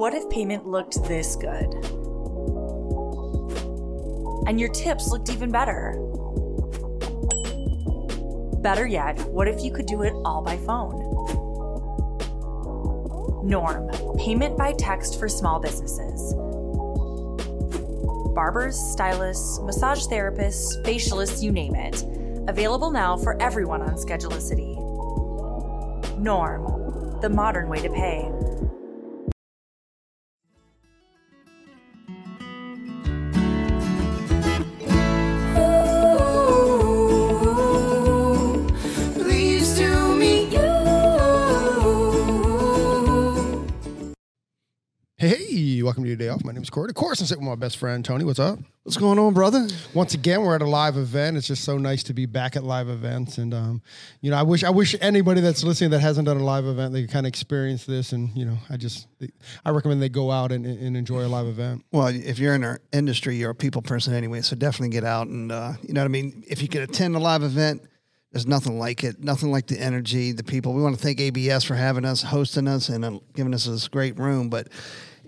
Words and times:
What 0.00 0.14
if 0.14 0.30
payment 0.30 0.66
looked 0.66 1.04
this 1.04 1.36
good? 1.36 1.74
And 4.48 4.58
your 4.58 4.70
tips 4.70 5.08
looked 5.10 5.28
even 5.28 5.50
better? 5.50 5.92
Better 8.62 8.86
yet, 8.86 9.20
what 9.26 9.46
if 9.46 9.62
you 9.62 9.70
could 9.70 9.84
do 9.84 10.00
it 10.00 10.14
all 10.24 10.40
by 10.40 10.56
phone? 10.56 10.96
Norm, 13.46 13.90
payment 14.16 14.56
by 14.56 14.72
text 14.72 15.20
for 15.20 15.28
small 15.28 15.60
businesses. 15.60 16.32
Barbers, 18.34 18.78
stylists, 18.78 19.60
massage 19.60 20.06
therapists, 20.06 20.82
facialists, 20.82 21.42
you 21.42 21.52
name 21.52 21.74
it. 21.74 22.04
Available 22.48 22.90
now 22.90 23.18
for 23.18 23.36
everyone 23.42 23.82
on 23.82 23.96
Schedulicity. 23.96 24.78
Norm, 26.18 27.20
the 27.20 27.28
modern 27.28 27.68
way 27.68 27.82
to 27.82 27.90
pay. 27.90 28.32
Hey, 45.20 45.82
welcome 45.82 46.04
to 46.04 46.08
your 46.08 46.16
day 46.16 46.28
off. 46.28 46.42
My 46.46 46.52
name 46.52 46.62
is 46.62 46.70
Corey. 46.70 46.88
Of 46.88 46.94
course, 46.94 47.20
I'm 47.20 47.26
sitting 47.26 47.44
with 47.44 47.50
my 47.50 47.62
best 47.62 47.76
friend 47.76 48.02
Tony. 48.02 48.24
What's 48.24 48.38
up? 48.38 48.58
What's 48.84 48.96
going 48.96 49.18
on, 49.18 49.34
brother? 49.34 49.68
Once 49.92 50.14
again, 50.14 50.40
we're 50.40 50.54
at 50.54 50.62
a 50.62 50.66
live 50.66 50.96
event. 50.96 51.36
It's 51.36 51.46
just 51.46 51.62
so 51.62 51.76
nice 51.76 52.02
to 52.04 52.14
be 52.14 52.24
back 52.24 52.56
at 52.56 52.64
live 52.64 52.88
events, 52.88 53.36
and 53.36 53.52
um, 53.52 53.82
you 54.22 54.30
know, 54.30 54.38
I 54.38 54.42
wish 54.42 54.64
I 54.64 54.70
wish 54.70 54.96
anybody 55.02 55.42
that's 55.42 55.62
listening 55.62 55.90
that 55.90 56.00
hasn't 56.00 56.24
done 56.24 56.38
a 56.38 56.42
live 56.42 56.64
event 56.64 56.94
they 56.94 57.02
could 57.02 57.10
kind 57.10 57.26
of 57.26 57.28
experience 57.28 57.84
this. 57.84 58.12
And 58.12 58.34
you 58.34 58.46
know, 58.46 58.56
I 58.70 58.78
just 58.78 59.08
I 59.62 59.68
recommend 59.68 60.00
they 60.00 60.08
go 60.08 60.30
out 60.30 60.52
and, 60.52 60.64
and 60.64 60.96
enjoy 60.96 61.26
a 61.26 61.28
live 61.28 61.48
event. 61.48 61.84
Well, 61.92 62.06
if 62.06 62.38
you're 62.38 62.54
in 62.54 62.64
our 62.64 62.80
industry, 62.90 63.36
you're 63.36 63.50
a 63.50 63.54
people 63.54 63.82
person 63.82 64.14
anyway, 64.14 64.40
so 64.40 64.56
definitely 64.56 64.88
get 64.88 65.04
out 65.04 65.26
and 65.26 65.52
uh, 65.52 65.74
you 65.82 65.92
know 65.92 66.00
what 66.00 66.06
I 66.06 66.08
mean. 66.08 66.44
If 66.48 66.62
you 66.62 66.68
can 66.68 66.80
attend 66.80 67.14
a 67.14 67.18
live 67.18 67.42
event, 67.42 67.82
there's 68.32 68.46
nothing 68.46 68.78
like 68.78 69.04
it. 69.04 69.22
Nothing 69.22 69.50
like 69.50 69.66
the 69.66 69.78
energy, 69.78 70.32
the 70.32 70.44
people. 70.44 70.72
We 70.72 70.80
want 70.80 70.96
to 70.96 71.02
thank 71.02 71.20
ABS 71.20 71.64
for 71.64 71.74
having 71.74 72.06
us, 72.06 72.22
hosting 72.22 72.68
us, 72.68 72.88
and 72.88 73.04
uh, 73.04 73.18
giving 73.34 73.52
us 73.52 73.66
this 73.66 73.86
great 73.86 74.18
room. 74.18 74.48
But 74.48 74.68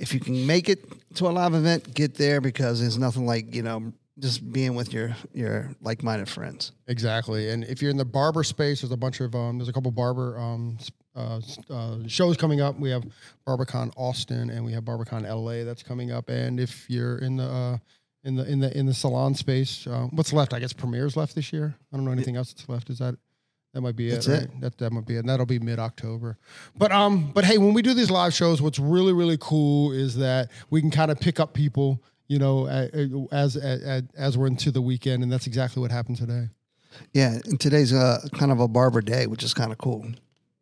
if 0.02 0.12
you 0.12 0.20
can 0.20 0.46
make 0.46 0.68
it 0.68 0.84
to 1.14 1.28
a 1.28 1.30
live 1.30 1.54
event, 1.54 1.94
get 1.94 2.16
there 2.16 2.40
because 2.40 2.80
there's 2.80 2.98
nothing 2.98 3.24
like 3.24 3.54
you 3.54 3.62
know 3.62 3.92
just 4.18 4.52
being 4.52 4.74
with 4.74 4.92
your 4.92 5.16
your 5.32 5.70
like-minded 5.80 6.28
friends. 6.28 6.72
Exactly. 6.88 7.48
And 7.48 7.64
if 7.64 7.80
you're 7.80 7.90
in 7.90 7.96
the 7.96 8.04
barber 8.04 8.42
space, 8.42 8.82
there's 8.82 8.92
a 8.92 8.96
bunch 8.96 9.20
of 9.20 9.34
um, 9.34 9.58
there's 9.58 9.68
a 9.68 9.72
couple 9.72 9.90
barber 9.92 10.38
um, 10.38 10.76
uh, 11.14 11.40
uh, 11.70 11.98
shows 12.08 12.36
coming 12.36 12.60
up. 12.60 12.78
We 12.78 12.90
have 12.90 13.04
BarberCon 13.46 13.92
Austin 13.96 14.50
and 14.50 14.64
we 14.64 14.72
have 14.72 14.84
BarberCon 14.84 15.22
LA 15.22 15.64
that's 15.64 15.82
coming 15.82 16.10
up. 16.10 16.28
And 16.28 16.58
if 16.58 16.90
you're 16.90 17.18
in 17.18 17.36
the 17.36 17.44
uh, 17.44 17.78
in 18.24 18.36
the 18.36 18.44
in 18.50 18.58
the 18.58 18.76
in 18.76 18.86
the 18.86 18.94
salon 18.94 19.34
space, 19.34 19.86
uh, 19.86 20.08
what's 20.10 20.32
left? 20.32 20.52
I 20.52 20.58
guess 20.58 20.72
Premiere's 20.72 21.16
left 21.16 21.34
this 21.34 21.52
year. 21.52 21.74
I 21.92 21.96
don't 21.96 22.04
know 22.04 22.12
anything 22.12 22.36
else 22.36 22.52
that's 22.52 22.68
left. 22.68 22.90
Is 22.90 22.98
that 22.98 23.14
that 23.72 23.80
might 23.80 23.96
be 23.96 24.10
That's 24.10 24.26
it, 24.26 24.44
it. 24.44 24.60
That 24.60 24.78
that 24.78 24.92
might 24.92 25.06
be 25.06 25.16
it. 25.16 25.20
And 25.20 25.28
that'll 25.28 25.46
be 25.46 25.58
mid 25.58 25.78
October. 25.78 26.38
But 26.76 26.92
um, 26.92 27.32
but 27.32 27.44
hey, 27.44 27.58
when 27.58 27.72
we 27.72 27.82
do 27.82 27.94
these 27.94 28.10
live 28.10 28.34
shows, 28.34 28.60
what's 28.60 28.78
really 28.78 29.12
really 29.12 29.38
cool 29.40 29.92
is 29.92 30.16
that 30.16 30.50
we 30.70 30.80
can 30.80 30.90
kind 30.90 31.10
of 31.10 31.18
pick 31.18 31.40
up 31.40 31.54
people, 31.54 32.02
you 32.28 32.38
know, 32.38 32.66
as 32.68 33.56
as 33.56 34.02
as 34.16 34.36
we're 34.38 34.46
into 34.46 34.70
the 34.70 34.82
weekend, 34.82 35.22
and 35.22 35.32
that's 35.32 35.46
exactly 35.46 35.80
what 35.80 35.90
happened 35.90 36.18
today. 36.18 36.48
Yeah, 37.14 37.38
and 37.46 37.58
today's 37.58 37.92
uh, 37.92 38.20
kind 38.34 38.52
of 38.52 38.60
a 38.60 38.68
barber 38.68 39.00
day, 39.00 39.26
which 39.26 39.42
is 39.42 39.54
kind 39.54 39.72
of 39.72 39.78
cool. 39.78 40.06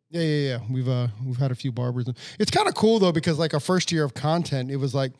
Yeah, 0.09 0.21
yeah, 0.21 0.49
yeah. 0.49 0.59
We've 0.69 0.87
uh 0.89 1.07
we've 1.25 1.37
had 1.37 1.51
a 1.51 1.55
few 1.55 1.71
barbers. 1.71 2.09
It's 2.39 2.51
kind 2.51 2.67
of 2.67 2.75
cool 2.75 2.99
though 2.99 3.11
because 3.11 3.39
like 3.39 3.53
our 3.53 3.59
first 3.59 3.91
year 3.91 4.03
of 4.03 4.13
content, 4.13 4.71
it 4.71 4.77
was 4.77 4.93
like 4.93 5.13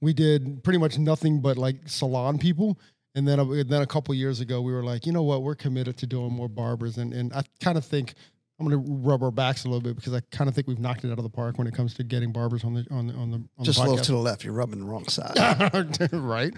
we 0.00 0.12
did 0.12 0.62
pretty 0.64 0.78
much 0.78 0.98
nothing 0.98 1.40
but 1.40 1.58
like 1.58 1.76
salon 1.86 2.38
people. 2.38 2.78
And 3.14 3.26
then, 3.26 3.40
and 3.40 3.68
then 3.68 3.82
a 3.82 3.86
couple 3.86 4.14
years 4.14 4.40
ago, 4.40 4.60
we 4.60 4.72
were 4.72 4.84
like, 4.84 5.04
you 5.04 5.12
know 5.12 5.22
what, 5.22 5.42
we're 5.42 5.56
committed 5.56 5.96
to 5.98 6.06
doing 6.06 6.32
more 6.32 6.48
barbers, 6.48 6.96
and 6.96 7.12
and 7.12 7.32
I 7.32 7.42
kind 7.60 7.76
of 7.76 7.84
think 7.84 8.14
I'm 8.60 8.68
going 8.68 8.84
to 8.84 8.92
rub 8.92 9.22
our 9.22 9.30
backs 9.30 9.64
a 9.64 9.68
little 9.68 9.80
bit 9.80 9.96
because 9.96 10.12
I 10.12 10.20
kind 10.30 10.46
of 10.46 10.54
think 10.54 10.66
we've 10.66 10.78
knocked 10.78 11.04
it 11.04 11.10
out 11.10 11.16
of 11.16 11.24
the 11.24 11.30
park 11.30 11.56
when 11.56 11.66
it 11.66 11.74
comes 11.74 11.94
to 11.94 12.04
getting 12.04 12.30
barbers 12.30 12.62
on 12.62 12.74
the 12.74 12.86
on 12.90 13.06
the 13.06 13.14
on 13.14 13.30
the 13.30 13.42
on 13.58 13.64
Just 13.64 13.78
the 13.78 13.86
a 13.86 13.88
little 13.88 14.04
to 14.04 14.12
the 14.12 14.18
left. 14.18 14.44
You're 14.44 14.52
rubbing 14.52 14.80
the 14.80 14.84
wrong 14.84 15.08
side. 15.08 15.32
right? 16.12 16.52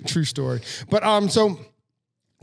True 0.06 0.24
story. 0.24 0.60
But 0.88 1.04
um, 1.04 1.28
so 1.28 1.60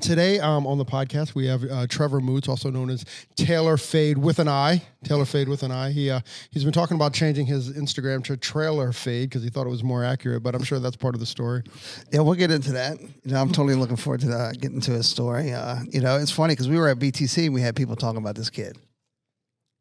today 0.01 0.39
um 0.39 0.65
on 0.67 0.77
the 0.77 0.85
podcast 0.85 1.35
we 1.35 1.45
have 1.47 1.63
uh, 1.63 1.87
Trevor 1.87 2.19
Moots, 2.19 2.47
also 2.47 2.69
known 2.69 2.89
as 2.89 3.05
Tailor 3.35 3.77
Fade 3.77 4.17
with 4.17 4.39
an 4.39 4.47
eye. 4.47 4.81
Tailor 5.03 5.25
Fade 5.25 5.47
with 5.49 5.63
an 5.63 5.71
eye. 5.71 5.91
He 5.91 6.09
uh, 6.09 6.21
he's 6.51 6.63
been 6.63 6.73
talking 6.73 6.95
about 6.95 7.13
changing 7.13 7.45
his 7.45 7.71
Instagram 7.71 8.23
to 8.25 8.37
Trailer 8.37 8.91
Fade 8.91 9.29
because 9.29 9.43
he 9.43 9.49
thought 9.49 9.67
it 9.67 9.69
was 9.69 9.83
more 9.83 10.03
accurate. 10.03 10.43
But 10.43 10.55
I'm 10.55 10.63
sure 10.63 10.79
that's 10.79 10.95
part 10.95 11.13
of 11.15 11.19
the 11.19 11.25
story. 11.25 11.63
Yeah, 12.11 12.21
we'll 12.21 12.33
get 12.35 12.51
into 12.51 12.71
that. 12.73 12.99
You 12.99 13.33
know, 13.33 13.41
I'm 13.41 13.49
totally 13.49 13.75
looking 13.75 13.97
forward 13.97 14.21
to 14.21 14.31
uh, 14.31 14.51
getting 14.53 14.81
to 14.81 14.91
his 14.91 15.07
story. 15.07 15.51
Uh, 15.53 15.77
you 15.89 16.01
know, 16.01 16.17
it's 16.17 16.31
funny 16.31 16.53
because 16.53 16.69
we 16.69 16.77
were 16.77 16.89
at 16.89 16.99
BTC 16.99 17.45
and 17.45 17.53
we 17.53 17.61
had 17.61 17.75
people 17.75 17.95
talking 17.95 18.19
about 18.19 18.35
this 18.35 18.49
kid. 18.49 18.77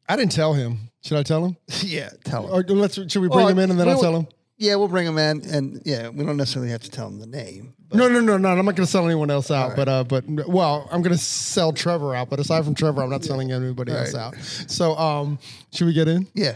I 0.09 0.17
didn't 0.17 0.33
tell 0.33 0.53
him. 0.53 0.91
Should 1.03 1.19
I 1.19 1.23
tell 1.23 1.45
him? 1.45 1.57
yeah, 1.83 2.11
tell 2.25 2.47
him. 2.47 2.53
Or 2.53 2.63
let's 2.75 2.95
should 2.95 3.17
we 3.17 3.29
bring 3.29 3.31
Well, 3.31 3.49
him 3.49 3.59
in 3.59 3.71
and 3.71 3.79
then 3.81 3.89
I'll 3.89 4.01
tell 4.01 4.17
him? 4.17 4.27
Yeah, 4.63 4.77
we'll 4.77 4.87
bring 4.89 5.07
him 5.09 5.19
in, 5.19 5.43
and 5.51 5.83
yeah, 5.85 6.09
we 6.09 6.25
don't 6.25 6.37
necessarily 6.37 6.71
have 6.71 6.83
to 6.83 6.91
tell 6.91 7.09
him 7.09 7.19
the 7.19 7.27
name. 7.27 7.75
But 7.89 7.99
No, 7.99 8.09
no, 8.09 8.21
no, 8.21 8.37
no. 8.39 8.49
I'm 8.49 8.57
not 8.65 8.77
going 8.77 8.87
to 8.87 8.87
sell 8.87 9.05
anyone 9.07 9.29
else 9.29 9.51
out. 9.51 9.71
right. 9.71 9.77
But 9.77 9.89
uh, 9.89 10.05
but 10.05 10.25
well, 10.49 10.89
I'm 10.93 11.03
going 11.03 11.15
to 11.17 11.21
sell 11.23 11.73
Trevor 11.73 12.15
out. 12.15 12.31
But 12.31 12.39
aside 12.39 12.65
from 12.65 12.75
Trevor, 12.77 13.03
I'm 13.03 13.11
not 13.11 13.25
selling 13.25 13.51
anybody 13.51 13.91
else 13.93 14.15
out. 14.15 14.37
So 14.69 14.97
um, 14.97 15.41
should 15.73 15.87
we 15.89 15.93
get 15.93 16.07
in? 16.07 16.29
Yeah, 16.35 16.55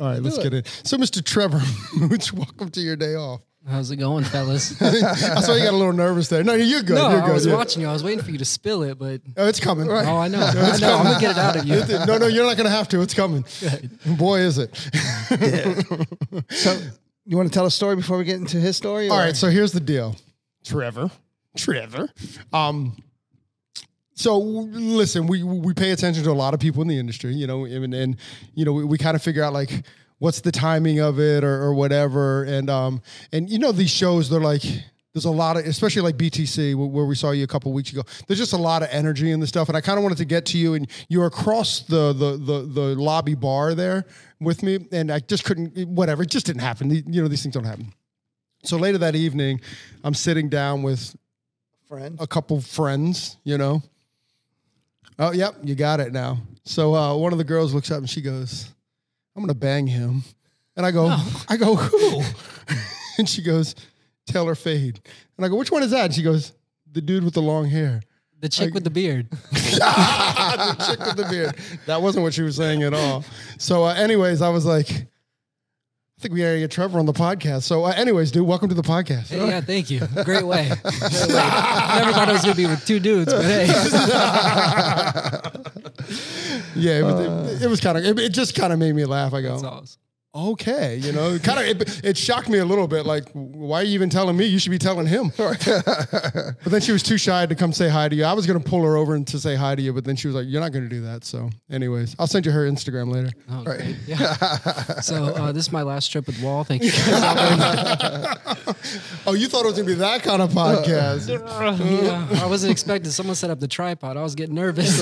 All 0.00 0.08
right, 0.08 0.20
let's 0.20 0.36
do 0.36 0.42
get 0.42 0.54
in. 0.54 0.64
So, 0.82 0.96
Mr. 0.96 1.24
Trevor 1.24 1.60
welcome 2.36 2.70
to 2.70 2.80
your 2.80 2.96
day 2.96 3.14
off. 3.14 3.40
How's 3.66 3.90
it 3.90 3.96
going, 3.96 4.24
fellas? 4.24 4.82
I 4.82 5.40
saw 5.40 5.54
you 5.54 5.62
got 5.64 5.72
a 5.72 5.76
little 5.76 5.94
nervous 5.94 6.28
there. 6.28 6.44
No, 6.44 6.52
you're 6.54 6.82
good. 6.82 6.96
no, 6.96 7.08
you're 7.12 7.22
I 7.22 7.26
good. 7.26 7.32
was 7.34 7.46
yeah. 7.46 7.54
watching 7.54 7.80
you. 7.82 7.88
I 7.88 7.92
was 7.94 8.02
waiting 8.04 8.22
for 8.22 8.30
you 8.30 8.36
to 8.38 8.44
spill 8.44 8.82
it, 8.82 8.98
but 8.98 9.22
Oh, 9.38 9.46
it's 9.48 9.58
coming. 9.60 9.88
oh, 9.88 9.94
I 9.94 10.28
know. 10.28 10.38
I 10.44 10.76
know. 10.78 10.96
I'm 10.98 11.04
gonna 11.04 11.20
get 11.20 11.30
it 11.30 11.38
out 11.38 11.56
of 11.56 11.64
you. 11.64 11.76
No, 12.04 12.18
no, 12.18 12.26
you're 12.26 12.44
not 12.44 12.56
going 12.58 12.68
to 12.68 12.76
have 12.76 12.88
to. 12.88 13.00
It's 13.00 13.14
coming. 13.14 13.42
Boy, 14.18 14.40
is 14.40 14.58
it. 14.58 14.74
So, 16.50 16.78
you 17.26 17.36
want 17.36 17.48
to 17.48 17.54
tell 17.54 17.66
a 17.66 17.70
story 17.70 17.96
before 17.96 18.18
we 18.18 18.24
get 18.24 18.36
into 18.36 18.58
his 18.58 18.76
story? 18.76 19.08
All 19.08 19.16
or- 19.16 19.20
right, 19.20 19.36
so 19.36 19.48
here's 19.48 19.72
the 19.72 19.80
deal. 19.80 20.16
Trevor, 20.64 21.10
Trevor. 21.56 22.08
Um, 22.52 22.96
so 24.14 24.38
listen, 24.38 25.26
we 25.26 25.42
we 25.42 25.74
pay 25.74 25.90
attention 25.90 26.22
to 26.24 26.30
a 26.30 26.32
lot 26.32 26.54
of 26.54 26.60
people 26.60 26.82
in 26.82 26.88
the 26.88 26.98
industry, 26.98 27.34
you 27.34 27.46
know, 27.46 27.64
and, 27.64 27.92
and 27.92 28.16
you 28.54 28.64
know, 28.64 28.72
we, 28.72 28.84
we 28.84 28.98
kind 28.98 29.16
of 29.16 29.22
figure 29.22 29.42
out 29.42 29.52
like 29.52 29.84
what's 30.18 30.40
the 30.40 30.52
timing 30.52 31.00
of 31.00 31.18
it 31.18 31.44
or, 31.44 31.62
or 31.62 31.74
whatever, 31.74 32.44
and 32.44 32.70
um, 32.70 33.02
and 33.32 33.50
you 33.50 33.58
know, 33.58 33.72
these 33.72 33.90
shows 33.90 34.30
they're 34.30 34.40
like. 34.40 34.64
There's 35.14 35.26
a 35.26 35.30
lot 35.30 35.56
of, 35.56 35.64
especially 35.64 36.02
like 36.02 36.16
BTC, 36.16 36.74
where 36.74 37.04
we 37.04 37.14
saw 37.14 37.30
you 37.30 37.44
a 37.44 37.46
couple 37.46 37.72
weeks 37.72 37.92
ago. 37.92 38.02
There's 38.26 38.38
just 38.38 38.52
a 38.52 38.58
lot 38.58 38.82
of 38.82 38.88
energy 38.90 39.30
in 39.30 39.38
the 39.38 39.46
stuff, 39.46 39.68
and 39.68 39.76
I 39.76 39.80
kind 39.80 39.96
of 39.96 40.02
wanted 40.02 40.18
to 40.18 40.24
get 40.24 40.44
to 40.46 40.58
you. 40.58 40.74
And 40.74 40.90
you're 41.08 41.26
across 41.26 41.82
the 41.82 42.12
the 42.12 42.36
the 42.36 42.62
the 42.62 43.00
lobby 43.00 43.36
bar 43.36 43.74
there 43.74 44.06
with 44.40 44.64
me, 44.64 44.80
and 44.90 45.12
I 45.12 45.20
just 45.20 45.44
couldn't. 45.44 45.88
Whatever, 45.88 46.24
it 46.24 46.30
just 46.30 46.46
didn't 46.46 46.62
happen. 46.62 46.90
You 46.90 47.22
know, 47.22 47.28
these 47.28 47.44
things 47.44 47.54
don't 47.54 47.64
happen. 47.64 47.92
So 48.64 48.76
later 48.76 48.98
that 48.98 49.14
evening, 49.14 49.60
I'm 50.02 50.14
sitting 50.14 50.48
down 50.48 50.82
with 50.82 51.14
friend. 51.86 52.16
a 52.18 52.26
couple 52.26 52.60
friends, 52.60 53.36
you 53.44 53.56
know. 53.56 53.82
Oh, 55.18 55.32
yep, 55.32 55.54
you 55.62 55.76
got 55.76 56.00
it 56.00 56.12
now. 56.12 56.38
So 56.64 56.94
uh, 56.94 57.14
one 57.16 57.30
of 57.30 57.38
the 57.38 57.44
girls 57.44 57.72
looks 57.72 57.90
up 57.92 57.98
and 57.98 58.10
she 58.10 58.20
goes, 58.20 58.68
I'm 59.36 59.42
gonna 59.42 59.54
bang 59.54 59.86
him. 59.86 60.24
And 60.76 60.84
I 60.84 60.90
go, 60.90 61.16
I 61.48 61.56
go, 61.56 61.76
who? 61.76 62.22
and 63.18 63.28
she 63.28 63.42
goes, 63.42 63.76
Tailor 64.26 64.54
Fade. 64.54 65.00
And 65.36 65.44
I 65.44 65.48
go, 65.48 65.56
which 65.56 65.70
one 65.70 65.82
is 65.82 65.90
that? 65.90 66.06
And 66.06 66.14
she 66.14 66.22
goes, 66.22 66.52
the 66.90 67.00
dude 67.00 67.24
with 67.24 67.34
the 67.34 67.42
long 67.42 67.66
hair. 67.66 68.00
The 68.40 68.48
chick 68.48 68.74
with 68.74 68.84
the 68.84 68.90
beard. 68.90 69.30
the 69.52 70.86
chick 70.88 70.98
with 71.00 71.16
the 71.16 71.26
beard. 71.30 71.56
That 71.86 72.02
wasn't 72.02 72.24
what 72.24 72.34
she 72.34 72.42
was 72.42 72.56
saying 72.56 72.82
at 72.82 72.92
all. 72.92 73.24
So, 73.58 73.84
uh, 73.84 73.94
anyways, 73.94 74.42
I 74.42 74.50
was 74.50 74.66
like, 74.66 74.90
I 74.90 75.06
think 76.20 76.34
we 76.34 76.40
gotta 76.40 76.58
get 76.58 76.70
Trevor 76.70 76.98
on 76.98 77.06
the 77.06 77.12
podcast. 77.12 77.62
So, 77.62 77.84
uh, 77.84 77.92
anyways, 77.96 78.30
dude, 78.32 78.46
welcome 78.46 78.68
to 78.68 78.74
the 78.74 78.82
podcast. 78.82 79.28
Hey, 79.28 79.46
yeah, 79.46 79.60
thank 79.62 79.90
you. 79.90 80.00
Great 80.24 80.44
way. 80.44 80.68
Great 80.68 80.82
way. 81.28 81.50
Never 81.94 82.12
thought 82.12 82.28
it 82.28 82.32
was 82.32 82.42
gonna 82.42 82.54
be 82.54 82.66
with 82.66 82.84
two 82.86 83.00
dudes, 83.00 83.32
but 83.32 83.44
hey, 83.44 83.66
Yeah, 86.76 86.98
it 86.98 87.02
was, 87.02 87.62
it 87.62 87.70
was 87.70 87.80
kind 87.80 87.96
of, 87.98 88.04
it, 88.04 88.18
it 88.18 88.32
just 88.32 88.54
kind 88.54 88.72
of 88.72 88.78
made 88.78 88.94
me 88.94 89.04
laugh. 89.04 89.32
I 89.32 89.40
go, 89.42 89.52
that's 89.52 89.64
awesome. 89.64 90.00
Okay, 90.34 90.96
you 90.96 91.12
know, 91.12 91.38
kind 91.38 91.58
of 91.60 91.66
it, 91.82 92.04
it 92.04 92.18
shocked 92.18 92.48
me 92.48 92.58
a 92.58 92.64
little 92.64 92.88
bit. 92.88 93.06
Like, 93.06 93.28
why 93.32 93.80
are 93.80 93.84
you 93.84 93.92
even 93.94 94.10
telling 94.10 94.36
me? 94.36 94.46
You 94.46 94.58
should 94.58 94.70
be 94.70 94.78
telling 94.78 95.06
him. 95.06 95.32
but 95.36 96.56
then 96.64 96.80
she 96.80 96.92
was 96.92 97.02
too 97.02 97.16
shy 97.18 97.46
to 97.46 97.54
come 97.54 97.72
say 97.72 97.88
hi 97.88 98.08
to 98.08 98.16
you. 98.16 98.24
I 98.24 98.32
was 98.32 98.46
gonna 98.46 98.60
pull 98.60 98.82
her 98.82 98.96
over 98.96 99.14
and 99.14 99.26
to 99.28 99.38
say 99.38 99.54
hi 99.54 99.74
to 99.74 99.82
you, 99.82 99.92
but 99.92 100.04
then 100.04 100.16
she 100.16 100.26
was 100.26 100.34
like, 100.34 100.46
"You're 100.48 100.60
not 100.60 100.72
gonna 100.72 100.88
do 100.88 101.02
that." 101.02 101.24
So, 101.24 101.50
anyways, 101.70 102.16
I'll 102.18 102.26
send 102.26 102.46
you 102.46 102.52
her 102.52 102.68
Instagram 102.68 103.12
later. 103.12 103.30
Oh, 103.50 103.62
great. 103.64 103.96
Yeah. 104.06 104.34
so 105.00 105.26
uh, 105.34 105.52
this 105.52 105.66
is 105.66 105.72
my 105.72 105.82
last 105.82 106.08
trip 106.08 106.26
with 106.26 106.40
Wall. 106.42 106.64
Thank 106.64 106.82
you. 106.82 106.90
Oh, 109.26 109.32
you 109.32 109.46
thought 109.48 109.64
it 109.64 109.68
was 109.68 109.76
gonna 109.76 109.86
be 109.86 109.94
that 109.94 110.22
kind 110.22 110.42
of 110.42 110.50
podcast? 110.50 111.28
yeah, 111.30 112.42
I 112.42 112.46
wasn't 112.46 112.72
expecting. 112.72 113.10
Someone 113.10 113.34
set 113.34 113.48
up 113.50 113.58
the 113.58 113.68
tripod. 113.68 114.18
I 114.18 114.22
was 114.22 114.34
getting 114.34 114.54
nervous. 114.54 114.98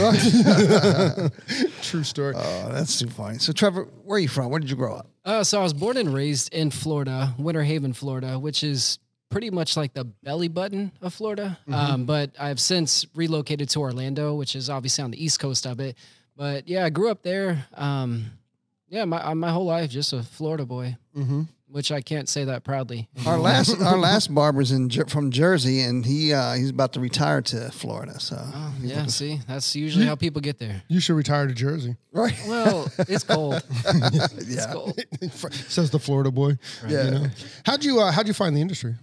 True 1.82 2.04
story. 2.04 2.34
Oh, 2.36 2.68
that's 2.70 2.98
too 3.00 3.08
funny. 3.08 3.38
So, 3.38 3.52
Trevor, 3.52 3.88
where 4.04 4.16
are 4.16 4.20
you 4.20 4.28
from? 4.28 4.50
Where 4.50 4.60
did 4.60 4.70
you 4.70 4.76
grow 4.76 4.94
up? 4.94 5.08
Uh, 5.24 5.44
so 5.44 5.60
I 5.60 5.62
was 5.62 5.72
born 5.72 5.96
and 5.96 6.12
raised 6.12 6.52
in 6.52 6.70
Florida, 6.70 7.32
Winter 7.38 7.62
Haven, 7.62 7.92
Florida, 7.92 8.38
which 8.38 8.64
is 8.64 8.98
pretty 9.30 9.50
much 9.50 9.76
like 9.76 9.94
the 9.94 10.04
belly 10.04 10.48
button 10.48 10.90
of 11.00 11.14
Florida. 11.14 11.58
Um, 11.70 12.04
but 12.04 12.30
I've 12.38 12.58
since 12.60 13.06
relocated 13.14 13.68
to 13.70 13.80
Orlando, 13.80 14.34
which 14.34 14.56
is 14.56 14.68
obviously 14.68 15.04
on 15.04 15.10
the 15.10 15.24
east 15.24 15.38
coast 15.40 15.66
of 15.66 15.80
it. 15.80 15.96
But 16.36 16.68
yeah, 16.68 16.84
I 16.84 16.90
grew 16.90 17.10
up 17.10 17.22
there. 17.22 17.66
Um, 17.74 18.26
yeah, 18.88 19.04
my 19.04 19.32
my 19.34 19.50
whole 19.50 19.64
life 19.64 19.90
just 19.90 20.12
a 20.12 20.22
Florida 20.22 20.66
boy, 20.66 20.96
which 21.72 21.90
I 21.90 22.00
can't 22.00 22.28
say 22.28 22.44
that 22.44 22.62
proudly. 22.64 23.08
Our 23.26 23.38
last 23.38 23.80
our 23.80 23.98
last 24.10 24.32
barber's 24.34 24.70
in 24.70 24.88
Jer- 24.88 25.06
from 25.06 25.30
Jersey, 25.30 25.80
and 25.80 26.04
he 26.06 26.32
uh, 26.32 26.52
he's 26.54 26.70
about 26.70 26.92
to 26.92 27.00
retire 27.00 27.42
to 27.42 27.70
Florida. 27.72 28.20
So, 28.20 28.36
Oh, 28.40 28.74
yeah, 28.80 29.06
see, 29.06 29.40
that's 29.48 29.74
usually 29.74 30.06
how 30.06 30.14
people 30.14 30.40
get 30.40 30.58
there. 30.58 30.82
You 30.88 31.00
should 31.00 31.14
retire 31.16 31.46
to 31.46 31.54
Jersey. 31.54 31.96
right, 32.12 32.34
Well, 32.46 32.90
it's 33.08 33.24
cold. 33.24 33.62
It's 33.84 34.54
yeah, 34.56 34.72
cold. 34.72 34.98
Says 35.52 35.90
the 35.90 35.98
Florida 35.98 36.30
boy. 36.30 36.58
yeah. 36.86 37.04
You 37.04 37.10
know? 37.10 37.26
How'd 37.66 37.84
you 37.84 38.00
uh, 38.00 38.12
How'd 38.12 38.28
you 38.28 38.34
find 38.34 38.54
the 38.56 38.60
industry? 38.60 38.94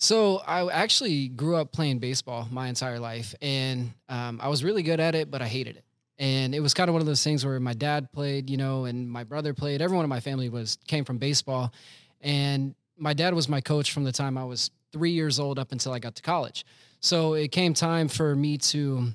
So 0.00 0.36
I 0.46 0.68
actually 0.70 1.26
grew 1.28 1.56
up 1.56 1.72
playing 1.72 1.98
baseball 1.98 2.46
my 2.52 2.68
entire 2.68 3.00
life, 3.00 3.34
and 3.42 3.92
um, 4.08 4.38
I 4.40 4.48
was 4.48 4.62
really 4.62 4.84
good 4.84 5.00
at 5.00 5.14
it, 5.16 5.28
but 5.30 5.42
I 5.42 5.48
hated 5.48 5.76
it. 5.76 5.84
And 6.20 6.54
it 6.54 6.60
was 6.60 6.74
kind 6.74 6.88
of 6.88 6.94
one 6.94 7.00
of 7.00 7.06
those 7.06 7.22
things 7.22 7.44
where 7.46 7.58
my 7.60 7.74
dad 7.74 8.10
played, 8.12 8.50
you 8.50 8.56
know, 8.56 8.84
and 8.86 9.08
my 9.08 9.22
brother 9.24 9.54
played. 9.54 9.80
Everyone 9.82 10.04
in 10.04 10.08
my 10.08 10.18
family 10.20 10.48
was 10.48 10.76
came 10.86 11.04
from 11.04 11.18
baseball, 11.18 11.72
and 12.20 12.74
my 12.96 13.14
dad 13.14 13.34
was 13.34 13.48
my 13.48 13.60
coach 13.60 13.92
from 13.92 14.04
the 14.04 14.12
time 14.12 14.36
I 14.36 14.44
was 14.44 14.70
three 14.92 15.12
years 15.12 15.38
old 15.38 15.58
up 15.58 15.72
until 15.72 15.92
I 15.92 15.98
got 15.98 16.14
to 16.16 16.22
college. 16.22 16.64
So 17.00 17.34
it 17.34 17.52
came 17.52 17.74
time 17.74 18.08
for 18.08 18.34
me 18.34 18.58
to. 18.58 19.12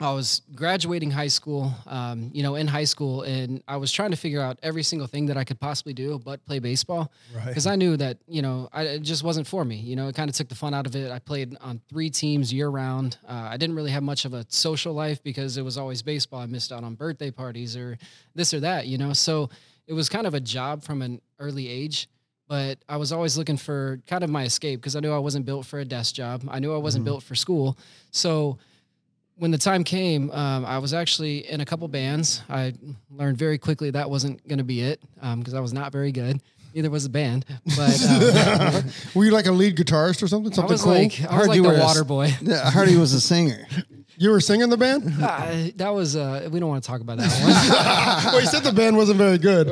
I 0.00 0.10
was 0.10 0.42
graduating 0.52 1.12
high 1.12 1.28
school, 1.28 1.72
um, 1.86 2.30
you 2.34 2.42
know, 2.42 2.56
in 2.56 2.66
high 2.66 2.84
school, 2.84 3.22
and 3.22 3.62
I 3.68 3.76
was 3.76 3.92
trying 3.92 4.10
to 4.10 4.16
figure 4.16 4.40
out 4.40 4.58
every 4.60 4.82
single 4.82 5.06
thing 5.06 5.26
that 5.26 5.36
I 5.36 5.44
could 5.44 5.60
possibly 5.60 5.94
do 5.94 6.18
but 6.18 6.44
play 6.44 6.58
baseball 6.58 7.12
because 7.46 7.68
I 7.68 7.76
knew 7.76 7.96
that 7.98 8.18
you 8.26 8.42
know 8.42 8.68
I, 8.72 8.82
it 8.82 9.02
just 9.02 9.22
wasn't 9.22 9.46
for 9.46 9.64
me. 9.64 9.76
You 9.76 9.94
know, 9.94 10.08
it 10.08 10.16
kind 10.16 10.28
of 10.28 10.34
took 10.34 10.48
the 10.48 10.56
fun 10.56 10.74
out 10.74 10.86
of 10.86 10.96
it. 10.96 11.12
I 11.12 11.20
played 11.20 11.56
on 11.60 11.80
three 11.88 12.10
teams 12.10 12.52
year 12.52 12.68
round. 12.68 13.18
Uh, 13.26 13.48
I 13.52 13.56
didn't 13.56 13.76
really 13.76 13.92
have 13.92 14.02
much 14.02 14.24
of 14.24 14.34
a 14.34 14.44
social 14.48 14.94
life 14.94 15.22
because 15.22 15.56
it 15.56 15.62
was 15.62 15.78
always 15.78 16.02
baseball. 16.02 16.40
I 16.40 16.46
missed 16.46 16.72
out 16.72 16.82
on 16.82 16.96
birthday 16.96 17.30
parties 17.30 17.76
or 17.76 17.96
this 18.34 18.52
or 18.52 18.60
that. 18.60 18.88
You 18.88 18.98
know, 18.98 19.12
so 19.12 19.48
it 19.86 19.92
was 19.92 20.08
kind 20.08 20.26
of 20.26 20.34
a 20.34 20.40
job 20.40 20.82
from 20.82 21.02
an 21.02 21.20
early 21.38 21.68
age. 21.68 22.08
But 22.46 22.78
I 22.88 22.96
was 22.98 23.10
always 23.12 23.38
looking 23.38 23.56
for 23.56 24.00
kind 24.06 24.22
of 24.22 24.30
my 24.30 24.44
escape 24.44 24.80
because 24.80 24.96
I 24.96 25.00
knew 25.00 25.12
I 25.12 25.18
wasn't 25.18 25.46
built 25.46 25.66
for 25.66 25.78
a 25.78 25.84
desk 25.84 26.14
job. 26.14 26.44
I 26.48 26.58
knew 26.58 26.74
I 26.74 26.78
wasn't 26.78 27.04
built 27.04 27.22
for 27.22 27.34
school. 27.34 27.78
So 28.10 28.58
when 29.36 29.50
the 29.50 29.58
time 29.58 29.82
came, 29.82 30.30
um, 30.30 30.64
I 30.64 30.78
was 30.78 30.92
actually 30.94 31.50
in 31.50 31.60
a 31.60 31.64
couple 31.64 31.88
bands. 31.88 32.42
I 32.48 32.74
learned 33.10 33.38
very 33.38 33.58
quickly 33.58 33.90
that 33.90 34.10
wasn't 34.10 34.46
going 34.46 34.58
to 34.58 34.64
be 34.64 34.82
it 34.82 35.00
because 35.36 35.54
I 35.54 35.60
was 35.60 35.72
not 35.72 35.90
very 35.90 36.12
good. 36.12 36.40
Neither 36.74 36.90
was 36.90 37.04
the 37.04 37.08
band, 37.10 37.44
but 37.76 38.04
um, 38.04 38.84
Were 39.14 39.24
you 39.24 39.30
like 39.30 39.46
a 39.46 39.52
lead 39.52 39.76
guitarist 39.76 40.22
or 40.22 40.28
something? 40.28 40.52
I 40.52 40.56
Something 40.56 40.72
was 40.72 40.82
cool? 40.82 40.92
like 40.92 41.20
I 41.20 41.24
was 41.24 41.30
Heard 41.30 41.46
like 41.48 41.56
you 41.56 41.62
the 41.62 41.68
were 41.68 41.76
a- 41.76 41.80
water 41.80 42.04
boy. 42.04 42.32
Yeah, 42.42 42.62
I 42.66 42.70
heard 42.70 42.88
he 42.88 42.96
was 42.96 43.12
a 43.14 43.20
singer. 43.20 43.66
you 44.16 44.30
were 44.30 44.40
singing 44.40 44.70
the 44.70 44.76
band? 44.76 45.04
Uh, 45.22 45.68
that 45.76 45.90
was 45.94 46.16
uh, 46.16 46.48
we 46.52 46.58
don't 46.60 46.68
want 46.68 46.82
to 46.82 46.88
talk 46.88 47.00
about 47.00 47.18
that 47.18 48.30
well, 48.32 48.40
you 48.40 48.46
said 48.48 48.64
the 48.64 48.72
band 48.72 48.96
wasn't 48.96 49.18
very 49.18 49.38
good. 49.38 49.68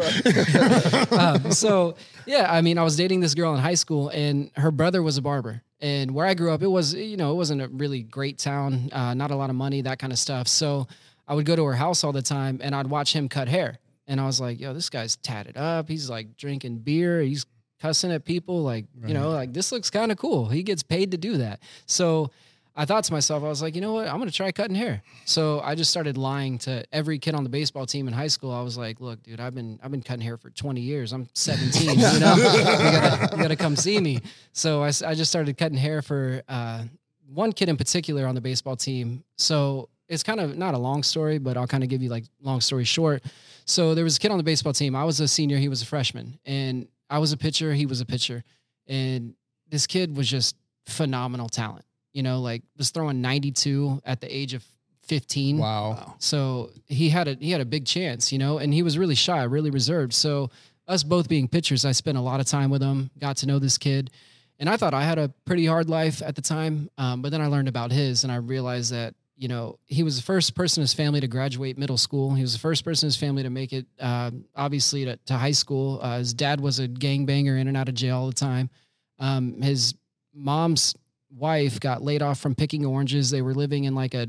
um, 1.13 1.51
so 1.53 1.97
yeah, 2.27 2.47
I 2.53 2.61
mean, 2.63 2.79
I 2.79 2.85
was 2.85 2.97
dating 2.97 3.21
this 3.21 3.35
girl 3.35 3.53
in 3.55 3.61
high 3.61 3.75
school, 3.75 4.09
and 4.11 4.51
her 4.57 4.71
brother 4.71 5.03
was 5.03 5.17
a 5.19 5.23
barber. 5.23 5.63
And 5.81 6.13
where 6.15 6.25
I 6.27 6.35
grew 6.35 6.53
up, 6.53 6.63
it 6.63 6.69
was 6.69 6.95
you 6.95 7.17
know 7.17 7.33
it 7.33 7.35
wasn't 7.35 7.63
a 7.63 7.69
really 7.69 8.03
great 8.03 8.39
town, 8.39 8.91
uh, 8.93 9.15
not 9.15 9.31
a 9.33 9.37
lot 9.37 9.51
of 9.51 9.57
money, 9.57 9.81
that 9.83 9.99
kind 9.99 10.13
of 10.13 10.19
stuff. 10.21 10.47
So 10.47 10.87
I 11.27 11.35
would 11.35 11.47
go 11.47 11.57
to 11.57 11.65
her 11.65 11.75
house 11.75 12.05
all 12.05 12.13
the 12.13 12.23
time, 12.23 12.61
and 12.63 12.75
I'd 12.75 12.87
watch 12.87 13.13
him 13.13 13.29
cut 13.29 13.49
hair. 13.49 13.79
And 14.13 14.21
I 14.21 14.27
was 14.27 14.43
like, 14.43 14.61
yo, 14.61 14.75
this 14.75 14.91
guy's 14.91 15.17
tatted 15.17 15.57
up. 15.57 15.89
He's 15.89 16.11
like 16.11 16.37
drinking 16.37 16.81
beer. 16.81 17.23
He's 17.23 17.47
cussing 17.81 18.13
at 18.13 18.27
people. 18.27 18.63
Like, 18.63 18.85
you 19.07 19.15
know, 19.15 19.31
like 19.31 19.55
this 19.55 19.73
looks 19.73 19.89
kind 19.89 20.13
of 20.13 20.19
cool. 20.19 20.51
He 20.51 20.63
gets 20.63 20.83
paid 20.83 21.13
to 21.13 21.17
do 21.17 21.39
that. 21.39 21.63
So 21.87 22.31
I 22.77 22.85
thought 22.85 23.05
to 23.05 23.13
myself, 23.15 23.43
I 23.43 23.49
was 23.49 23.63
like, 23.63 23.75
you 23.75 23.81
know 23.81 23.95
what? 23.95 24.09
I'm 24.09 24.19
going 24.19 24.29
to 24.29 24.35
try 24.37 24.53
cutting 24.53 24.77
hair. 24.77 25.03
So 25.25 25.61
I 25.61 25.75
just 25.77 25.91
started 25.91 26.19
lying 26.19 26.59
to 26.59 26.85
every 26.93 27.19
kid 27.19 27.35
on 27.35 27.43
the 27.43 27.49
baseball 27.49 27.87
team 27.87 28.07
in 28.07 28.13
high 28.13 28.27
school. 28.27 28.53
I 28.53 28.61
was 28.61 28.77
like, 28.77 29.01
look, 29.01 29.23
dude, 29.23 29.41
I've 29.41 29.55
been, 29.55 29.81
I've 29.83 29.91
been 29.91 30.03
cutting 30.03 30.21
hair 30.23 30.37
for 30.37 30.51
20 30.51 30.83
years. 30.83 31.15
I'm 31.15 31.27
17, 31.33 31.89
you 31.89 31.97
know, 32.21 32.35
you 32.37 33.43
gotta, 33.43 33.57
come 33.57 33.77
see 33.77 33.99
me. 33.99 34.21
So 34.53 34.83
I 34.83 34.91
just 34.91 35.31
started 35.31 35.57
cutting 35.57 35.79
hair 35.79 36.03
for, 36.03 36.43
uh, 36.51 36.85
one 37.33 37.53
kid 37.53 37.71
in 37.71 37.79
particular 37.79 38.27
on 38.27 38.35
the 38.35 38.43
baseball 38.43 38.77
team. 38.77 39.25
So 39.39 39.89
it's 40.13 40.23
kind 40.23 40.41
of 40.41 40.59
not 40.59 40.75
a 40.75 40.79
long 40.79 41.03
story, 41.03 41.39
but 41.39 41.57
I'll 41.57 41.67
kind 41.67 41.83
of 41.83 41.89
give 41.89 42.03
you 42.03 42.11
like 42.11 42.25
long 42.43 42.61
story 42.61 42.85
short. 42.85 43.25
So 43.65 43.95
there 43.95 44.05
was 44.05 44.19
a 44.19 44.21
kid 44.21 44.31
on 44.31 44.37
the 44.37 44.45
baseball 44.45 44.75
team. 44.75 44.95
I 44.95 45.05
was 45.05 45.21
a 45.21 45.27
senior, 45.27 45.57
he 45.57 45.69
was 45.69 45.81
a 45.81 45.87
freshman, 45.87 46.39
and 46.45 46.87
I 47.09 47.19
was 47.19 47.33
a 47.33 47.37
pitcher, 47.37 47.73
he 47.73 47.87
was 47.87 48.03
a 48.03 48.07
pitcher. 48.07 48.45
And 48.87 49.35
this 49.69 49.87
kid 49.87 50.15
was 50.15 50.29
just 50.29 50.55
phenomenal 50.87 51.49
talent. 51.49 51.87
You 52.13 52.23
know, 52.23 52.41
like 52.41 52.63
was 52.77 52.91
throwing 52.91 53.23
92 53.23 54.03
at 54.05 54.21
the 54.21 54.35
age 54.35 54.53
of 54.53 54.63
15. 55.05 55.57
Wow. 55.57 56.15
So 56.19 56.71
he 56.87 57.09
had 57.09 57.27
a 57.27 57.35
he 57.41 57.51
had 57.51 57.63
a 57.63 57.67
big 57.67 57.87
chance, 57.87 58.33
you 58.33 58.39
know, 58.39 58.59
and 58.59 58.75
he 58.75 58.83
was 58.83 58.99
really 58.99 59.15
shy, 59.15 59.43
really 59.45 59.71
reserved. 59.71 60.13
So 60.13 60.51
us 60.87 61.03
both 61.03 61.27
being 61.27 61.49
pitchers, 61.49 61.87
I 61.87 61.93
spent 61.93 62.19
a 62.19 62.21
lot 62.21 62.39
of 62.39 62.47
time 62.47 62.69
with 62.69 62.83
him, 62.83 63.11
got 63.19 63.39
to 63.39 63.47
know 63.47 63.59
this 63.59 63.79
kid, 63.79 64.11
and 64.59 64.69
I 64.69 64.77
thought 64.77 64.93
I 64.93 65.05
had 65.05 65.19
a 65.19 65.31
pretty 65.47 65.65
hard 65.65 65.89
life 65.89 66.21
at 66.23 66.37
the 66.37 66.43
time. 66.43 66.91
Um, 66.99 67.23
but 67.23 67.33
then 67.33 67.41
I 67.41 67.47
learned 67.47 67.69
about 67.69 67.93
his, 67.93 68.25
and 68.25 68.33
I 68.33 68.37
realized 68.37 68.93
that 68.93 69.15
you 69.43 69.49
know 69.49 69.77
he 69.87 70.05
was 70.05 70.17
the 70.17 70.23
first 70.23 70.55
person 70.55 70.81
in 70.81 70.85
his 70.85 70.95
family 70.95 71.21
to 71.21 71.27
graduate 71.27 71.77
middle 71.77 71.99
school. 71.99 72.33
He 72.33 72.43
was 72.43 72.53
the 72.53 72.61
first 72.61 72.85
person 72.85 73.07
in 73.07 73.09
his 73.09 73.17
family 73.17 73.43
to 73.43 73.51
make 73.51 73.73
it, 73.73 73.87
uh, 73.99 74.31
obviously, 74.55 75.05
to, 75.05 75.17
to 75.27 75.35
high 75.35 75.51
school. 75.51 75.99
Uh, 76.01 76.19
his 76.19 76.33
dad 76.33 76.61
was 76.61 76.79
a 76.79 76.87
gangbanger 76.87 77.61
in 77.61 77.67
and 77.67 77.77
out 77.77 77.89
of 77.89 77.97
jail 77.97 78.19
all 78.19 78.27
the 78.29 78.33
time. 78.35 78.71
Um, 79.19 79.61
his 79.61 79.95
mom's 80.33 80.95
wife 81.37 81.81
got 81.81 82.03
laid 82.03 82.23
off 82.23 82.39
from 82.39 82.55
picking 82.55 82.87
oranges. 82.87 83.31
They 83.31 83.43
were 83.43 83.53
living 83.53 83.83
in 83.83 83.97
like 83.97 84.15
a 84.15 84.29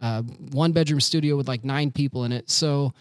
uh, 0.00 0.22
one 0.22 0.72
bedroom 0.72 1.00
studio 1.00 1.36
with 1.36 1.46
like 1.46 1.64
nine 1.64 1.92
people 1.92 2.24
in 2.24 2.32
it. 2.32 2.50
So, 2.50 2.92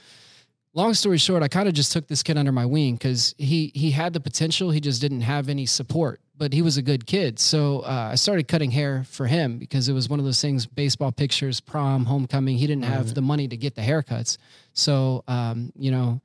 long 0.76 0.94
story 0.94 1.18
short, 1.18 1.42
I 1.42 1.48
kind 1.48 1.68
of 1.68 1.74
just 1.74 1.92
took 1.92 2.08
this 2.08 2.22
kid 2.22 2.38
under 2.38 2.52
my 2.52 2.68
wing 2.68 2.94
because 2.94 3.34
he 3.40 3.72
he 3.74 3.90
had 3.90 4.14
the 4.14 4.20
potential. 4.20 4.70
He 4.70 4.80
just 4.80 5.02
didn't 5.02 5.22
have 5.22 5.50
any 5.50 5.66
support, 5.66 6.22
but 6.42 6.54
he 6.54 6.64
was 6.64 6.76
a 6.76 6.82
good 6.82 7.06
kid. 7.06 7.38
So 7.38 7.82
uh, 7.82 8.10
I 8.14 8.16
started 8.16 8.48
cutting 8.48 8.72
hair 8.72 9.04
for 9.04 9.28
him 9.28 9.60
because 9.60 9.88
it 9.88 9.94
was 9.94 10.10
one 10.10 10.18
of 10.18 10.26
those 10.26 10.42
things: 10.42 10.66
baseball 10.66 11.12
pictures, 11.12 11.60
prom, 11.60 12.04
homecoming. 12.04 12.58
He 12.58 12.66
didn't 12.66 12.86
have 12.86 13.14
the 13.14 13.22
money 13.22 13.48
to 13.48 13.56
get 13.56 13.76
the 13.76 13.84
haircuts, 13.84 14.40
so 14.74 15.24
um, 15.28 15.72
you 15.78 15.92
know. 15.92 16.20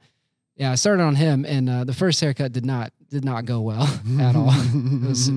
Yeah, 0.56 0.72
I 0.72 0.76
started 0.76 1.02
on 1.02 1.16
him, 1.16 1.44
and 1.44 1.68
uh, 1.68 1.84
the 1.84 1.92
first 1.92 2.18
haircut 2.18 2.52
did 2.52 2.64
not 2.64 2.94
did 3.10 3.26
not 3.26 3.44
go 3.44 3.60
well 3.60 3.82
at 4.20 4.34
all. 4.34 4.48
it 4.50 5.06
was 5.06 5.28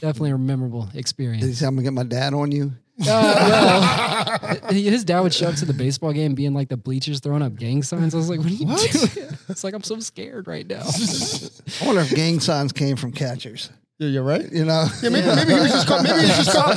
definitely 0.00 0.30
a 0.30 0.38
memorable 0.38 0.88
experience. 0.94 1.42
Did 1.42 1.50
he 1.50 1.54
say, 1.54 1.66
I'm 1.66 1.76
going 1.76 1.84
to 1.84 1.90
get 1.92 1.94
my 1.94 2.02
dad 2.02 2.34
on 2.34 2.50
you? 2.50 2.72
Uh, 3.06 4.38
well, 4.62 4.72
his 4.72 5.04
dad 5.04 5.20
would 5.20 5.32
show 5.32 5.46
up 5.46 5.54
to 5.54 5.64
the 5.64 5.72
baseball 5.72 6.12
game 6.12 6.34
being 6.34 6.54
like 6.54 6.68
the 6.68 6.76
bleachers 6.76 7.20
throwing 7.20 7.42
up 7.42 7.54
gang 7.54 7.84
signs. 7.84 8.16
I 8.16 8.18
was 8.18 8.28
like, 8.28 8.40
what 8.40 8.48
are 8.48 8.50
you 8.50 8.66
doing? 8.66 9.36
It's 9.48 9.62
like, 9.62 9.74
I'm 9.74 9.84
so 9.84 10.00
scared 10.00 10.48
right 10.48 10.66
now. 10.66 10.82
I 11.80 11.86
wonder 11.86 12.00
if 12.00 12.12
gang 12.14 12.40
signs 12.40 12.72
came 12.72 12.96
from 12.96 13.12
catchers. 13.12 13.70
Yeah, 14.02 14.08
you're 14.08 14.24
right. 14.24 14.50
You 14.50 14.64
know? 14.64 14.86
Yeah, 15.00 15.10
maybe, 15.10 15.28
maybe 15.28 15.54
he 15.54 15.60
was 15.60 15.70
just 15.70 15.86
call, 15.86 16.02
maybe 16.02 16.22
he 16.22 16.26
was 16.26 16.36
just 16.36 16.52
call, 16.52 16.74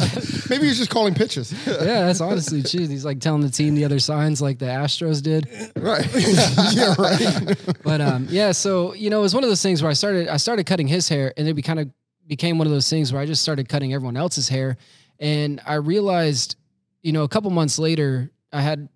maybe 0.47 0.63
he 0.65 0.69
was 0.69 0.77
just 0.77 0.91
calling 0.91 1.15
pitches. 1.15 1.51
yeah, 1.67 2.05
that's 2.05 2.21
honestly 2.21 2.61
true. 2.61 2.87
He's 2.87 3.03
like 3.03 3.19
telling 3.19 3.41
the 3.41 3.49
team 3.49 3.73
the 3.73 3.83
other 3.83 3.97
signs 3.97 4.43
like 4.43 4.59
the 4.59 4.67
Astros 4.67 5.23
did. 5.23 5.49
Right. 5.75 6.07
yeah, 6.75 6.93
right. 6.99 7.57
But 7.83 7.99
um, 7.99 8.27
yeah, 8.29 8.51
so 8.51 8.93
you 8.93 9.09
know, 9.09 9.17
it 9.19 9.23
was 9.23 9.33
one 9.33 9.43
of 9.43 9.49
those 9.49 9.63
things 9.63 9.81
where 9.81 9.89
I 9.89 9.93
started 9.93 10.27
I 10.27 10.37
started 10.37 10.67
cutting 10.67 10.87
his 10.87 11.09
hair, 11.09 11.33
and 11.35 11.47
it 11.47 11.55
be 11.55 11.63
kind 11.63 11.79
of 11.79 11.89
became 12.27 12.59
one 12.59 12.67
of 12.67 12.73
those 12.73 12.91
things 12.91 13.11
where 13.11 13.19
I 13.19 13.25
just 13.25 13.41
started 13.41 13.67
cutting 13.67 13.91
everyone 13.91 14.17
else's 14.17 14.47
hair, 14.47 14.77
and 15.19 15.59
I 15.65 15.75
realized, 15.75 16.57
you 17.01 17.11
know, 17.11 17.23
a 17.23 17.27
couple 17.27 17.49
months 17.49 17.79
later, 17.79 18.29
I 18.53 18.61
had 18.61 18.87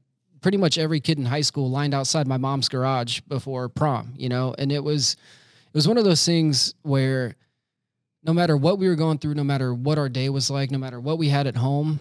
pretty 0.41 0.59
much 0.59 0.77
every 0.77 0.99
kid 0.99 1.17
in 1.17 1.25
high 1.25 1.41
school 1.41 1.71
lined 1.71 1.95
outside 1.95 2.27
my 2.27 2.37
mom's 2.37 2.69
garage 2.69 3.21
before 3.21 3.69
prom, 3.69 4.13
you 4.15 4.29
know, 4.29 4.53
and 4.59 4.71
it 4.71 4.83
was 4.83 5.13
it 5.13 5.73
was 5.73 5.87
one 5.87 5.97
of 5.97 6.03
those 6.03 6.23
things 6.23 6.75
where 6.83 7.35
no 8.23 8.33
matter 8.33 8.57
what 8.57 8.79
we 8.79 8.87
were 8.87 8.95
going 8.95 9.17
through, 9.17 9.35
no 9.35 9.43
matter 9.43 9.73
what 9.73 9.97
our 9.97 10.09
day 10.09 10.29
was 10.29 10.49
like, 10.49 10.71
no 10.71 10.77
matter 10.77 10.99
what 10.99 11.17
we 11.17 11.29
had 11.29 11.47
at 11.47 11.55
home, 11.55 11.99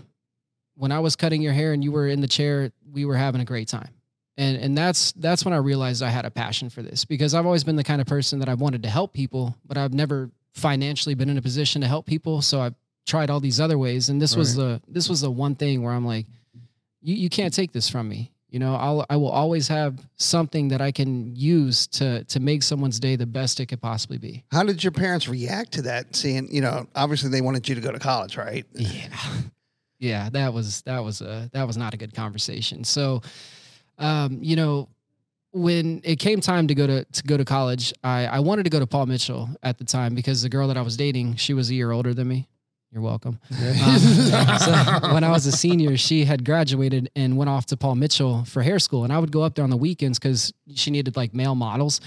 when 0.75 0.93
I 0.93 1.01
was 1.01 1.17
cutting 1.17 1.43
your 1.43 1.53
hair 1.53 1.73
and 1.73 1.83
you 1.83 1.93
were 1.93 2.07
in 2.07 2.21
the 2.21 2.29
chair, 2.29 2.73
we 2.93 3.05
were 3.05 3.17
having 3.17 3.41
a 3.41 3.45
great 3.45 3.69
time. 3.69 3.91
And 4.37 4.57
and 4.57 4.79
that's 4.79 5.11
that's 5.13 5.45
when 5.45 5.53
I 5.53 5.57
realized 5.57 6.01
I 6.03 6.11
had 6.11 6.25
a 6.25 6.31
passion 6.31 6.71
for 6.71 6.81
this 6.81 7.05
because 7.05 7.35
I've 7.35 7.45
always 7.45 7.65
been 7.65 7.75
the 7.75 7.83
kind 7.83 8.01
of 8.01 8.07
person 8.07 8.39
that 8.39 8.49
I've 8.49 8.61
wanted 8.61 8.85
to 8.85 8.89
help 8.89 9.13
people, 9.13 9.57
but 9.67 9.77
I've 9.77 9.93
never 9.93 10.31
financially 10.55 11.15
been 11.17 11.29
in 11.29 11.39
a 11.39 11.43
position 11.43 11.83
to 11.83 11.89
help 11.89 12.07
people. 12.07 12.41
So 12.43 12.61
I've 12.61 12.75
tried 13.05 13.31
all 13.31 13.41
these 13.41 13.61
other 13.61 13.79
ways. 13.79 14.09
And 14.09 14.23
this 14.23 14.37
was 14.37 14.55
the 14.55 14.81
this 14.87 15.09
was 15.09 15.21
the 15.21 15.31
one 15.31 15.57
thing 15.57 15.83
where 15.83 15.93
I'm 15.93 16.07
like, 16.07 16.27
you, 17.03 17.17
you 17.17 17.29
can't 17.29 17.53
take 17.53 17.73
this 17.73 17.89
from 17.89 18.09
me. 18.09 18.31
You 18.51 18.59
know, 18.59 18.75
I'll 18.75 19.05
I 19.11 19.17
will 19.17 19.31
always 19.31 19.69
have 19.69 19.99
something 20.17 20.69
that 20.69 20.81
I 20.81 20.91
can 20.91 21.37
use 21.37 21.87
to 21.89 22.25
to 22.25 22.41
make 22.41 22.63
someone's 22.63 22.99
day 22.99 23.17
the 23.17 23.27
best 23.27 23.61
it 23.61 23.67
could 23.67 23.81
possibly 23.81 24.19
be. 24.19 24.45
How 24.51 24.63
did 24.63 24.83
your 24.83 24.91
parents 24.91 25.29
react 25.29 25.73
to 25.73 25.83
that? 25.83 26.17
Seeing, 26.17 26.53
you 26.53 26.61
know, 26.61 26.87
obviously 26.95 27.31
they 27.31 27.43
wanted 27.43 27.69
you 27.69 27.75
to 27.75 27.81
go 27.81 27.93
to 27.93 27.99
college, 27.99 28.37
right? 28.37 28.67
Yeah. 28.75 29.09
Yeah, 30.01 30.31
that 30.31 30.55
was 30.55 30.83
that 30.83 31.03
was 31.03 31.21
a 31.23 31.51
that 31.53 31.67
was 31.67 31.77
not 31.77 31.93
a 31.93 31.97
good 31.97 32.15
conversation. 32.15 32.85
So 32.85 33.21
um, 33.99 34.39
you 34.41 34.55
know, 34.55 34.89
when 35.53 36.01
it 36.05 36.21
came 36.21 36.41
time 36.41 36.69
to 36.69 36.75
go 36.75 36.87
to 36.87 37.05
to 37.05 37.23
go 37.25 37.37
to 37.37 37.45
college, 37.45 37.93
I 38.05 38.27
I 38.27 38.39
wanted 38.39 38.63
to 38.65 38.71
go 38.71 38.79
to 38.79 38.87
Paul 38.87 39.07
Mitchell 39.07 39.49
at 39.63 39.79
the 39.79 39.85
time 39.85 40.15
because 40.15 40.43
the 40.43 40.49
girl 40.49 40.69
that 40.69 40.77
I 40.77 40.83
was 40.83 40.97
dating, 40.97 41.35
she 41.35 41.53
was 41.53 41.71
a 41.71 41.75
year 41.75 41.91
older 41.91 42.15
than 42.15 42.29
me. 42.29 42.49
You're 42.93 43.03
welcome. 43.03 43.39
Um, 43.51 43.99
so 43.99 45.13
when 45.13 45.23
I 45.23 45.31
was 45.31 45.47
a 45.47 45.53
senior, 45.53 45.97
she 45.97 46.25
had 46.25 46.45
graduated 46.45 47.11
and 47.15 47.37
went 47.37 47.51
off 47.51 47.67
to 47.67 47.77
Paul 47.77 47.97
Mitchell 47.97 48.45
for 48.45 48.63
hair 48.63 48.79
school, 48.79 49.05
and 49.05 49.13
I 49.13 49.19
would 49.19 49.31
go 49.31 49.43
up 49.43 49.55
there 49.55 49.65
on 49.65 49.71
the 49.71 49.77
weekends 49.77 50.19
because 50.19 50.53
she 50.75 50.91
needed 50.91 51.17
like 51.17 51.35
male 51.35 51.55
models. 51.55 52.01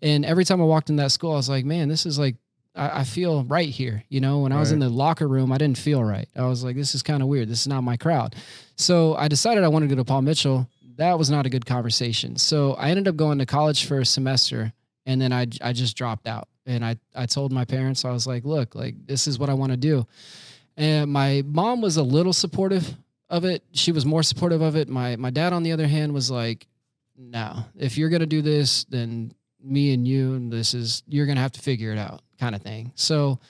And 0.00 0.24
every 0.24 0.44
time 0.44 0.60
I 0.60 0.64
walked 0.64 0.90
in 0.90 0.96
that 0.96 1.10
school, 1.10 1.32
I 1.32 1.36
was 1.36 1.48
like, 1.48 1.64
man, 1.64 1.88
this 1.88 2.06
is 2.06 2.18
like 2.20 2.36
I, 2.78 3.00
I 3.00 3.04
feel 3.04 3.44
right 3.44 3.68
here. 3.68 4.04
You 4.08 4.20
know, 4.20 4.38
when 4.38 4.52
I 4.52 4.60
was 4.60 4.70
in 4.70 4.78
the 4.78 4.88
locker 4.88 5.26
room, 5.26 5.52
I 5.52 5.58
didn't 5.58 5.78
feel 5.78 6.02
right. 6.02 6.28
I 6.36 6.46
was 6.46 6.62
like, 6.62 6.76
this 6.76 6.94
is 6.94 7.02
kind 7.02 7.22
of 7.22 7.28
weird. 7.28 7.48
This 7.48 7.62
is 7.62 7.68
not 7.68 7.82
my 7.82 7.96
crowd. 7.96 8.36
So 8.76 9.16
I 9.16 9.28
decided 9.28 9.64
I 9.64 9.68
wanted 9.68 9.88
to 9.88 9.96
go 9.96 10.00
to 10.00 10.04
Paul 10.04 10.22
Mitchell. 10.22 10.68
That 10.96 11.18
was 11.18 11.30
not 11.30 11.46
a 11.46 11.50
good 11.50 11.66
conversation. 11.66 12.36
So 12.36 12.74
I 12.74 12.90
ended 12.90 13.08
up 13.08 13.16
going 13.16 13.38
to 13.38 13.46
college 13.46 13.86
for 13.86 13.98
a 14.00 14.06
semester 14.06 14.72
and 15.04 15.20
then 15.20 15.32
I, 15.32 15.46
I 15.62 15.72
just 15.72 15.96
dropped 15.96 16.26
out. 16.26 16.48
And 16.68 16.84
I, 16.84 16.96
I 17.14 17.26
told 17.26 17.50
my 17.50 17.64
parents, 17.64 18.04
I 18.04 18.12
was 18.12 18.26
like, 18.26 18.44
look, 18.44 18.74
like 18.74 18.94
this 19.06 19.26
is 19.26 19.38
what 19.38 19.48
I 19.48 19.54
want 19.54 19.72
to 19.72 19.76
do. 19.76 20.06
And 20.76 21.10
my 21.10 21.42
mom 21.44 21.80
was 21.80 21.96
a 21.96 22.02
little 22.02 22.32
supportive 22.32 22.94
of 23.30 23.44
it. 23.44 23.64
She 23.72 23.90
was 23.90 24.06
more 24.06 24.22
supportive 24.22 24.60
of 24.60 24.76
it. 24.76 24.88
My 24.88 25.16
my 25.16 25.30
dad, 25.30 25.52
on 25.52 25.62
the 25.62 25.72
other 25.72 25.86
hand, 25.86 26.12
was 26.14 26.30
like, 26.30 26.68
no, 27.16 27.64
if 27.76 27.98
you're 27.98 28.10
gonna 28.10 28.26
do 28.26 28.42
this, 28.42 28.84
then 28.84 29.32
me 29.62 29.92
and 29.92 30.06
you, 30.06 30.34
and 30.34 30.52
this 30.52 30.74
is 30.74 31.02
you're 31.08 31.26
gonna 31.26 31.40
have 31.40 31.52
to 31.52 31.60
figure 31.60 31.90
it 31.90 31.98
out, 31.98 32.20
kind 32.38 32.54
of 32.54 32.62
thing. 32.62 32.92
So 32.94 33.40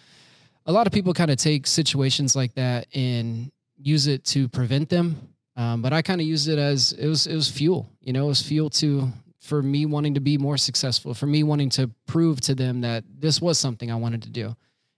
a 0.65 0.73
lot 0.73 0.87
of 0.87 0.93
people 0.93 1.13
kind 1.13 1.31
of 1.31 1.37
take 1.37 1.67
situations 1.67 2.37
like 2.37 2.55
that 2.55 2.87
and 2.95 3.51
use 3.77 4.07
it 4.07 4.25
to 4.27 4.49
prevent 4.49 4.89
them. 4.89 5.17
Um, 5.57 5.83
but 5.83 5.93
I 5.93 6.03
kind 6.03 6.21
of 6.21 6.27
used 6.27 6.49
it 6.49 6.59
as 6.59 6.93
it 6.93 7.09
was 7.09 7.27
it 7.27 7.35
was 7.35 7.51
fuel. 7.51 7.91
You 8.01 8.13
know, 8.13 8.27
it 8.27 8.29
was 8.29 8.43
fuel 8.43 8.71
to 8.71 9.13
for 9.41 9.63
me 9.63 9.87
wanting 9.87 10.15
to 10.15 10.21
be 10.21 10.39
more 10.39 10.57
successful, 10.57 11.15
for 11.15 11.27
me 11.27 11.43
wanting 11.43 11.71
to 11.71 11.91
prove 12.07 12.41
to 12.43 12.55
them 12.55 12.81
that 12.83 13.05
this 13.19 13.41
was 13.41 13.59
something 13.59 13.91
I 13.91 13.97
wanted 13.97 14.23
to 14.23 14.31
do. 14.31 14.57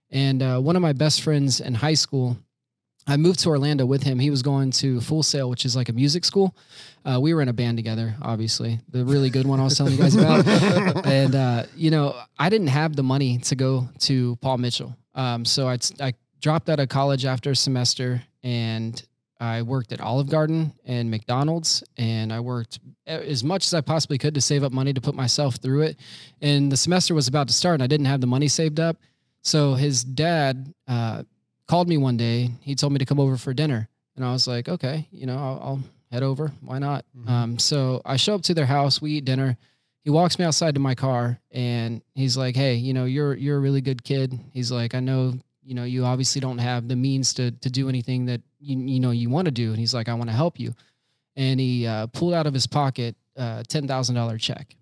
And 0.09 0.41
uh, 0.43 0.59
one 0.59 0.75
of 0.75 0.81
my 0.81 0.93
best 0.93 1.21
friends 1.21 1.61
in 1.61 1.73
high 1.73 1.93
school, 1.93 2.37
I 3.07 3.17
moved 3.17 3.39
to 3.41 3.49
Orlando 3.49 3.85
with 3.85 4.03
him. 4.03 4.19
He 4.19 4.29
was 4.29 4.41
going 4.41 4.71
to 4.71 5.01
Full 5.01 5.23
Sail, 5.23 5.49
which 5.49 5.65
is 5.65 5.75
like 5.75 5.89
a 5.89 5.93
music 5.93 6.25
school. 6.25 6.55
Uh, 7.03 7.19
we 7.19 7.33
were 7.33 7.41
in 7.41 7.47
a 7.47 7.53
band 7.53 7.77
together, 7.77 8.15
obviously, 8.21 8.79
the 8.89 9.03
really 9.05 9.29
good 9.29 9.47
one 9.47 9.59
I 9.59 9.63
was 9.63 9.77
telling 9.77 9.93
you 9.93 9.99
guys 9.99 10.15
about. 10.15 10.45
and 11.05 11.33
uh, 11.33 11.63
you 11.75 11.89
know, 11.89 12.15
I 12.37 12.49
didn't 12.49 12.67
have 12.67 12.95
the 12.95 13.03
money 13.03 13.39
to 13.39 13.55
go 13.55 13.89
to 13.99 14.35
Paul 14.37 14.59
Mitchell, 14.59 14.95
um, 15.15 15.45
so 15.45 15.67
I, 15.67 15.77
I 15.99 16.13
dropped 16.41 16.69
out 16.69 16.79
of 16.79 16.89
college 16.89 17.25
after 17.25 17.51
a 17.51 17.55
semester, 17.55 18.21
and 18.43 19.01
I 19.41 19.63
worked 19.63 19.91
at 19.91 19.99
Olive 19.99 20.29
Garden 20.29 20.71
and 20.85 21.09
McDonald's, 21.09 21.83
and 21.97 22.31
I 22.31 22.39
worked 22.39 22.79
as 23.07 23.43
much 23.43 23.65
as 23.65 23.73
I 23.73 23.81
possibly 23.81 24.19
could 24.19 24.35
to 24.35 24.41
save 24.41 24.63
up 24.63 24.71
money 24.71 24.93
to 24.93 25.01
put 25.01 25.15
myself 25.15 25.55
through 25.55 25.81
it. 25.81 25.97
And 26.41 26.71
the 26.71 26.77
semester 26.77 27.15
was 27.15 27.27
about 27.27 27.47
to 27.47 27.53
start, 27.53 27.73
and 27.73 27.83
I 27.83 27.87
didn't 27.87 28.05
have 28.05 28.21
the 28.21 28.27
money 28.27 28.47
saved 28.47 28.79
up. 28.79 28.97
So 29.41 29.73
his 29.73 30.03
dad 30.03 30.71
uh, 30.87 31.23
called 31.67 31.89
me 31.89 31.97
one 31.97 32.17
day. 32.17 32.51
He 32.61 32.75
told 32.75 32.93
me 32.93 32.99
to 32.99 33.05
come 33.05 33.19
over 33.19 33.35
for 33.35 33.51
dinner, 33.51 33.89
and 34.15 34.23
I 34.23 34.31
was 34.31 34.47
like, 34.47 34.69
okay, 34.69 35.07
you 35.11 35.25
know, 35.25 35.37
I'll, 35.37 35.59
I'll 35.63 35.83
head 36.11 36.21
over. 36.21 36.51
Why 36.61 36.77
not? 36.77 37.03
Um, 37.27 37.57
so 37.57 38.03
I 38.05 38.17
show 38.17 38.35
up 38.35 38.43
to 38.43 38.53
their 38.53 38.67
house. 38.67 39.01
We 39.01 39.13
eat 39.13 39.25
dinner. 39.25 39.57
He 40.03 40.11
walks 40.11 40.37
me 40.37 40.45
outside 40.45 40.75
to 40.75 40.79
my 40.79 40.93
car, 40.93 41.39
and 41.49 42.03
he's 42.13 42.37
like, 42.37 42.55
hey, 42.55 42.75
you 42.75 42.93
know, 42.93 43.05
you're 43.05 43.33
you're 43.33 43.57
a 43.57 43.61
really 43.61 43.81
good 43.81 44.03
kid. 44.03 44.39
He's 44.53 44.71
like, 44.71 44.93
I 44.93 44.99
know, 44.99 45.33
you 45.63 45.75
know, 45.75 45.83
you 45.83 46.05
obviously 46.05 46.41
don't 46.41 46.57
have 46.57 46.87
the 46.87 46.95
means 46.95 47.33
to 47.35 47.51
to 47.51 47.69
do 47.69 47.89
anything 47.89 48.25
that 48.25 48.41
you 48.59 48.77
you 48.77 48.99
know 48.99 49.11
you 49.11 49.29
want 49.29 49.45
to 49.45 49.51
do, 49.51 49.69
and 49.69 49.79
he's 49.79 49.93
like, 49.93 50.09
I 50.09 50.13
want 50.13 50.29
to 50.29 50.35
help 50.35 50.59
you. 50.59 50.73
And 51.35 51.59
he 51.59 51.87
uh, 51.87 52.07
pulled 52.07 52.33
out 52.33 52.47
of 52.47 52.53
his 52.53 52.67
pocket 52.67 53.15
a 53.35 53.63
ten 53.67 53.87
thousand 53.87 54.15
dollar 54.15 54.37
check. 54.37 54.75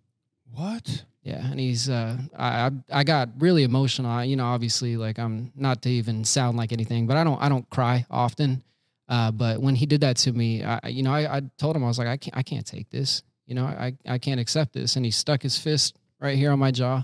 What? 0.54 1.04
Yeah, 1.24 1.46
and 1.46 1.60
he's 1.60 1.90
uh 1.90 2.18
I 2.36 2.66
I 2.66 2.72
I 2.92 3.04
got 3.04 3.30
really 3.40 3.64
emotional. 3.64 4.10
I, 4.10 4.24
you 4.24 4.36
know, 4.36 4.46
obviously 4.46 4.98
like 4.98 5.20
I'm 5.20 5.52
not 5.56 5.82
to 5.84 5.90
even 5.90 6.24
sound 6.24 6.58
like 6.58 6.72
anything, 6.72 7.08
but 7.08 7.18
I 7.18 7.24
don't 7.24 7.42
I 7.42 7.50
don't 7.50 7.70
cry 7.70 8.06
often. 8.10 8.64
Uh 9.08 9.32
but 9.32 9.62
when 9.62 9.76
he 9.76 9.86
did 9.86 10.02
that 10.02 10.18
to 10.18 10.32
me, 10.32 10.64
I 10.64 10.88
you 10.88 11.04
know, 11.04 11.14
I, 11.14 11.38
I 11.38 11.42
told 11.58 11.76
him 11.76 11.84
I 11.84 11.88
was 11.88 12.00
like 12.00 12.08
I 12.08 12.18
can't 12.18 12.38
I 12.38 12.44
can't 12.44 12.66
take 12.66 12.90
this. 12.90 13.22
You 13.46 13.56
know, 13.56 13.66
I 13.66 13.94
I 14.08 14.18
can't 14.18 14.40
accept 14.40 14.74
this. 14.74 14.96
And 14.96 15.06
he 15.06 15.12
stuck 15.12 15.42
his 15.44 15.58
fist 15.58 15.98
right 16.20 16.38
here 16.38 16.52
on 16.52 16.60
my 16.60 16.72
jaw 16.72 17.04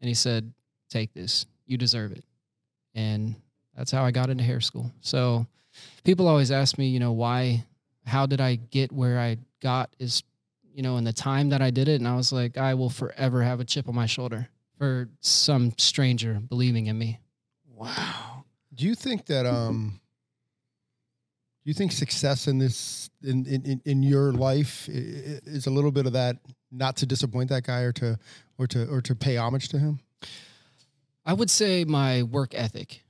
and 0.00 0.08
he 0.08 0.14
said, 0.14 0.52
"Take 0.88 1.12
this. 1.12 1.46
You 1.66 1.76
deserve 1.76 2.12
it." 2.12 2.24
And 2.94 3.34
that's 3.76 3.90
how 3.90 4.04
I 4.04 4.10
got 4.10 4.30
into 4.30 4.44
hair 4.44 4.60
school. 4.60 4.90
So 5.00 5.46
people 6.04 6.28
always 6.28 6.50
ask 6.50 6.78
me, 6.78 6.88
you 6.88 7.00
know, 7.00 7.12
why 7.12 7.64
how 8.06 8.26
did 8.26 8.40
I 8.40 8.56
get 8.56 8.90
where 8.90 9.20
I 9.20 9.36
got 9.60 9.94
is 9.98 10.22
you 10.74 10.82
know, 10.82 10.96
in 10.96 11.04
the 11.04 11.12
time 11.12 11.50
that 11.50 11.60
I 11.62 11.70
did 11.70 11.88
it. 11.88 12.00
And 12.00 12.08
I 12.08 12.16
was 12.16 12.32
like, 12.32 12.56
I 12.56 12.74
will 12.74 12.90
forever 12.90 13.42
have 13.42 13.60
a 13.60 13.64
chip 13.64 13.88
on 13.88 13.94
my 13.94 14.06
shoulder 14.06 14.48
for 14.78 15.08
some 15.20 15.72
stranger 15.76 16.40
believing 16.48 16.86
in 16.86 16.98
me. 16.98 17.18
Wow. 17.74 18.44
Do 18.74 18.86
you 18.86 18.94
think 18.94 19.26
that 19.26 19.46
um 19.46 20.00
do 21.64 21.68
you 21.68 21.74
think 21.74 21.92
success 21.92 22.46
in 22.46 22.58
this 22.58 23.10
in 23.22 23.44
in, 23.46 23.82
in 23.84 24.02
your 24.02 24.32
life 24.32 24.88
is 24.88 25.66
a 25.66 25.70
little 25.70 25.90
bit 25.90 26.06
of 26.06 26.14
that 26.14 26.36
not 26.70 26.96
to 26.96 27.06
disappoint 27.06 27.50
that 27.50 27.64
guy 27.64 27.80
or 27.80 27.92
to 27.92 28.18
or 28.58 28.66
to 28.68 28.86
or 28.86 29.00
to 29.02 29.14
pay 29.14 29.36
homage 29.36 29.68
to 29.68 29.78
him? 29.78 30.00
I 31.30 31.32
would 31.32 31.48
say 31.48 31.84
my 31.84 32.24
work 32.24 32.56
ethic 32.56 33.04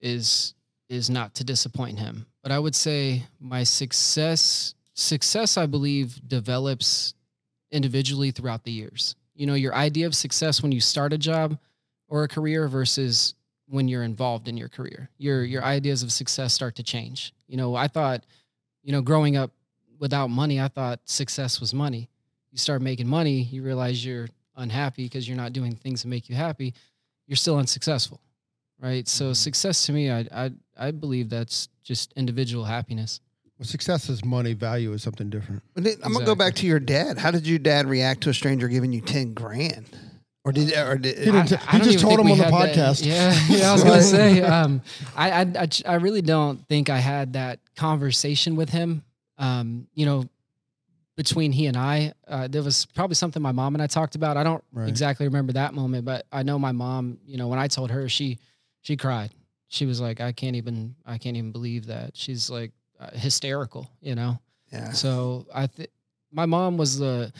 is 0.00 0.54
is 0.88 1.10
not 1.10 1.34
to 1.34 1.44
disappoint 1.44 1.98
him, 1.98 2.24
but 2.42 2.50
I 2.50 2.58
would 2.58 2.74
say 2.74 3.24
my 3.38 3.64
success 3.64 4.74
success 4.94 5.58
I 5.58 5.66
believe 5.66 6.26
develops 6.26 7.12
individually 7.70 8.30
throughout 8.30 8.64
the 8.64 8.72
years. 8.72 9.14
You 9.34 9.44
know, 9.44 9.52
your 9.52 9.74
idea 9.74 10.06
of 10.06 10.16
success 10.16 10.62
when 10.62 10.72
you 10.72 10.80
start 10.80 11.12
a 11.12 11.18
job 11.18 11.58
or 12.08 12.24
a 12.24 12.28
career 12.28 12.66
versus 12.66 13.34
when 13.66 13.88
you're 13.88 14.04
involved 14.04 14.48
in 14.48 14.56
your 14.56 14.70
career. 14.70 15.10
Your 15.18 15.44
your 15.44 15.62
ideas 15.62 16.02
of 16.02 16.12
success 16.12 16.54
start 16.54 16.76
to 16.76 16.82
change. 16.82 17.34
You 17.46 17.58
know, 17.58 17.74
I 17.74 17.88
thought, 17.88 18.24
you 18.82 18.92
know, 18.92 19.02
growing 19.02 19.36
up 19.36 19.50
without 19.98 20.30
money, 20.30 20.58
I 20.58 20.68
thought 20.68 21.00
success 21.04 21.60
was 21.60 21.74
money. 21.74 22.08
You 22.52 22.56
start 22.56 22.80
making 22.80 23.06
money, 23.06 23.42
you 23.42 23.62
realize 23.62 24.02
you're 24.02 24.30
unhappy 24.56 25.04
because 25.04 25.28
you're 25.28 25.36
not 25.36 25.52
doing 25.52 25.74
things 25.74 26.02
that 26.02 26.08
make 26.08 26.30
you 26.30 26.34
happy 26.34 26.72
you're 27.30 27.36
still 27.36 27.56
unsuccessful 27.56 28.20
right 28.80 29.06
so 29.08 29.32
success 29.32 29.86
to 29.86 29.92
me 29.92 30.10
I, 30.10 30.26
I 30.32 30.50
i 30.76 30.90
believe 30.90 31.30
that's 31.30 31.68
just 31.84 32.12
individual 32.16 32.64
happiness 32.64 33.20
Well, 33.58 33.66
success 33.66 34.08
is 34.08 34.24
money, 34.24 34.54
value 34.54 34.92
is 34.94 35.02
something 35.02 35.28
different. 35.30 35.62
I'm 35.76 36.12
gonna 36.14 36.24
go 36.24 36.34
back 36.34 36.54
to 36.56 36.66
your 36.66 36.80
dad. 36.80 37.18
How 37.18 37.30
did 37.30 37.46
your 37.46 37.58
dad 37.58 37.86
react 37.86 38.22
to 38.22 38.30
a 38.30 38.34
stranger 38.34 38.68
giving 38.68 38.90
you 38.92 39.02
ten 39.02 39.34
grand? 39.34 39.84
Or 40.46 40.52
did 40.52 40.72
or 40.74 40.96
did 40.96 41.18
He 41.18 41.24
didn't 41.26 41.48
t- 41.48 41.56
he 41.70 41.78
don't 41.78 41.84
just 41.84 42.00
told 42.00 42.18
him 42.20 42.30
on 42.32 42.38
the 42.38 42.44
had 42.44 42.52
that- 42.54 42.74
podcast. 42.74 43.04
yeah 43.04 43.36
yeah 43.50 43.68
i 43.68 43.72
was 43.74 43.84
gonna 43.84 44.02
say 44.18 44.40
um 44.40 44.80
I, 45.14 45.26
I 45.30 45.42
i 45.64 45.68
I 45.84 45.94
really 46.06 46.22
don't 46.22 46.66
think 46.68 46.88
i 46.88 46.96
had 46.98 47.34
that 47.34 47.60
conversation 47.76 48.56
with 48.56 48.70
him 48.70 49.02
um 49.36 49.86
you 49.94 50.06
know 50.06 50.24
between 51.22 51.52
he 51.52 51.66
and 51.66 51.76
i 51.76 52.12
uh, 52.28 52.48
there 52.48 52.62
was 52.62 52.86
probably 52.94 53.14
something 53.14 53.42
my 53.42 53.52
mom 53.52 53.74
and 53.74 53.82
i 53.82 53.86
talked 53.86 54.14
about 54.14 54.36
i 54.38 54.42
don't 54.42 54.64
Right. 54.72 54.88
exactly 54.88 55.26
remember 55.26 55.52
that 55.54 55.74
moment 55.74 56.04
but 56.06 56.24
i 56.32 56.42
know 56.42 56.58
my 56.58 56.72
mom 56.72 57.18
you 57.26 57.36
know 57.36 57.48
when 57.48 57.58
i 57.58 57.68
told 57.68 57.90
her 57.90 58.08
she 58.08 58.38
she 58.80 58.96
cried 58.96 59.30
she 59.68 59.84
was 59.84 60.00
like 60.00 60.18
i 60.20 60.32
can't 60.32 60.56
even 60.56 60.94
i 61.04 61.18
can't 61.18 61.36
even 61.36 61.52
believe 61.52 61.86
that 61.86 62.16
she's 62.16 62.48
like 62.48 62.72
uh, 62.98 63.10
hysterical 63.12 63.90
you 64.00 64.14
know 64.14 64.38
yeah. 64.72 64.92
so 64.92 65.46
I 65.52 65.66
think 65.66 65.90
my 66.32 66.46
mom 66.46 66.76
was 66.76 66.98
the 66.98 67.32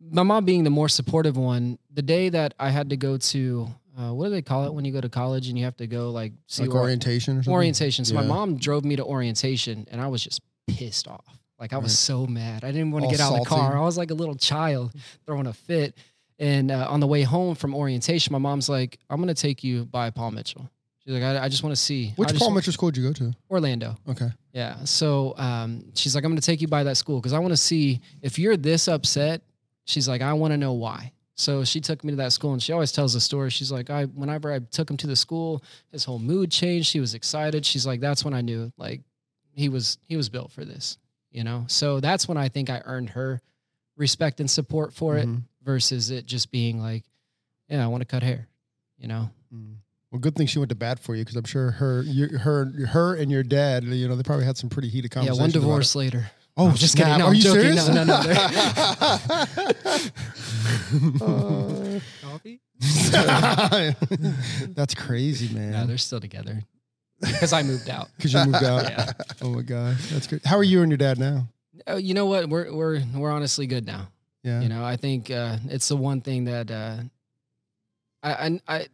my 0.00 0.22
mom 0.22 0.44
being 0.44 0.62
the 0.62 0.70
more 0.70 0.88
supportive 0.88 1.36
one. 1.36 1.78
The 1.92 2.02
day 2.02 2.28
that 2.28 2.54
I 2.60 2.70
had 2.70 2.90
to 2.90 2.96
go 2.96 3.16
to 3.32 3.66
uh, 3.98 4.12
what 4.14 4.26
do 4.26 4.30
they 4.30 4.42
call 4.42 4.66
it 4.66 4.72
when 4.74 4.84
you 4.84 4.92
go 4.92 5.00
to 5.00 5.08
college 5.08 5.48
and 5.48 5.58
you 5.58 5.64
have 5.64 5.76
to 5.78 5.86
go 5.88 6.10
like 6.12 6.32
see 6.46 6.62
Like 6.62 6.74
or- 6.76 6.82
orientation 6.82 7.42
or 7.44 7.50
orientation. 7.52 8.04
So 8.04 8.14
my 8.14 8.22
mom 8.24 8.56
drove 8.56 8.84
me 8.84 8.94
to 8.96 9.04
orientation 9.04 9.88
and 9.90 10.00
I 10.00 10.06
was 10.06 10.22
just 10.22 10.40
pissed 10.68 11.08
off. 11.08 11.26
Like 11.58 11.72
I 11.72 11.78
was 11.78 11.98
so 11.98 12.26
mad. 12.26 12.64
I 12.64 12.72
didn't 12.72 12.90
want 12.90 13.04
to 13.04 13.06
All 13.06 13.10
get 13.10 13.20
out 13.20 13.32
of 13.32 13.40
the 13.40 13.46
car. 13.46 13.76
I 13.76 13.80
was 13.80 13.96
like 13.96 14.10
a 14.10 14.14
little 14.14 14.34
child 14.34 14.92
throwing 15.24 15.46
a 15.46 15.52
fit. 15.52 15.96
And 16.38 16.70
uh, 16.70 16.86
on 16.90 17.00
the 17.00 17.06
way 17.06 17.22
home 17.22 17.54
from 17.54 17.74
orientation, 17.74 18.30
my 18.32 18.38
mom's 18.38 18.68
like, 18.68 18.98
"I'm 19.08 19.20
gonna 19.20 19.32
take 19.32 19.64
you 19.64 19.86
by 19.86 20.10
Paul 20.10 20.32
Mitchell." 20.32 20.68
She's 21.02 21.14
like, 21.14 21.22
"I, 21.22 21.44
I 21.44 21.48
just 21.48 21.62
want 21.62 21.74
to 21.74 21.80
see 21.80 22.12
Which 22.16 22.34
Paul 22.34 22.50
Mitchell 22.50 22.74
school 22.74 22.90
did 22.90 23.00
you 23.00 23.08
go 23.08 23.12
to? 23.14 23.32
Orlando." 23.50 23.96
Okay. 24.06 24.28
Yeah. 24.52 24.84
So 24.84 25.34
um, 25.38 25.84
she's 25.94 26.14
like, 26.14 26.24
I'm 26.24 26.30
going 26.30 26.40
to 26.40 26.44
take 26.44 26.60
you 26.60 26.68
by 26.68 26.82
that 26.84 26.96
school 26.96 27.20
because 27.20 27.32
I 27.32 27.38
want 27.38 27.52
to 27.52 27.56
see 27.56 28.00
if 28.22 28.38
you're 28.38 28.56
this 28.56 28.88
upset. 28.88 29.42
She's 29.84 30.08
like, 30.08 30.20
I 30.20 30.32
want 30.34 30.52
to 30.52 30.58
know 30.58 30.72
why. 30.72 31.12
So 31.36 31.64
she 31.64 31.80
took 31.80 32.02
me 32.02 32.12
to 32.12 32.16
that 32.16 32.32
school, 32.32 32.52
and 32.54 32.62
she 32.62 32.72
always 32.72 32.90
tells 32.92 33.12
the 33.12 33.20
story. 33.20 33.50
She's 33.50 33.70
like, 33.70 33.88
I 33.88 34.04
whenever 34.04 34.52
I 34.52 34.58
took 34.58 34.90
him 34.90 34.96
to 34.98 35.06
the 35.06 35.16
school, 35.16 35.62
his 35.92 36.04
whole 36.04 36.18
mood 36.18 36.50
changed. 36.50 36.92
He 36.92 37.00
was 37.00 37.14
excited. 37.14 37.64
She's 37.64 37.86
like, 37.86 38.00
that's 38.00 38.24
when 38.24 38.34
I 38.34 38.40
knew 38.40 38.72
like 38.76 39.02
he 39.54 39.68
was 39.68 39.98
he 40.08 40.16
was 40.16 40.28
built 40.28 40.50
for 40.50 40.64
this, 40.64 40.98
you 41.36 41.44
know. 41.44 41.64
So 41.68 42.00
that's 42.00 42.26
when 42.26 42.36
I 42.38 42.48
think 42.48 42.70
I 42.70 42.80
earned 42.84 43.10
her 43.10 43.40
respect 43.96 44.40
and 44.40 44.50
support 44.50 44.92
for 44.94 45.16
it 45.18 45.28
Mhm. 45.28 45.42
versus 45.62 46.10
it 46.10 46.26
just 46.26 46.50
being 46.50 46.80
like, 46.80 47.04
yeah, 47.68 47.84
I 47.84 47.86
want 47.88 48.00
to 48.00 48.06
cut 48.06 48.22
hair, 48.22 48.48
you 48.98 49.06
know. 49.06 49.30
Mm. 49.54 49.76
Well, 50.10 50.18
good 50.20 50.34
thing 50.34 50.46
she 50.46 50.58
went 50.58 50.70
to 50.70 50.74
bat 50.74 50.98
for 50.98 51.14
you 51.14 51.22
because 51.24 51.36
I'm 51.36 51.44
sure 51.44 51.72
her, 51.72 52.02
you, 52.02 52.38
her, 52.38 52.64
her, 52.88 53.14
and 53.14 53.30
your 53.30 53.42
dad, 53.42 53.84
you 53.84 54.08
know, 54.08 54.16
they 54.16 54.22
probably 54.22 54.44
had 54.46 54.56
some 54.56 54.70
pretty 54.70 54.88
heated 54.88 55.10
conversations. 55.10 55.38
Yeah, 55.38 55.42
one 55.42 55.50
divorce 55.50 55.94
later. 55.94 56.30
Oh, 56.56 56.68
I'm 56.70 56.74
just 56.76 56.96
kidding. 56.96 57.18
No, 57.18 57.26
Are 57.26 57.28
I'm 57.28 57.34
you 57.34 57.42
joking. 57.42 57.60
serious? 57.76 57.88
No, 57.88 58.04
no, 58.04 58.14
Uh, 61.20 62.00
Coffee? 62.22 62.60
That's 64.74 64.94
crazy, 64.94 65.52
No, 65.54 65.60
man. 65.60 65.86
they're 65.86 65.98
still 65.98 66.20
together 66.20 66.62
because 67.20 67.52
I 67.52 67.62
moved 67.62 67.88
out. 67.88 68.08
Because 68.16 68.34
you 68.34 68.44
moved 68.44 68.64
out. 68.64 68.84
Yeah. 68.90 69.12
Oh 69.42 69.50
my 69.50 69.62
god, 69.62 69.96
that's 70.10 70.26
good. 70.26 70.42
How 70.44 70.56
are 70.56 70.64
you 70.64 70.82
and 70.82 70.90
your 70.90 70.98
dad 70.98 71.18
now? 71.18 71.48
Oh, 71.86 71.96
you 71.96 72.14
know 72.14 72.26
what? 72.26 72.48
We're 72.48 72.72
we're 72.72 73.02
we're 73.14 73.30
honestly 73.30 73.66
good 73.66 73.86
now. 73.86 74.08
Yeah. 74.42 74.60
You 74.60 74.68
know, 74.68 74.84
I 74.84 74.96
think 74.96 75.30
uh, 75.30 75.56
it's 75.68 75.88
the 75.88 75.96
one 75.96 76.20
thing 76.20 76.44
that 76.44 76.70
uh, 76.70 76.96
I, 78.22 78.32
I 78.32 78.60
I 78.68 78.86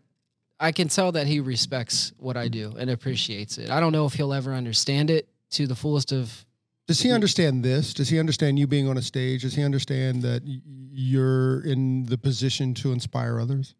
I 0.60 0.72
can 0.72 0.88
tell 0.88 1.12
that 1.12 1.26
he 1.26 1.40
respects 1.40 2.12
what 2.18 2.36
I 2.36 2.48
do 2.48 2.74
and 2.78 2.88
appreciates 2.88 3.58
it. 3.58 3.70
I 3.70 3.80
don't 3.80 3.92
know 3.92 4.06
if 4.06 4.14
he'll 4.14 4.32
ever 4.32 4.52
understand 4.52 5.10
it 5.10 5.28
to 5.50 5.66
the 5.66 5.74
fullest 5.74 6.12
of. 6.12 6.46
Does 6.86 7.00
he 7.00 7.10
understand 7.10 7.64
this? 7.64 7.94
Does 7.94 8.08
he 8.08 8.18
understand 8.18 8.58
you 8.58 8.66
being 8.66 8.88
on 8.88 8.96
a 8.96 9.02
stage? 9.02 9.42
Does 9.42 9.54
he 9.54 9.64
understand 9.64 10.22
that 10.22 10.42
you're 10.44 11.64
in 11.64 12.06
the 12.06 12.18
position 12.18 12.74
to 12.74 12.92
inspire 12.92 13.40
others? 13.40 13.74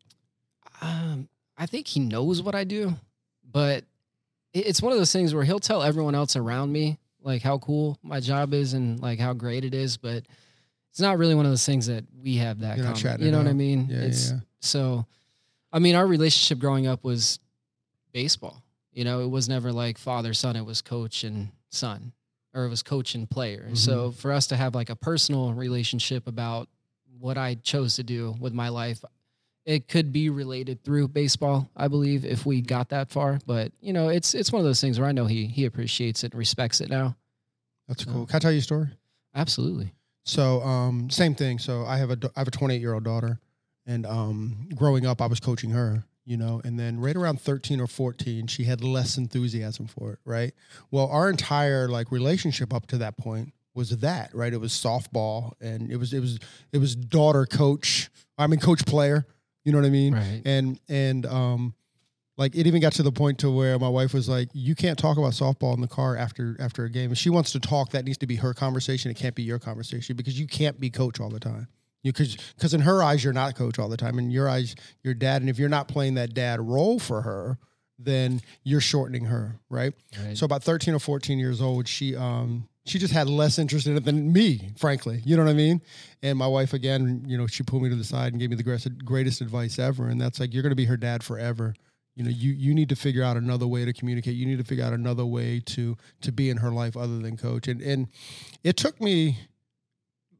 Um, 0.81 1.29
I 1.57 1.67
think 1.67 1.87
he 1.87 2.01
knows 2.01 2.43
what 2.43 2.55
I 2.55 2.65
do, 2.65 2.95
but 3.51 3.85
it's 4.53 4.83
one 4.83 4.93
of 4.93 4.99
those 4.99 5.13
things 5.13 5.35
where 5.35 5.45
he'll 5.45 5.59
tell 5.59 5.83
everyone 5.83 6.15
else 6.15 6.37
around 6.37 6.73
me 6.73 6.99
like 7.25 7.43
how 7.43 7.59
cool 7.59 7.99
my 8.03 8.21
job 8.21 8.53
is 8.55 8.75
and 8.75 9.01
like 9.01 9.19
how 9.19 9.33
great 9.33 9.65
it 9.65 9.75
is, 9.75 9.97
but 9.97 10.25
it's 10.91 11.01
not 11.01 11.19
really 11.19 11.35
one 11.35 11.47
of 11.47 11.53
those 11.53 11.65
things 11.65 11.87
that 11.87 12.05
we 12.23 12.37
have 12.37 12.61
that. 12.61 12.77
You're 12.77 12.93
common. 12.93 13.23
You 13.23 13.31
know 13.31 13.39
what 13.39 13.47
I 13.47 13.53
mean? 13.53 13.87
Yeah, 13.89 13.99
it's 13.99 14.31
yeah. 14.31 14.39
so. 14.61 15.07
I 15.75 15.79
mean, 15.79 15.95
our 15.95 16.07
relationship 16.07 16.59
growing 16.59 16.87
up 16.87 17.03
was 17.03 17.39
baseball. 18.13 18.63
You 18.93 19.05
know, 19.05 19.21
it 19.21 19.31
was 19.31 19.49
never 19.49 19.73
like 19.73 19.97
father 19.97 20.35
son. 20.35 20.55
It 20.55 20.67
was 20.67 20.83
coach 20.83 21.25
and 21.25 21.49
son, 21.71 22.13
or 22.53 22.67
it 22.67 22.69
was 22.69 22.83
coach 22.83 23.15
and 23.15 23.29
player. 23.29 23.63
Mm-hmm. 23.63 23.75
So 23.77 24.11
for 24.11 24.33
us 24.33 24.49
to 24.49 24.57
have 24.57 24.75
like 24.75 24.91
a 24.91 24.97
personal 24.97 25.55
relationship 25.55 26.27
about 26.27 26.69
what 27.19 27.39
I 27.39 27.55
chose 27.55 27.97
to 27.97 28.03
do 28.03 28.35
with 28.39 28.53
my 28.53 28.69
life, 28.69 29.03
it 29.65 29.89
could 29.89 30.13
be 30.13 30.29
related 30.31 30.83
through 30.83 31.09
baseball. 31.09 31.71
I 31.77 31.89
believe 31.89 32.25
if 32.25 32.45
we 32.47 32.61
got 32.61 32.89
that 32.91 33.11
far, 33.11 33.39
but 33.47 33.73
you 33.81 33.93
know, 33.93 34.09
it's 34.09 34.35
it's 34.35 34.51
one 34.53 34.61
of 34.61 34.67
those 34.67 34.81
things 34.81 34.99
where 34.99 35.09
I 35.09 35.13
know 35.13 35.27
he 35.27 35.47
he 35.47 35.65
appreciates 35.65 36.25
it 36.25 36.33
and 36.33 36.39
respects 36.39 36.81
it 36.81 36.91
now. 36.91 37.17
That's 37.89 38.05
So- 38.05 38.11
cool. 38.13 38.27
Can 38.27 38.37
I 38.37 38.39
tell 38.39 38.53
you 38.53 38.59
a 38.59 38.63
story? 38.63 38.89
Absolutely. 39.35 39.93
So, 40.25 40.63
um, 40.63 41.11
same 41.11 41.35
thing. 41.35 41.59
So 41.59 41.85
I 41.85 41.97
have 41.99 42.11
a 42.11 42.19
I 42.37 42.41
have 42.41 42.49
a 42.49 42.53
28 42.53 42.81
year 42.81 42.95
old 42.95 43.05
daughter 43.05 43.41
and, 43.87 44.07
um, 44.07 44.69
growing 44.77 45.05
up, 45.07 45.21
I 45.21 45.27
was 45.27 45.41
coaching 45.41 45.71
her, 45.71 46.05
you 46.25 46.37
know, 46.37 46.61
and 46.65 46.79
then 46.79 47.01
right 47.01 47.17
around 47.17 47.41
13 47.41 47.81
or 47.81 47.89
14, 47.89 48.47
she 48.47 48.63
had 48.65 48.85
less 48.85 49.19
enthusiasm 49.19 49.89
for 49.89 50.13
it. 50.13 50.19
Right. 50.25 50.55
Well, 50.93 51.09
our 51.09 51.29
entire 51.29 51.89
like 51.89 52.13
relationship 52.13 52.73
up 52.73 52.87
to 52.89 52.99
that 52.99 53.17
point 53.17 53.53
was 53.75 53.91
that, 53.99 54.33
right. 54.35 54.53
It 54.53 54.61
was 54.61 54.73
softball 54.73 55.55
and 55.61 55.91
it 55.91 55.97
was, 55.97 56.13
it 56.13 56.21
was, 56.21 56.39
it 56.73 56.79
was 56.79 56.95
daughter 56.95 57.45
coach. 57.47 58.09
I 58.39 58.47
mean, 58.47 58.61
coach 58.61 58.85
player, 58.87 59.27
you 59.65 59.73
know 59.73 59.79
what 59.79 59.87
I 59.87 59.91
mean? 59.91 60.15
Right. 60.15 60.43
And, 60.45 60.79
and, 60.89 61.27
um, 61.27 61.75
like 62.39 62.55
it 62.57 62.67
even 62.67 62.81
got 62.81 62.93
to 62.95 63.03
the 63.03 63.13
point 63.13 63.39
to 63.41 63.51
where 63.51 63.79
my 63.79 63.89
wife 63.89 64.15
was 64.15 64.29
like, 64.29 64.49
"You 64.55 64.75
can't 64.75 64.99
talk 64.99 65.19
about 65.19 65.33
softball 65.33 65.75
in 65.75 65.81
the 65.83 65.87
car 65.87 66.17
after 66.17 66.57
after 66.59 66.85
a 66.85 66.91
game. 66.91 67.13
If 67.13 67.19
she 67.19 67.29
wants 67.31 67.53
to 67.53 67.61
talk, 67.61 67.91
that 67.91 68.05
needs 68.05 68.19
to 68.19 68.27
be 68.27 68.37
her 68.37 68.55
conversation. 68.55 69.11
It 69.11 69.19
can't 69.19 69.35
be 69.35 69.43
your 69.43 69.59
conversation 69.59 70.17
because 70.17 70.41
you 70.41 70.47
can't 70.47 70.81
be 70.81 70.89
coach 70.89 71.21
all 71.21 71.29
the 71.29 71.39
time. 71.39 71.69
You 72.03 72.13
because 72.13 72.37
because 72.57 72.75
in 72.75 72.81
her 72.81 73.03
eyes 73.03 73.23
you're 73.23 73.33
not 73.33 73.55
coach 73.55 73.79
all 73.79 73.89
the 73.89 73.97
time. 73.97 74.19
In 74.19 74.31
your 74.31 74.49
eyes 74.49 74.75
you're 75.03 75.15
dad. 75.15 75.43
And 75.43 75.51
if 75.51 75.59
you're 75.59 75.69
not 75.69 75.89
playing 75.89 76.15
that 76.15 76.33
dad 76.33 76.61
role 76.61 76.99
for 76.99 77.21
her, 77.23 77.59
then 77.99 78.41
you're 78.65 78.81
shortening 78.81 79.27
her, 79.27 79.61
right? 79.69 79.93
Right. 80.19 80.37
So 80.37 80.47
about 80.47 80.65
13 80.65 80.95
or 80.95 80.99
14 80.99 81.39
years 81.39 81.61
old, 81.61 81.87
she 81.87 82.17
um 82.17 82.69
she 82.85 82.99
just 82.99 83.13
had 83.13 83.29
less 83.29 83.59
interest 83.59 83.87
in 83.87 83.97
it 83.97 84.05
than 84.05 84.33
me, 84.33 84.73
frankly. 84.77 85.23
You 85.25 85.37
know 85.37 85.45
what 85.45 85.51
I 85.51 85.55
mean? 85.55 85.81
And 86.23 86.37
my 86.37 86.47
wife 86.47 86.73
again, 86.73 87.25
you 87.27 87.39
know, 87.39 87.47
she 87.47 87.63
pulled 87.63 87.83
me 87.83 87.89
to 87.89 87.97
the 87.97 88.05
side 88.05 88.33
and 88.33 88.41
gave 88.41 88.51
me 88.51 88.57
the 88.57 88.93
greatest 89.05 89.41
advice 89.41 89.79
ever. 89.79 90.09
And 90.09 90.21
that's 90.21 90.41
like 90.41 90.53
you're 90.53 90.63
gonna 90.63 90.75
be 90.75 90.87
her 90.87 90.97
dad 90.97 91.23
forever. 91.23 91.75
You 92.17 92.25
know, 92.25 92.31
you 92.31 92.53
you 92.53 92.75
need 92.75 92.89
to 92.91 92.97
figure 92.97 93.23
out 93.23 93.37
another 93.37 93.67
way 93.67 93.85
to 93.85 93.93
communicate. 93.93 94.35
You 94.35 94.47
need 94.47 94.59
to 94.59 94.65
figure 94.65 94.85
out 94.85 94.93
another 94.93 95.25
way 95.25 95.61
to 95.67 95.97
to 96.23 96.33
be 96.33 96.51
in 96.51 96.59
her 96.59 96.71
life 96.71 96.97
other 96.97 97.19
than 97.19 97.37
coach. 97.37 97.69
And 97.69 97.81
and 97.81 98.09
it 98.65 98.77
took 98.77 99.01
me 99.01 99.39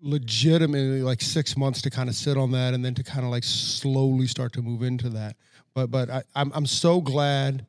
legitimately 0.03 1.03
like 1.03 1.23
six 1.23 1.57
months 1.57 1.81
to 1.83 1.91
kind 1.91 2.09
of 2.09 2.17
sit 2.17 2.37
on 2.37 2.51
that 2.51 2.75
and 2.75 2.85
then 2.85 2.95
to 2.95 3.05
kind 3.05 3.25
of 3.25 3.31
like 3.31 3.45
slowly 3.45 4.27
start 4.27 4.53
to 4.55 4.63
move 4.63 4.83
into 4.83 5.09
that. 5.11 5.37
But 5.75 5.91
but 5.91 6.11
I, 6.11 6.23
I'm 6.35 6.53
I'm 6.55 6.67
so 6.67 7.01
glad 7.01 7.67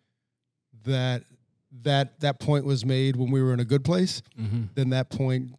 that 0.84 1.24
that 1.82 2.20
that 2.20 2.40
point 2.40 2.66
was 2.66 2.86
made 2.86 3.16
when 3.16 3.32
we 3.32 3.42
were 3.42 3.54
in 3.54 3.60
a 3.60 3.66
good 3.66 3.84
place 3.84 4.22
Mhm. 4.40 4.74
than 4.76 4.90
that 4.92 5.10
point 5.10 5.56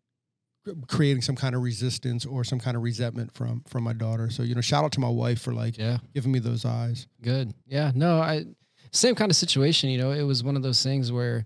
creating 0.88 1.20
some 1.20 1.37
kind 1.37 1.55
of 1.55 1.62
resistance 1.62 2.24
or 2.24 2.42
some 2.42 2.59
kind 2.59 2.74
of 2.77 2.83
resentment 2.83 3.33
from 3.35 3.62
from 3.66 3.85
my 3.85 3.92
daughter. 3.92 4.31
So 4.31 4.42
you 4.42 4.55
know, 4.55 4.61
shout 4.62 4.85
out 4.85 4.92
to 4.92 5.00
my 5.00 5.09
wife 5.09 5.40
for 5.40 5.53
like 5.53 5.77
Yeah. 5.77 5.98
giving 6.14 6.33
me 6.33 6.38
those 6.38 6.64
eyes. 6.64 7.07
Good. 7.20 7.53
Yeah. 7.66 7.92
No, 7.94 8.18
I 8.20 8.46
same 8.92 9.14
kind 9.14 9.31
of 9.31 9.37
situation. 9.37 9.90
You 9.90 9.98
know, 9.98 10.12
it 10.12 10.22
was 10.22 10.42
one 10.42 10.57
of 10.57 10.62
those 10.62 10.83
things 10.83 11.11
where 11.12 11.44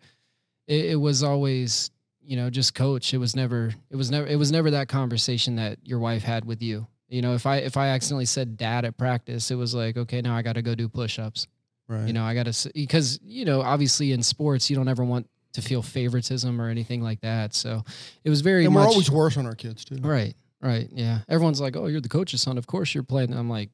it, 0.68 0.84
it 0.84 0.96
was 1.00 1.22
always, 1.22 1.90
you 2.22 2.36
know, 2.36 2.50
just 2.50 2.74
coach. 2.74 3.12
It 3.14 3.18
was 3.18 3.34
never. 3.34 3.74
It 3.90 3.96
was 3.96 4.10
never. 4.10 4.26
It 4.26 4.36
was 4.36 4.52
never 4.52 4.70
that 4.72 4.86
conversation 4.88 5.56
that 5.56 5.78
your 5.82 5.98
wife 5.98 6.22
had 6.22 6.44
with 6.44 6.62
you. 6.62 6.86
You 7.08 7.22
know, 7.22 7.34
if 7.34 7.46
I 7.46 7.56
if 7.56 7.76
I 7.76 7.88
accidentally 7.88 8.26
said 8.26 8.56
dad 8.58 8.84
at 8.84 8.98
practice, 8.98 9.50
it 9.50 9.54
was 9.56 9.74
like, 9.74 9.96
okay, 9.96 10.20
now 10.20 10.36
I 10.36 10.42
got 10.42 10.52
to 10.52 10.62
go 10.62 10.74
do 10.74 10.88
push-ups. 10.88 11.46
Right. 11.88 12.06
You 12.06 12.12
know, 12.12 12.22
I 12.22 12.34
got 12.34 12.52
to 12.52 12.70
because 12.74 13.18
you 13.24 13.44
know, 13.44 13.62
obviously 13.62 14.12
in 14.12 14.22
sports, 14.22 14.68
you 14.68 14.76
don't 14.76 14.88
ever 14.88 15.04
want 15.04 15.28
to 15.54 15.62
feel 15.62 15.82
favoritism 15.82 16.60
or 16.60 16.68
anything 16.68 17.02
like 17.02 17.20
that. 17.22 17.54
So 17.54 17.82
it 18.24 18.30
was 18.30 18.42
very 18.42 18.66
and 18.66 18.74
much 18.74 18.84
we're 18.84 18.90
always 18.90 19.10
worse 19.10 19.36
on 19.36 19.46
our 19.46 19.54
kids 19.54 19.84
too. 19.84 19.96
right. 20.02 20.34
Right. 20.60 20.88
Yeah. 20.92 21.20
Everyone's 21.28 21.60
like, 21.60 21.76
oh, 21.76 21.86
you're 21.86 22.00
the 22.00 22.08
coach's 22.08 22.42
son. 22.42 22.58
Of 22.58 22.66
course 22.66 22.92
you're 22.92 23.04
playing. 23.04 23.30
And 23.30 23.38
I'm 23.38 23.48
like, 23.48 23.70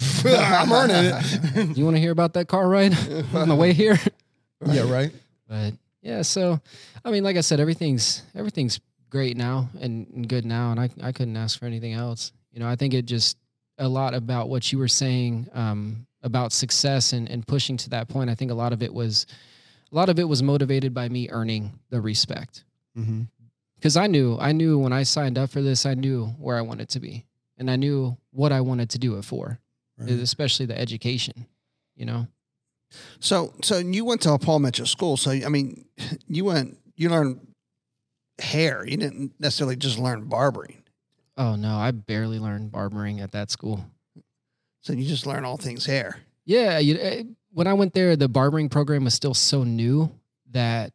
I'm 0.24 0.70
earning 0.70 0.96
it. 0.96 1.76
you 1.76 1.84
want 1.84 1.96
to 1.96 2.00
hear 2.00 2.12
about 2.12 2.34
that 2.34 2.46
car 2.46 2.68
ride 2.68 2.94
on 3.34 3.48
the 3.48 3.56
way 3.56 3.72
here? 3.72 3.98
yeah, 4.66 4.90
right. 4.90 5.10
But 5.48 5.74
yeah, 6.00 6.22
so 6.22 6.60
I 7.04 7.10
mean, 7.10 7.24
like 7.24 7.36
I 7.36 7.40
said, 7.40 7.60
everything's 7.60 8.22
everything's 8.34 8.80
great 9.10 9.36
now 9.36 9.68
and, 9.80 10.06
and 10.14 10.28
good 10.28 10.46
now, 10.46 10.70
and 10.70 10.80
I 10.80 10.90
I 11.02 11.12
couldn't 11.12 11.36
ask 11.36 11.58
for 11.58 11.66
anything 11.66 11.92
else. 11.92 12.32
You 12.52 12.60
know, 12.60 12.68
I 12.68 12.76
think 12.76 12.94
it 12.94 13.04
just 13.04 13.36
a 13.78 13.88
lot 13.88 14.14
about 14.14 14.48
what 14.48 14.70
you 14.72 14.78
were 14.78 14.88
saying 14.88 15.48
um, 15.54 16.06
about 16.22 16.52
success 16.52 17.12
and 17.12 17.28
and 17.28 17.46
pushing 17.46 17.76
to 17.78 17.90
that 17.90 18.08
point. 18.08 18.30
I 18.30 18.34
think 18.34 18.50
a 18.50 18.54
lot 18.54 18.72
of 18.72 18.82
it 18.82 18.92
was 18.92 19.26
a 19.90 19.94
lot 19.94 20.08
of 20.08 20.18
it 20.18 20.24
was 20.24 20.42
motivated 20.42 20.94
by 20.94 21.08
me 21.08 21.28
earning 21.30 21.78
the 21.90 22.00
respect 22.00 22.64
Mm-hmm. 22.98 23.22
because 23.76 23.96
I 23.96 24.06
knew 24.06 24.36
I 24.38 24.52
knew 24.52 24.78
when 24.78 24.92
I 24.92 25.02
signed 25.02 25.38
up 25.38 25.50
for 25.50 25.62
this, 25.62 25.86
I 25.86 25.94
knew 25.94 26.26
where 26.38 26.56
I 26.58 26.60
wanted 26.62 26.88
to 26.90 27.00
be, 27.00 27.24
and 27.58 27.70
I 27.70 27.76
knew 27.76 28.16
what 28.30 28.52
I 28.52 28.60
wanted 28.60 28.90
to 28.90 28.98
do 28.98 29.16
it 29.18 29.24
for, 29.24 29.58
Right. 29.98 30.10
especially 30.10 30.66
the 30.66 30.78
education. 30.78 31.46
You 31.96 32.06
know. 32.06 32.26
So, 33.20 33.54
so 33.62 33.78
you 33.78 34.04
went 34.04 34.20
to 34.22 34.32
a 34.32 34.38
Paul 34.38 34.58
Mitchell 34.58 34.84
school. 34.86 35.16
So, 35.16 35.30
I 35.30 35.48
mean, 35.48 35.86
you 36.28 36.44
went, 36.44 36.76
you 36.96 37.08
learned 37.08 37.40
hair. 38.38 38.84
You 38.86 38.96
didn't 38.98 39.32
necessarily 39.38 39.76
just 39.76 39.98
learn 39.98 40.24
barbering. 40.24 40.82
Oh 41.38 41.56
no, 41.56 41.76
I 41.76 41.90
barely 41.92 42.38
learned 42.38 42.70
barbering 42.72 43.20
at 43.20 43.32
that 43.32 43.50
school. 43.50 43.84
So 44.82 44.92
you 44.92 45.06
just 45.06 45.26
learn 45.26 45.44
all 45.44 45.56
things 45.56 45.86
hair. 45.86 46.18
Yeah, 46.44 46.78
you, 46.78 46.98
eh, 46.98 47.22
when 47.52 47.66
I 47.66 47.72
went 47.72 47.94
there, 47.94 48.16
the 48.16 48.28
barbering 48.28 48.68
program 48.68 49.04
was 49.04 49.14
still 49.14 49.34
so 49.34 49.64
new 49.64 50.10
that 50.50 50.92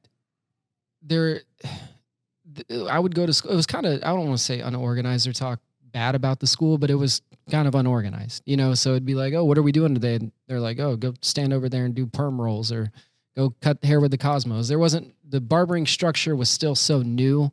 there, 1.01 1.41
I 2.89 2.99
would 2.99 3.15
go 3.15 3.25
to 3.25 3.33
school. 3.33 3.51
It 3.51 3.55
was 3.55 3.65
kind 3.65 3.85
of 3.85 4.03
I 4.03 4.07
don't 4.07 4.27
want 4.27 4.37
to 4.37 4.43
say 4.43 4.59
unorganized 4.59 5.27
or 5.27 5.33
talk 5.33 5.59
bad 5.91 6.15
about 6.15 6.39
the 6.39 6.47
school, 6.47 6.77
but 6.77 6.89
it 6.89 6.95
was 6.95 7.21
kind 7.49 7.67
of 7.67 7.75
unorganized, 7.75 8.43
you 8.45 8.57
know. 8.57 8.73
So 8.73 8.91
it'd 8.91 9.05
be 9.05 9.15
like, 9.15 9.33
oh, 9.33 9.45
what 9.45 9.57
are 9.57 9.63
we 9.63 9.71
doing 9.71 9.93
today? 9.93 10.15
And 10.15 10.31
they're 10.47 10.59
like, 10.59 10.79
oh, 10.79 10.95
go 10.95 11.13
stand 11.21 11.53
over 11.53 11.69
there 11.69 11.85
and 11.85 11.93
do 11.93 12.07
perm 12.07 12.41
rolls 12.41 12.71
or 12.71 12.91
go 13.35 13.53
cut 13.61 13.83
hair 13.83 13.99
with 13.99 14.11
the 14.11 14.17
Cosmos. 14.17 14.67
There 14.67 14.79
wasn't 14.79 15.13
the 15.27 15.39
barbering 15.39 15.85
structure 15.85 16.35
was 16.35 16.49
still 16.49 16.75
so 16.75 17.01
new 17.01 17.51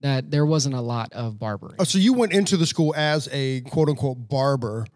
that 0.00 0.30
there 0.30 0.46
wasn't 0.46 0.74
a 0.74 0.80
lot 0.80 1.12
of 1.12 1.38
barbering. 1.38 1.76
Oh, 1.78 1.84
so 1.84 1.98
you 1.98 2.12
went 2.12 2.32
into 2.32 2.56
the 2.56 2.66
school 2.66 2.94
as 2.96 3.28
a 3.32 3.60
quote 3.62 3.88
unquote 3.88 4.28
barber, 4.28 4.86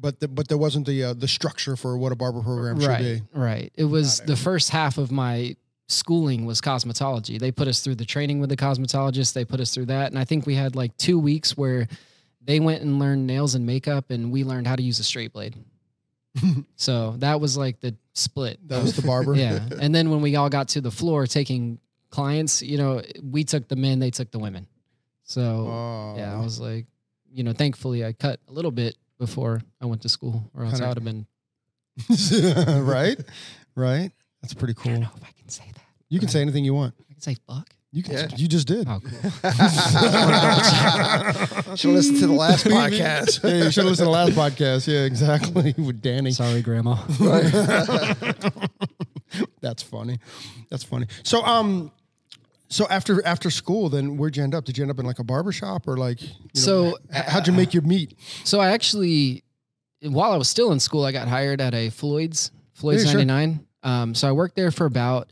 but 0.00 0.20
the, 0.20 0.28
but 0.28 0.48
there 0.48 0.58
wasn't 0.58 0.86
the 0.86 1.04
uh, 1.04 1.12
the 1.12 1.28
structure 1.28 1.76
for 1.76 1.96
what 1.98 2.12
a 2.12 2.16
barber 2.16 2.42
program 2.42 2.80
should 2.80 2.88
right, 2.88 3.02
be. 3.02 3.22
Right. 3.32 3.72
It 3.74 3.84
was 3.84 4.20
the 4.20 4.36
first 4.36 4.70
half 4.70 4.98
of 4.98 5.10
my 5.12 5.56
schooling 5.88 6.46
was 6.46 6.60
cosmetology. 6.60 7.38
They 7.38 7.50
put 7.50 7.68
us 7.68 7.80
through 7.80 7.96
the 7.96 8.04
training 8.04 8.40
with 8.40 8.48
the 8.48 8.56
cosmetologist. 8.56 9.32
They 9.32 9.44
put 9.44 9.60
us 9.60 9.74
through 9.74 9.86
that, 9.86 10.10
and 10.10 10.18
I 10.18 10.24
think 10.24 10.46
we 10.46 10.54
had 10.54 10.76
like 10.76 10.96
two 10.96 11.18
weeks 11.18 11.56
where 11.56 11.88
they 12.40 12.60
went 12.60 12.82
and 12.82 12.98
learned 12.98 13.26
nails 13.26 13.54
and 13.54 13.66
makeup, 13.66 14.10
and 14.10 14.32
we 14.32 14.44
learned 14.44 14.66
how 14.66 14.76
to 14.76 14.82
use 14.82 14.98
a 14.98 15.04
straight 15.04 15.32
blade. 15.32 15.56
so 16.76 17.16
that 17.18 17.40
was 17.40 17.56
like 17.56 17.80
the 17.80 17.94
split. 18.14 18.58
That 18.68 18.82
was 18.82 18.96
the 18.96 19.02
barber. 19.02 19.34
yeah, 19.36 19.60
and 19.80 19.94
then 19.94 20.10
when 20.10 20.22
we 20.22 20.36
all 20.36 20.48
got 20.48 20.68
to 20.68 20.80
the 20.80 20.90
floor 20.90 21.26
taking 21.26 21.78
clients, 22.10 22.62
you 22.62 22.78
know, 22.78 23.02
we 23.22 23.44
took 23.44 23.68
the 23.68 23.76
men, 23.76 23.98
they 23.98 24.10
took 24.10 24.30
the 24.30 24.38
women. 24.38 24.66
So 25.24 25.40
Oh. 25.40 26.14
yeah, 26.16 26.36
I 26.36 26.42
was 26.42 26.60
like, 26.60 26.86
you 27.32 27.44
know, 27.44 27.52
thankfully 27.52 28.04
I 28.04 28.12
cut 28.12 28.40
a 28.48 28.52
little 28.52 28.72
bit 28.72 28.96
before 29.20 29.62
I 29.80 29.86
went 29.86 30.02
to 30.02 30.08
school, 30.08 30.50
or 30.54 30.64
else 30.64 30.72
Kinda- 30.72 30.86
I 30.86 30.88
would 30.88 30.96
have 30.96 31.04
been. 31.04 31.26
right, 32.84 33.16
right. 33.76 34.10
That's 34.42 34.54
pretty 34.54 34.74
I 34.78 34.82
cool. 34.82 34.92
don't 34.92 35.02
know 35.02 35.10
if 35.16 35.22
I 35.22 35.30
can 35.38 35.48
say 35.48 35.64
that. 35.72 35.82
You 36.08 36.18
can 36.18 36.28
say 36.28 36.40
anything 36.40 36.64
you 36.64 36.74
want. 36.74 36.94
I 37.08 37.12
can 37.12 37.22
say 37.22 37.36
fuck. 37.46 37.68
You 37.92 38.02
can. 38.04 38.14
Yeah. 38.14 38.28
You 38.36 38.46
just 38.48 38.66
did. 38.68 38.86
Oh, 38.88 39.00
cool. 39.00 39.30
Should 41.76 41.90
listen 41.90 42.14
to 42.20 42.26
the 42.28 42.32
last 42.32 42.64
podcast. 42.64 43.42
yeah, 43.42 43.64
you 43.64 43.70
should 43.72 43.84
listen 43.84 44.04
to 44.04 44.04
the 44.04 44.10
last 44.10 44.30
podcast. 44.32 44.86
Yeah, 44.86 45.00
exactly. 45.04 45.74
With 45.78 46.00
Danny. 46.00 46.30
Sorry, 46.30 46.62
Grandma. 46.62 46.94
That's 49.60 49.82
funny. 49.82 50.20
That's 50.70 50.84
funny. 50.84 51.06
So, 51.24 51.42
um, 51.44 51.90
so 52.70 52.86
after 52.88 53.24
after 53.26 53.50
school, 53.50 53.88
then 53.90 54.16
where'd 54.16 54.36
you 54.36 54.42
end 54.42 54.54
up? 54.54 54.64
Did 54.64 54.78
you 54.78 54.84
end 54.84 54.90
up 54.90 54.98
in 54.98 55.04
like 55.06 55.18
a 55.18 55.24
barber 55.24 55.52
shop 55.52 55.86
or 55.88 55.96
like? 55.96 56.22
you 56.22 56.28
know, 56.28 56.34
So, 56.54 56.96
how'd 57.12 57.46
you 57.46 57.52
make 57.52 57.74
your 57.74 57.82
meat? 57.82 58.16
So 58.44 58.60
I 58.60 58.70
actually, 58.70 59.42
while 60.02 60.32
I 60.32 60.36
was 60.36 60.48
still 60.48 60.72
in 60.72 60.80
school, 60.80 61.04
I 61.04 61.12
got 61.12 61.28
hired 61.28 61.60
at 61.60 61.74
a 61.74 61.90
Floyd's, 61.90 62.50
Floyd's 62.72 63.04
Yeah, 63.04 63.10
sure. 63.12 63.24
99. 63.24 63.66
Um, 63.82 64.14
so 64.14 64.28
I 64.28 64.32
worked 64.32 64.56
there 64.56 64.70
for 64.70 64.86
about 64.86 65.28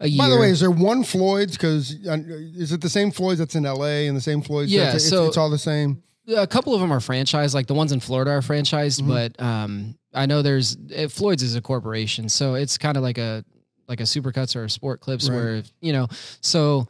a 0.00 0.08
year. 0.08 0.18
By 0.18 0.28
the 0.30 0.38
way, 0.38 0.50
is 0.50 0.60
there 0.60 0.70
one 0.70 1.04
Floyd's? 1.04 1.52
Because 1.52 1.90
is 1.92 2.72
it 2.72 2.80
the 2.80 2.88
same 2.88 3.10
Floyd's 3.10 3.38
that's 3.40 3.54
in 3.54 3.66
L.A. 3.66 4.06
and 4.08 4.16
the 4.16 4.20
same 4.20 4.40
Floyd's? 4.42 4.72
Yeah, 4.72 4.84
that's- 4.86 5.02
it's, 5.02 5.10
so- 5.10 5.26
it's 5.26 5.36
all 5.36 5.50
the 5.50 5.58
same. 5.58 6.02
a 6.28 6.46
couple 6.46 6.74
of 6.74 6.80
them 6.80 6.92
are 6.92 7.00
franchised, 7.00 7.54
like 7.54 7.66
the 7.66 7.74
ones 7.74 7.90
in 7.92 7.98
Florida 8.00 8.30
are 8.30 8.40
franchised, 8.40 9.02
Mhm. 9.02 9.08
but 9.08 9.42
um, 9.42 9.96
I 10.14 10.26
know 10.26 10.42
there's 10.42 10.76
eh, 10.92 11.08
Floyd's 11.08 11.42
is 11.42 11.56
a 11.56 11.60
corporation, 11.60 12.28
so 12.28 12.54
it's 12.54 12.78
kind 12.78 12.96
of 12.96 13.02
like 13.02 13.18
a 13.18 13.44
like 13.90 14.00
a 14.00 14.04
Supercuts 14.04 14.56
or 14.56 14.64
a 14.64 14.70
Sport 14.70 15.00
Clips, 15.00 15.28
Right. 15.28 15.34
where 15.36 15.62
you 15.82 15.92
know. 15.92 16.08
So 16.40 16.88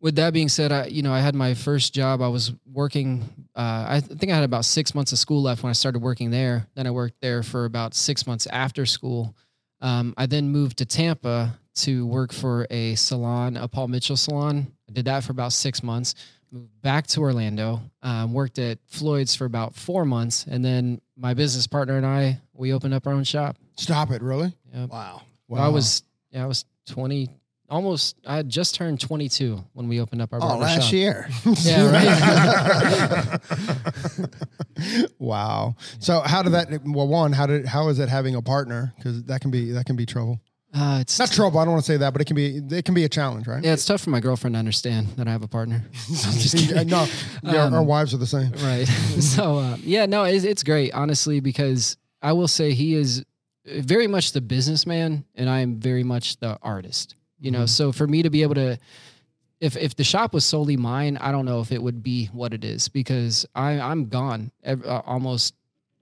with 0.00 0.16
that 0.16 0.32
being 0.32 0.48
said, 0.48 0.72
I 0.72 0.86
you 0.86 1.02
know 1.02 1.12
I 1.12 1.20
had 1.20 1.36
my 1.36 1.54
first 1.54 1.94
job. 1.94 2.20
I 2.20 2.28
was 2.28 2.52
working. 2.66 3.22
Uh, 3.54 3.84
I 3.88 4.00
th- 4.00 4.18
think 4.18 4.32
I 4.32 4.34
had 4.34 4.44
about 4.44 4.64
six 4.64 4.94
months 4.94 5.12
of 5.12 5.18
school 5.18 5.42
left 5.42 5.62
when 5.62 5.70
I 5.70 5.74
started 5.74 6.00
working 6.00 6.30
there. 6.30 6.66
Then 6.74 6.88
I 6.88 6.90
worked 6.90 7.20
there 7.20 7.44
for 7.44 7.66
about 7.66 7.94
six 7.94 8.26
months 8.26 8.48
after 8.48 8.84
school. 8.86 9.36
Um, 9.80 10.14
I 10.16 10.26
then 10.26 10.48
moved 10.48 10.78
to 10.78 10.84
Tampa 10.86 11.58
to 11.74 12.06
work 12.06 12.32
for 12.32 12.66
a 12.70 12.94
salon, 12.96 13.56
a 13.56 13.68
Paul 13.68 13.88
Mitchell 13.88 14.16
salon. 14.16 14.72
I 14.88 14.92
did 14.92 15.04
that 15.04 15.22
for 15.24 15.32
about 15.32 15.52
six 15.52 15.82
months 15.82 16.14
moved 16.52 16.82
back 16.82 17.06
to 17.06 17.20
Orlando, 17.20 17.80
um, 18.02 18.34
worked 18.34 18.58
at 18.58 18.78
Floyd's 18.86 19.34
for 19.34 19.46
about 19.46 19.74
four 19.74 20.04
months, 20.04 20.44
and 20.46 20.62
then 20.64 21.00
my 21.16 21.32
business 21.34 21.66
partner 21.66 21.96
and 21.96 22.04
I 22.06 22.38
we 22.52 22.72
opened 22.74 22.94
up 22.94 23.06
our 23.06 23.12
own 23.14 23.24
shop. 23.24 23.56
Stop 23.76 24.10
it, 24.10 24.22
really? 24.22 24.52
Wow. 24.74 25.22
Wow. 25.48 25.64
I 25.64 25.68
was 25.68 26.02
yeah, 26.32 26.42
I 26.44 26.46
was 26.46 26.64
twenty, 26.86 27.28
almost. 27.70 28.16
I 28.26 28.36
had 28.36 28.48
just 28.48 28.74
turned 28.74 29.00
twenty 29.00 29.28
two 29.28 29.62
when 29.74 29.86
we 29.88 30.00
opened 30.00 30.22
up 30.22 30.32
our 30.32 30.38
Oh, 30.42 30.48
barber 30.48 30.62
last 30.64 30.84
shop. 30.86 30.92
year. 30.92 31.28
Yeah, 31.62 31.90
right. 31.92 33.38
wow. 35.18 35.76
So 35.98 36.20
how 36.20 36.42
did 36.42 36.52
that? 36.52 36.68
Well, 36.84 37.06
one, 37.08 37.32
how 37.32 37.46
did 37.46 37.66
how 37.66 37.88
is 37.88 37.98
it 37.98 38.08
having 38.08 38.34
a 38.34 38.42
partner? 38.42 38.92
Because 38.96 39.24
that 39.24 39.40
can 39.40 39.50
be 39.50 39.72
that 39.72 39.86
can 39.86 39.96
be 39.96 40.06
trouble. 40.06 40.40
uh, 40.74 40.98
it's 41.02 41.18
Not 41.18 41.30
trouble. 41.30 41.58
I 41.60 41.64
don't 41.64 41.72
want 41.74 41.84
to 41.84 41.92
say 41.92 41.98
that, 41.98 42.12
but 42.14 42.22
it 42.22 42.24
can 42.26 42.36
be 42.36 42.56
it 42.56 42.84
can 42.84 42.94
be 42.94 43.04
a 43.04 43.08
challenge, 43.08 43.46
right? 43.46 43.62
yeah, 43.62 43.72
it's 43.74 43.84
tough 43.84 44.00
for 44.00 44.10
my 44.10 44.20
girlfriend 44.20 44.54
to 44.54 44.58
understand 44.58 45.08
that 45.16 45.28
I 45.28 45.30
have 45.32 45.42
a 45.42 45.48
partner. 45.48 45.84
I'm 46.08 46.32
just 46.38 46.56
kidding. 46.56 46.88
no, 46.88 47.06
yeah, 47.42 47.64
Um, 47.64 47.74
our 47.74 47.82
wives 47.82 48.14
are 48.14 48.18
the 48.18 48.26
same. 48.26 48.52
right 48.64 48.86
so 48.86 49.58
uh, 49.58 49.76
yeah 49.82 50.06
no 50.06 50.24
it's, 50.24 50.44
it's 50.44 50.62
great 50.62 50.92
honestly 50.94 51.40
because 51.40 51.96
i 52.22 52.32
will 52.32 52.48
say 52.48 52.72
he 52.72 52.94
is 52.94 53.22
very 53.64 54.06
much 54.06 54.32
the 54.32 54.40
businessman 54.40 55.24
and 55.34 55.48
i 55.48 55.60
am 55.60 55.76
very 55.76 56.02
much 56.02 56.36
the 56.38 56.58
artist 56.62 57.14
you 57.40 57.50
know 57.50 57.62
Mhm. 57.64 57.68
so 57.68 57.92
for 57.92 58.06
me 58.06 58.22
to 58.22 58.30
be 58.30 58.42
able 58.42 58.54
to 58.56 58.78
if 59.60 59.76
if 59.76 59.94
the 59.94 60.04
shop 60.04 60.34
was 60.34 60.44
solely 60.44 60.76
mine 60.76 61.16
i 61.18 61.30
don't 61.30 61.44
know 61.44 61.60
if 61.60 61.70
it 61.72 61.80
would 61.82 62.02
be 62.02 62.26
what 62.32 62.52
it 62.54 62.64
is 62.64 62.88
because 62.88 63.46
i 63.54 63.78
i'm 63.78 64.06
gone 64.08 64.50
ev- 64.64 64.84
uh, 64.84 65.02
almost 65.06 65.54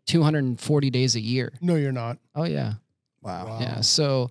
240 0.07 0.91
days 0.91 1.15
a 1.17 1.21
year 1.21 1.53
No, 1.61 1.77
you're 1.77 1.93
not. 1.93 2.19
oh 2.35 2.45
yeah 2.45 2.75
Wow. 3.23 3.59
yeah. 3.61 3.83
So 3.83 4.31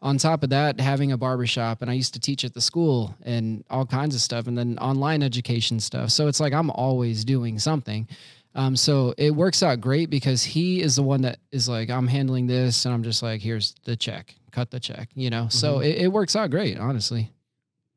on 0.00 0.16
top 0.16 0.44
of 0.44 0.50
that, 0.50 0.78
having 0.80 1.10
a 1.10 1.16
barbershop 1.16 1.82
and 1.82 1.90
I 1.90 1.94
used 1.94 2.14
to 2.14 2.20
teach 2.20 2.44
at 2.44 2.54
the 2.54 2.60
school 2.60 3.16
and 3.22 3.64
all 3.68 3.84
kinds 3.84 4.14
of 4.14 4.20
stuff 4.20 4.46
and 4.46 4.56
then 4.56 4.78
online 4.78 5.24
education 5.24 5.80
stuff. 5.80 6.10
So 6.10 6.28
it's 6.28 6.38
like 6.38 6.52
I'm 6.52 6.70
always 6.70 7.24
doing 7.24 7.58
something. 7.58 8.06
Um, 8.54 8.76
so 8.76 9.14
it 9.16 9.30
works 9.34 9.62
out 9.62 9.80
great 9.80 10.10
because 10.10 10.42
he 10.42 10.82
is 10.82 10.96
the 10.96 11.02
one 11.02 11.22
that 11.22 11.38
is 11.50 11.68
like, 11.68 11.88
I'm 11.90 12.06
handling 12.06 12.46
this 12.46 12.84
and 12.84 12.94
I'm 12.94 13.02
just 13.02 13.22
like, 13.22 13.40
here's 13.40 13.74
the 13.84 13.96
check, 13.96 14.34
cut 14.50 14.70
the 14.70 14.78
check, 14.80 15.08
you 15.14 15.30
know? 15.30 15.48
So 15.48 15.74
Mm-hmm. 15.76 15.84
it, 15.84 15.96
it 16.02 16.08
works 16.12 16.36
out 16.36 16.50
great, 16.50 16.78
honestly. 16.78 17.32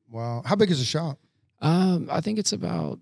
Wow. 0.09 0.43
How 0.45 0.55
big 0.55 0.71
is 0.71 0.79
the 0.79 0.85
shop? 0.85 1.19
Um, 1.61 2.07
I 2.11 2.21
think 2.21 2.39
it's 2.39 2.53
about 2.53 2.99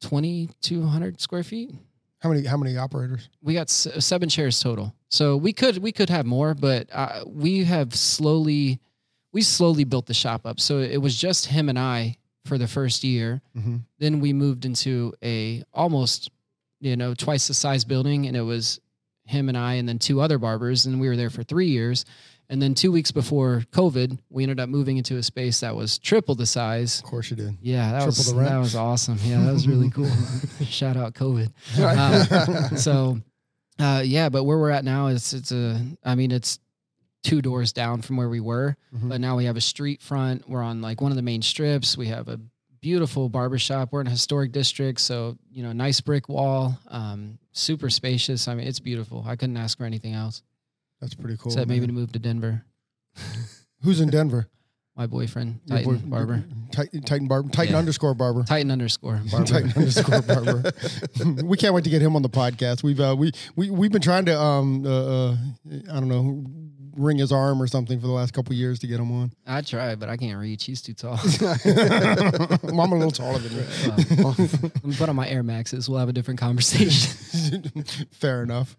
2,200 0.00 1.20
square 1.20 1.42
feet. 1.42 1.72
How 2.20 2.28
many 2.28 2.46
how 2.46 2.56
many 2.56 2.76
operators? 2.76 3.28
we 3.42 3.54
got 3.54 3.62
s- 3.68 3.88
seven 3.98 4.28
chairs 4.28 4.60
total. 4.60 4.94
So 5.08 5.36
we 5.36 5.52
could 5.52 5.78
we 5.78 5.90
could 5.90 6.08
have 6.08 6.24
more, 6.24 6.54
but 6.54 6.88
uh, 6.92 7.24
we 7.26 7.64
have 7.64 7.94
slowly 7.94 8.78
we 9.32 9.42
slowly 9.42 9.82
built 9.84 10.06
the 10.06 10.14
shop 10.14 10.46
up. 10.46 10.60
So 10.60 10.78
it 10.78 10.98
was 10.98 11.16
just 11.16 11.46
him 11.46 11.68
and 11.68 11.78
I 11.78 12.18
for 12.44 12.58
the 12.58 12.68
first 12.68 13.02
year. 13.02 13.40
Mm-hmm. 13.56 13.76
Then 13.98 14.20
we 14.20 14.32
moved 14.32 14.64
into 14.64 15.14
a 15.22 15.64
almost 15.72 16.30
you 16.82 16.96
know 16.96 17.14
twice 17.14 17.48
the 17.48 17.54
size 17.54 17.84
building, 17.86 18.26
and 18.26 18.36
it 18.36 18.42
was 18.42 18.78
him 19.24 19.48
and 19.48 19.56
I, 19.56 19.74
and 19.74 19.88
then 19.88 19.98
two 19.98 20.20
other 20.20 20.36
barbers, 20.38 20.84
and 20.84 21.00
we 21.00 21.08
were 21.08 21.16
there 21.16 21.30
for 21.30 21.42
three 21.42 21.68
years. 21.68 22.04
And 22.50 22.60
then 22.60 22.74
two 22.74 22.92
weeks 22.92 23.12
before 23.12 23.62
COVID, 23.72 24.18
we 24.28 24.42
ended 24.42 24.60
up 24.60 24.68
moving 24.68 24.98
into 24.98 25.16
a 25.16 25.22
space 25.22 25.60
that 25.60 25.74
was 25.74 25.98
triple 25.98 26.34
the 26.34 26.44
size. 26.44 26.98
Of 26.98 27.06
course 27.06 27.30
you 27.30 27.36
did. 27.36 27.56
Yeah, 27.62 27.92
that 27.92 27.98
Triple 28.00 28.06
was 28.08 28.32
the 28.34 28.40
that 28.40 28.58
was 28.58 28.74
awesome. 28.76 29.16
Yeah, 29.24 29.42
that 29.44 29.52
was 29.54 29.66
really 29.66 29.88
cool. 29.88 30.10
Shout 30.66 30.98
out 30.98 31.14
COVID. 31.14 31.50
Um, 31.78 32.76
so, 32.76 33.20
uh, 33.78 34.02
yeah, 34.04 34.28
but 34.28 34.44
where 34.44 34.58
we're 34.58 34.70
at 34.70 34.84
now 34.84 35.06
is 35.06 35.32
it's 35.32 35.52
a. 35.52 35.80
I 36.04 36.14
mean, 36.14 36.30
it's 36.30 36.58
two 37.22 37.40
doors 37.40 37.72
down 37.72 38.02
from 38.02 38.16
where 38.16 38.28
we 38.28 38.40
were, 38.40 38.76
Mhm. 38.94 39.08
but 39.08 39.20
now 39.20 39.36
we 39.36 39.44
have 39.46 39.56
a 39.56 39.60
street 39.60 40.02
front. 40.02 40.46
We're 40.48 40.62
on 40.62 40.82
like 40.82 41.00
one 41.00 41.12
of 41.12 41.16
the 41.16 41.22
main 41.22 41.40
strips. 41.40 41.96
We 41.96 42.08
have 42.08 42.28
a 42.28 42.38
beautiful 42.82 43.30
barbershop. 43.30 43.90
We're 43.92 44.02
in 44.02 44.06
a 44.08 44.10
historic 44.10 44.52
district, 44.52 45.00
so 45.00 45.38
you 45.50 45.62
know, 45.62 45.72
nice 45.72 46.00
brick 46.02 46.28
wall, 46.28 46.78
um, 46.88 47.38
super 47.52 47.88
spacious. 47.88 48.48
I 48.48 48.54
mean, 48.54 48.66
it's 48.66 48.80
beautiful. 48.80 49.24
I 49.26 49.36
couldn't 49.36 49.56
ask 49.56 49.78
for 49.78 49.84
anything 49.84 50.12
else 50.12 50.42
That's 51.00 51.14
pretty 51.14 51.38
cool. 51.38 51.52
except 51.52 51.68
maybe 51.68 51.86
to 51.86 51.92
move 51.92 52.12
to 52.12 52.18
Denver. 52.18 52.64
Who's 53.82 54.00
in 54.00 54.10
Denver? 54.10 54.48
My 54.94 55.06
boyfriend, 55.06 55.60
Your 55.64 55.78
Titan 55.78 55.96
boy- 55.96 56.10
Barber, 56.10 56.44
Titan, 56.70 57.00
Titan 57.02 57.26
Barber. 57.28 57.48
Titan 57.48 57.72
Yeah. 57.72 57.78
underscore 57.78 58.12
Barber. 58.14 58.42
Titan 58.42 58.70
underscore 58.70 59.22
Barber. 59.30 59.46
Titan 59.46 59.72
underscore 59.74 60.20
Barber. 60.22 60.72
we 61.44 61.56
can't 61.56 61.72
wait 61.72 61.84
to 61.84 61.90
get 61.90 62.02
him 62.02 62.14
on 62.14 62.20
the 62.20 62.28
podcast. 62.28 62.82
We've 62.82 63.00
uh, 63.00 63.16
we 63.18 63.32
we 63.56 63.70
we've 63.70 63.90
been 63.90 64.02
trying 64.02 64.26
to 64.26 64.38
um 64.38 64.84
uh, 64.84 64.90
uh 65.30 65.36
I 65.90 65.94
don't 66.00 66.08
know 66.08 66.44
wring 66.96 67.18
his 67.18 67.32
arm 67.32 67.62
or 67.62 67.66
something 67.66 68.00
for 68.00 68.06
the 68.06 68.12
last 68.12 68.32
couple 68.32 68.54
years 68.54 68.78
to 68.80 68.86
get 68.86 69.00
him 69.00 69.12
on. 69.12 69.32
I 69.46 69.62
tried, 69.62 69.98
but 70.00 70.08
I 70.08 70.16
can't 70.16 70.38
reach. 70.38 70.64
He's 70.64 70.82
too 70.82 70.94
tall. 70.94 71.18
well, 71.40 72.80
I'm 72.80 72.92
a 72.92 72.94
little 72.94 73.10
taller 73.10 73.38
than 73.38 73.52
you. 73.52 74.22
Well, 74.22 74.34
let 74.38 74.84
me 74.84 74.94
put 74.96 75.08
on 75.08 75.16
my 75.16 75.28
Air 75.28 75.42
Maxes. 75.42 75.88
We'll 75.88 75.98
have 75.98 76.08
a 76.08 76.12
different 76.12 76.40
conversation. 76.40 77.62
Fair 78.12 78.42
enough. 78.42 78.76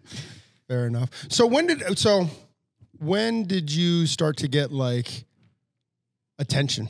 Fair 0.68 0.86
enough. 0.86 1.10
So 1.28 1.46
when 1.46 1.66
did 1.66 1.98
so 1.98 2.28
when 2.98 3.44
did 3.44 3.70
you 3.70 4.06
start 4.06 4.38
to 4.38 4.48
get 4.48 4.72
like 4.72 5.24
attention 6.38 6.88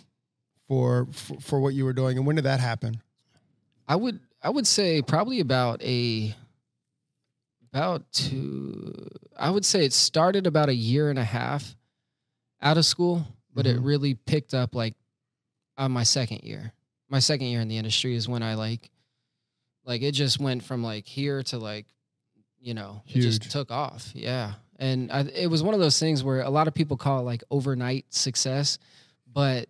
for 0.69 1.09
for, 1.13 1.41
for 1.41 1.61
what 1.61 1.75
you 1.75 1.85
were 1.85 1.93
doing, 1.93 2.17
and 2.17 2.27
when 2.27 2.37
did 2.37 2.45
that 2.45 2.61
happen? 2.61 3.01
I 3.89 3.97
would 3.97 4.21
I 4.43 4.51
would 4.51 4.67
say 4.67 5.03
probably 5.03 5.41
about 5.41 5.83
a 5.83 6.35
about 7.75 8.05
two 8.13 9.09
I 9.37 9.51
would 9.51 9.65
say 9.65 9.85
it 9.85 9.93
started 9.93 10.47
about 10.47 10.69
a 10.69 10.75
year 10.75 11.11
and 11.11 11.19
a 11.19 11.25
half 11.25 11.75
out 12.63 12.79
of 12.79 12.87
school, 12.87 13.27
but 13.53 13.67
it 13.67 13.77
Mhm. 13.79 13.85
really 13.85 14.15
picked 14.15 14.55
up 14.55 14.77
like 14.77 14.95
on 15.77 15.91
my 15.91 16.05
second 16.05 16.45
year. 16.45 16.73
My 17.09 17.19
second 17.19 17.49
year 17.49 17.61
in 17.61 17.67
the 17.67 17.77
industry 17.77 18.15
is 18.15 18.29
when 18.29 18.45
I 18.45 18.55
like 18.55 18.91
like 19.85 20.03
it 20.03 20.13
just 20.13 20.39
went 20.39 20.63
from 20.63 20.85
like 20.85 21.07
here 21.07 21.43
to 21.45 21.59
like 21.59 21.87
you 22.61 22.73
know, 22.75 23.03
it 23.07 23.21
just 23.21 23.51
took 23.51 23.71
off. 23.71 24.13
Yeah. 24.15 24.55
And 24.79 25.13
I, 25.13 25.21
it 25.35 25.49
was 25.49 25.63
one 25.63 25.75
of 25.75 25.81
those 25.81 25.99
things 25.99 26.25
where 26.25 26.41
a 26.41 26.49
lot 26.51 26.67
of 26.69 26.73
people 26.75 26.97
call 26.97 27.19
it 27.21 27.23
like 27.25 27.43
overnight 27.51 28.07
success, 28.15 28.79
but 29.31 29.69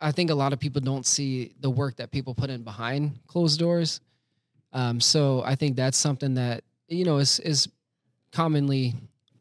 I 0.00 0.12
think 0.12 0.28
a 0.30 0.34
lot 0.34 0.52
of 0.52 0.58
people 0.60 0.82
don't 0.82 1.06
see 1.06 1.54
the 1.60 1.70
work 1.70 1.96
that 1.96 2.10
people 2.10 2.34
put 2.34 2.50
in 2.50 2.64
behind 2.64 3.18
closed 3.28 3.58
doors. 3.60 4.00
Um, 4.74 5.00
so 5.00 5.42
I 5.42 5.54
think 5.54 5.76
that's 5.76 5.96
something 5.96 6.34
that 6.34 6.64
you 6.92 7.04
know 7.04 7.18
is 7.18 7.40
is 7.40 7.68
commonly 8.32 8.94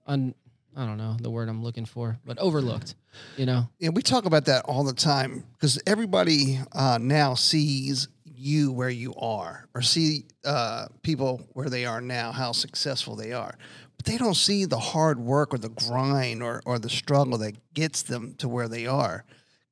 un 0.08 0.34
I 0.76 0.86
don't 0.86 0.98
know 0.98 1.18
the 1.20 1.30
word 1.30 1.50
I'm 1.50 1.62
looking 1.62 1.86
for, 1.86 2.18
but 2.26 2.38
overlooked. 2.38 2.96
You 3.36 3.46
know, 3.46 3.68
Yeah, 3.80 3.90
we 3.90 4.02
talk 4.02 4.24
about 4.24 4.46
that 4.46 4.64
all 4.64 4.86
the 4.86 4.94
time 4.94 5.44
because 5.52 5.78
everybody 5.86 6.60
uh, 6.72 6.98
now 7.02 7.34
sees 7.34 8.08
you 8.24 8.72
where 8.72 8.90
you 8.90 9.14
are, 9.16 9.68
or 9.76 9.82
see 9.82 10.26
uh, 10.46 10.88
people 11.04 11.42
where 11.54 11.70
they 11.70 11.86
are 11.86 12.00
now, 12.00 12.32
how 12.32 12.54
successful 12.54 13.18
they 13.18 13.34
are. 13.34 13.58
But 13.98 14.06
they 14.06 14.18
don't 14.18 14.36
see 14.36 14.66
the 14.66 14.80
hard 14.80 15.20
work 15.20 15.54
or 15.54 15.58
the 15.58 15.70
grind 15.70 16.42
or, 16.42 16.62
or 16.66 16.80
the 16.80 16.90
struggle 16.90 17.38
that 17.40 17.74
gets 17.74 18.02
them 18.02 18.34
to 18.40 18.48
where 18.48 18.68
they 18.68 18.88
are. 18.88 19.26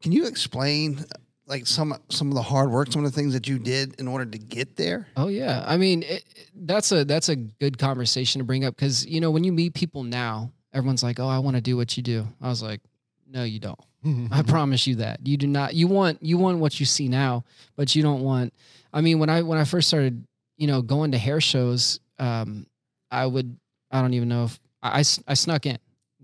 Can 0.03 0.11
you 0.11 0.27
explain 0.27 1.05
like 1.49 1.65
some 1.65 1.93
some 2.09 2.29
of 2.29 2.35
the 2.35 2.41
hard 2.43 2.69
work, 2.69 2.91
some 2.91 3.03
of 3.03 3.11
the 3.11 3.15
things 3.15 3.33
that 3.33 3.47
you 3.47 3.57
did 3.57 3.99
in 3.99 4.07
order 4.07 4.25
to 4.25 4.37
get 4.37 4.75
there? 4.75 5.07
Oh 5.17 5.27
yeah, 5.27 5.63
I 5.67 5.77
mean 5.77 6.03
it, 6.03 6.23
that's 6.55 6.91
a 6.91 7.03
that's 7.03 7.27
a 7.27 7.35
good 7.35 7.77
conversation 7.77 8.39
to 8.39 8.45
bring 8.45 8.63
up 8.63 8.75
because 8.75 9.05
you 9.05 9.19
know 9.19 9.31
when 9.31 9.43
you 9.43 9.51
meet 9.51 9.73
people 9.73 10.03
now, 10.03 10.51
everyone's 10.73 11.03
like, 11.03 11.19
"Oh, 11.19 11.27
I 11.27 11.39
want 11.39 11.55
to 11.57 11.61
do 11.61 11.75
what 11.75 11.97
you 11.97 12.03
do." 12.03 12.27
I 12.39 12.47
was 12.47 12.61
like, 12.61 12.81
"No, 13.27 13.43
you 13.43 13.59
don't. 13.59 13.79
I 14.31 14.43
promise 14.43 14.87
you 14.87 14.95
that 14.95 15.25
you 15.25 15.35
do 15.37 15.47
not. 15.47 15.73
You 15.73 15.87
want 15.87 16.21
you 16.21 16.37
want 16.37 16.59
what 16.59 16.79
you 16.79 16.85
see 16.85 17.09
now, 17.09 17.43
but 17.75 17.95
you 17.95 18.03
don't 18.03 18.21
want. 18.21 18.53
I 18.93 19.01
mean, 19.01 19.19
when 19.19 19.29
I 19.29 19.41
when 19.41 19.57
I 19.57 19.63
first 19.63 19.87
started, 19.87 20.23
you 20.57 20.67
know, 20.67 20.83
going 20.83 21.11
to 21.11 21.17
hair 21.17 21.41
shows, 21.41 21.99
um, 22.19 22.67
I 23.09 23.25
would 23.25 23.57
I 23.91 24.01
don't 24.01 24.13
even 24.13 24.29
know 24.29 24.45
if 24.45 24.59
I 24.83 24.99
I 24.99 25.33
snuck 25.33 25.65
in 25.65 25.79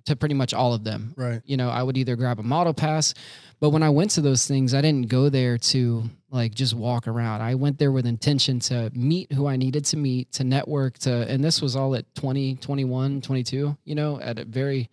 to 0.05 0.15
pretty 0.15 0.35
much 0.35 0.53
all 0.53 0.73
of 0.73 0.83
them. 0.83 1.13
Right. 1.17 1.41
You 1.45 1.57
know, 1.57 1.69
I 1.69 1.83
would 1.83 1.97
either 1.97 2.15
grab 2.15 2.39
a 2.39 2.43
model 2.43 2.73
pass, 2.73 3.13
but 3.59 3.69
when 3.69 3.83
I 3.83 3.89
went 3.89 4.11
to 4.11 4.21
those 4.21 4.47
things, 4.47 4.73
I 4.73 4.81
didn't 4.81 5.09
go 5.09 5.29
there 5.29 5.57
to 5.57 6.03
like 6.29 6.53
just 6.53 6.73
walk 6.73 7.07
around. 7.07 7.41
I 7.41 7.55
went 7.55 7.79
there 7.79 7.91
with 7.91 8.05
intention 8.05 8.59
to 8.61 8.91
meet 8.93 9.31
who 9.31 9.47
I 9.47 9.55
needed 9.55 9.85
to 9.85 9.97
meet, 9.97 10.31
to 10.33 10.43
network, 10.43 10.97
to 10.99 11.27
and 11.29 11.43
this 11.43 11.61
was 11.61 11.75
all 11.75 11.95
at 11.95 12.13
20, 12.15 12.55
21, 12.55 13.21
22, 13.21 13.77
you 13.83 13.95
know, 13.95 14.19
at 14.19 14.39
a 14.39 14.45
very 14.45 14.89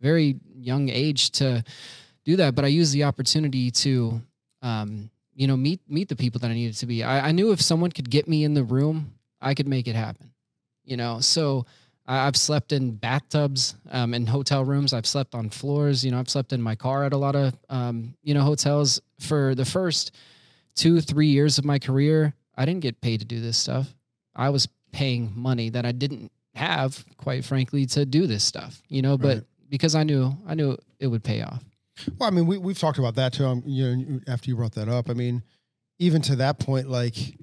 very 0.00 0.36
young 0.54 0.88
age 0.88 1.30
to 1.30 1.62
do 2.24 2.36
that, 2.36 2.54
but 2.54 2.64
I 2.64 2.68
used 2.68 2.94
the 2.94 3.04
opportunity 3.04 3.70
to 3.70 4.20
um, 4.62 5.10
you 5.34 5.46
know, 5.46 5.56
meet 5.56 5.80
meet 5.88 6.08
the 6.08 6.16
people 6.16 6.38
that 6.40 6.50
I 6.50 6.54
needed 6.54 6.76
to 6.76 6.86
be. 6.86 7.02
I, 7.02 7.28
I 7.28 7.32
knew 7.32 7.52
if 7.52 7.62
someone 7.62 7.90
could 7.90 8.10
get 8.10 8.28
me 8.28 8.44
in 8.44 8.54
the 8.54 8.62
room, 8.62 9.14
I 9.40 9.54
could 9.54 9.68
make 9.68 9.88
it 9.88 9.94
happen. 9.94 10.32
You 10.84 10.96
know, 10.96 11.20
so 11.20 11.66
I- 12.10 12.26
I've 12.26 12.36
slept 12.36 12.72
in 12.72 12.90
bathtubs, 12.96 13.76
um, 13.90 14.14
in 14.14 14.26
hotel 14.26 14.64
rooms. 14.64 14.92
I've 14.92 15.06
slept 15.06 15.34
on 15.34 15.48
floors. 15.48 16.04
You 16.04 16.10
know, 16.10 16.18
I've 16.18 16.28
slept 16.28 16.52
in 16.52 16.60
my 16.60 16.74
car 16.74 17.04
at 17.04 17.12
a 17.12 17.16
lot 17.16 17.36
of, 17.36 17.54
um, 17.68 18.14
you 18.24 18.34
know, 18.34 18.42
hotels. 18.42 19.00
For 19.20 19.54
the 19.54 19.64
first 19.64 20.10
two, 20.74 21.00
three 21.00 21.28
years 21.28 21.56
of 21.58 21.64
my 21.64 21.78
career, 21.78 22.34
I 22.56 22.64
didn't 22.64 22.80
get 22.80 23.00
paid 23.00 23.20
to 23.20 23.26
do 23.26 23.40
this 23.40 23.56
stuff. 23.56 23.94
I 24.34 24.48
was 24.50 24.66
paying 24.92 25.32
money 25.36 25.68
that 25.70 25.86
I 25.86 25.92
didn't 25.92 26.32
have, 26.54 27.04
quite 27.16 27.44
frankly, 27.44 27.86
to 27.86 28.04
do 28.04 28.26
this 28.26 28.42
stuff. 28.42 28.82
You 28.88 29.02
know, 29.02 29.16
but 29.16 29.36
Right. 29.36 29.44
because 29.68 29.94
I 29.94 30.02
knew, 30.02 30.36
I 30.46 30.54
knew 30.54 30.76
it 30.98 31.06
would 31.06 31.22
pay 31.22 31.42
off. 31.42 31.62
Well, 32.18 32.26
I 32.28 32.30
mean, 32.32 32.46
we 32.46 32.58
we've 32.58 32.78
talked 32.78 32.98
about 32.98 33.14
that 33.16 33.34
too. 33.34 33.44
Um, 33.46 33.62
you 33.66 33.96
know, 33.96 34.20
after 34.26 34.50
you 34.50 34.56
brought 34.56 34.72
that 34.72 34.88
up, 34.88 35.08
I 35.10 35.12
mean, 35.12 35.42
even 36.00 36.22
to 36.22 36.36
that 36.36 36.58
point, 36.58 36.88
like, 36.88 37.36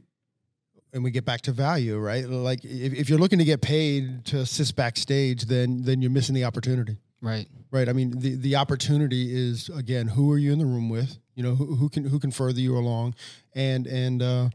and 0.97 1.03
we 1.03 1.11
get 1.11 1.23
back 1.25 1.41
to 1.41 1.51
value, 1.51 1.97
right? 1.97 2.27
Like, 2.27 2.65
if, 2.65 2.93
if 2.93 3.09
you're 3.09 3.19
looking 3.19 3.39
to 3.39 3.45
get 3.45 3.61
paid 3.61 4.25
to 4.25 4.39
assist 4.39 4.75
backstage, 4.75 5.43
then 5.45 5.83
then 5.83 6.01
you're 6.01 6.11
missing 6.11 6.35
the 6.35 6.43
opportunity, 6.43 6.97
Right. 7.21 7.47
right? 7.71 7.87
I 7.87 7.93
mean, 7.93 8.19
the 8.19 8.35
the 8.35 8.55
opportunity 8.57 9.29
is 9.33 9.69
again, 9.69 10.07
who 10.07 10.31
are 10.33 10.37
you 10.37 10.51
in 10.51 10.59
the 10.59 10.65
room 10.65 10.89
with? 10.89 11.17
You 11.35 11.43
know, 11.43 11.55
who, 11.55 11.75
who 11.75 11.87
can 11.89 12.03
who 12.03 12.19
can 12.19 12.31
further 12.31 12.59
you 12.59 12.75
along, 12.77 13.13
and 13.53 13.85
and 13.87 14.21
uh, 14.21 14.49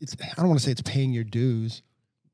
it's 0.00 0.16
I 0.22 0.28
don't 0.40 0.48
want 0.48 0.60
to 0.60 0.64
say 0.64 0.70
it's 0.72 0.82
paying 0.82 1.12
your 1.12 1.24
dues. 1.24 1.82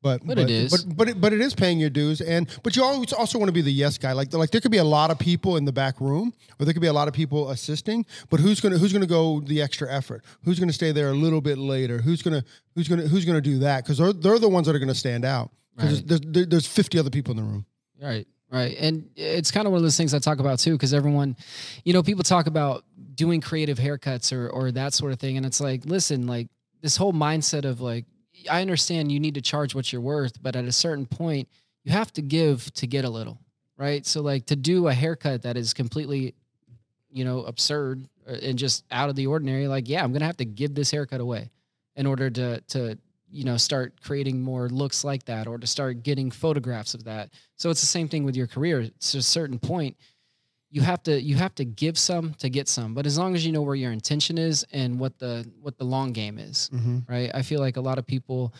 But, 0.04 0.20
But 0.26 0.38
it 0.38 0.50
is. 0.50 0.70
But 0.84 0.96
but 0.98 1.08
it, 1.08 1.18
but 1.20 1.32
it 1.32 1.40
is 1.40 1.54
paying 1.54 1.80
your 1.80 1.88
dues, 1.88 2.20
and 2.20 2.46
but 2.62 2.76
you 2.76 2.84
always 2.84 3.10
also 3.14 3.38
want 3.38 3.48
to 3.48 3.52
be 3.54 3.62
the 3.62 3.72
yes 3.72 3.96
guy. 3.96 4.12
Like 4.12 4.34
like 4.34 4.50
there 4.50 4.60
could 4.60 4.70
be 4.70 4.76
a 4.76 4.84
lot 4.84 5.10
of 5.10 5.18
people 5.18 5.56
in 5.56 5.64
the 5.64 5.72
back 5.72 5.98
room, 5.98 6.34
or 6.60 6.66
there 6.66 6.74
could 6.74 6.82
be 6.82 6.88
a 6.88 6.92
lot 6.92 7.08
of 7.08 7.14
people 7.14 7.48
assisting. 7.50 8.04
But 8.28 8.38
who's 8.38 8.60
gonna 8.60 8.76
who's 8.76 8.92
gonna 8.92 9.06
go 9.06 9.40
the 9.40 9.62
extra 9.62 9.90
effort? 9.90 10.22
Who's 10.44 10.60
gonna 10.60 10.74
stay 10.74 10.92
there 10.92 11.08
a 11.08 11.14
little 11.14 11.40
bit 11.40 11.56
later? 11.56 12.02
Who's 12.02 12.20
gonna 12.20 12.44
who's 12.74 12.86
gonna 12.86 13.08
who's 13.08 13.24
gonna 13.24 13.40
do 13.40 13.60
that? 13.60 13.82
Because 13.82 13.96
they're 13.96 14.12
they're 14.12 14.38
the 14.38 14.48
ones 14.50 14.66
that 14.66 14.76
are 14.76 14.78
gonna 14.78 14.94
stand 14.94 15.24
out. 15.24 15.50
Because 15.74 16.00
Right. 16.02 16.08
there's, 16.08 16.20
there's 16.20 16.46
there's 16.48 16.66
50 16.66 16.98
other 16.98 17.08
people 17.10 17.30
in 17.30 17.38
the 17.38 17.42
room. 17.42 17.64
Right. 18.00 18.26
Right. 18.52 18.76
And 18.78 19.08
it's 19.16 19.50
kind 19.50 19.66
of 19.66 19.72
one 19.72 19.78
of 19.78 19.82
those 19.84 19.96
things 19.96 20.12
I 20.12 20.18
talk 20.18 20.38
about 20.38 20.58
too, 20.58 20.72
because 20.72 20.92
everyone, 20.92 21.34
you 21.82 21.94
know, 21.94 22.02
people 22.02 22.24
talk 22.24 22.46
about 22.46 22.84
doing 23.14 23.40
creative 23.40 23.78
haircuts 23.78 24.32
or 24.36 24.50
or 24.50 24.70
that 24.72 24.92
sort 24.92 25.12
of 25.12 25.18
thing. 25.18 25.38
And 25.38 25.46
it's 25.46 25.62
like, 25.62 25.86
listen, 25.86 26.26
like 26.26 26.48
this 26.82 26.94
whole 26.98 27.14
mindset 27.14 27.64
of 27.64 27.80
like, 27.80 28.04
I 28.50 28.60
understand 28.60 29.12
you 29.12 29.20
need 29.20 29.34
to 29.34 29.40
charge 29.40 29.74
what 29.74 29.92
you're 29.92 30.02
worth, 30.02 30.42
but 30.42 30.56
at 30.56 30.64
a 30.64 30.72
certain 30.72 31.06
point, 31.06 31.48
you 31.84 31.92
have 31.92 32.12
to 32.14 32.22
give 32.22 32.72
to 32.74 32.86
get 32.86 33.04
a 33.04 33.10
little. 33.10 33.38
Right. 33.76 34.06
So 34.06 34.20
like 34.22 34.46
to 34.46 34.56
do 34.56 34.86
a 34.86 34.94
haircut 34.94 35.42
that 35.42 35.56
is 35.56 35.74
completely, 35.74 36.34
you 37.10 37.24
know, 37.24 37.44
absurd 37.44 38.08
uh, 38.28 38.36
and 38.42 38.56
just 38.56 38.84
out 38.90 39.08
of 39.10 39.16
the 39.16 39.26
ordinary, 39.26 39.66
like, 39.66 39.88
yeah, 39.88 40.04
I'm 40.04 40.12
gonna 40.12 40.26
have 40.26 40.36
to 40.36 40.44
give 40.44 40.74
this 40.74 40.92
haircut 40.92 41.20
away 41.20 41.50
in 41.96 42.06
order 42.06 42.30
to 42.30 42.60
to 42.60 42.96
you 43.30 43.44
know 43.44 43.56
start 43.56 44.00
creating 44.02 44.40
more 44.40 44.68
looks 44.68 45.02
like 45.04 45.24
that 45.24 45.46
or 45.46 45.58
to 45.58 45.66
start 45.66 46.02
getting 46.02 46.30
photographs 46.30 46.94
of 46.94 47.04
that 47.04 47.30
so 47.56 47.68
it's 47.68 47.80
the 47.80 47.86
same 47.86 48.08
thing 48.08 48.24
with 48.24 48.36
your 48.36 48.46
career 48.46 48.80
it's 48.80 49.14
a 49.14 49.22
certain 49.22 49.58
point 49.58 49.96
you 50.74 50.82
have 50.82 51.02
to 51.04 51.22
you 51.22 51.36
have 51.36 51.54
to 51.54 51.64
give 51.64 51.96
some 51.96 52.34
to 52.34 52.50
get 52.50 52.68
some 52.68 52.94
but 52.94 53.06
as 53.06 53.16
long 53.16 53.36
as 53.36 53.46
you 53.46 53.52
know 53.52 53.62
where 53.62 53.76
your 53.76 53.92
intention 53.92 54.36
is 54.36 54.66
and 54.72 54.98
what 54.98 55.16
the 55.20 55.48
what 55.62 55.78
the 55.78 55.84
long 55.84 56.12
game 56.12 56.36
is 56.36 56.68
mm-hmm. 56.74 56.98
right 57.08 57.30
i 57.32 57.42
feel 57.42 57.60
like 57.60 57.76
a 57.76 57.80
lot 57.80 57.96
of 57.96 58.04
people 58.04 58.52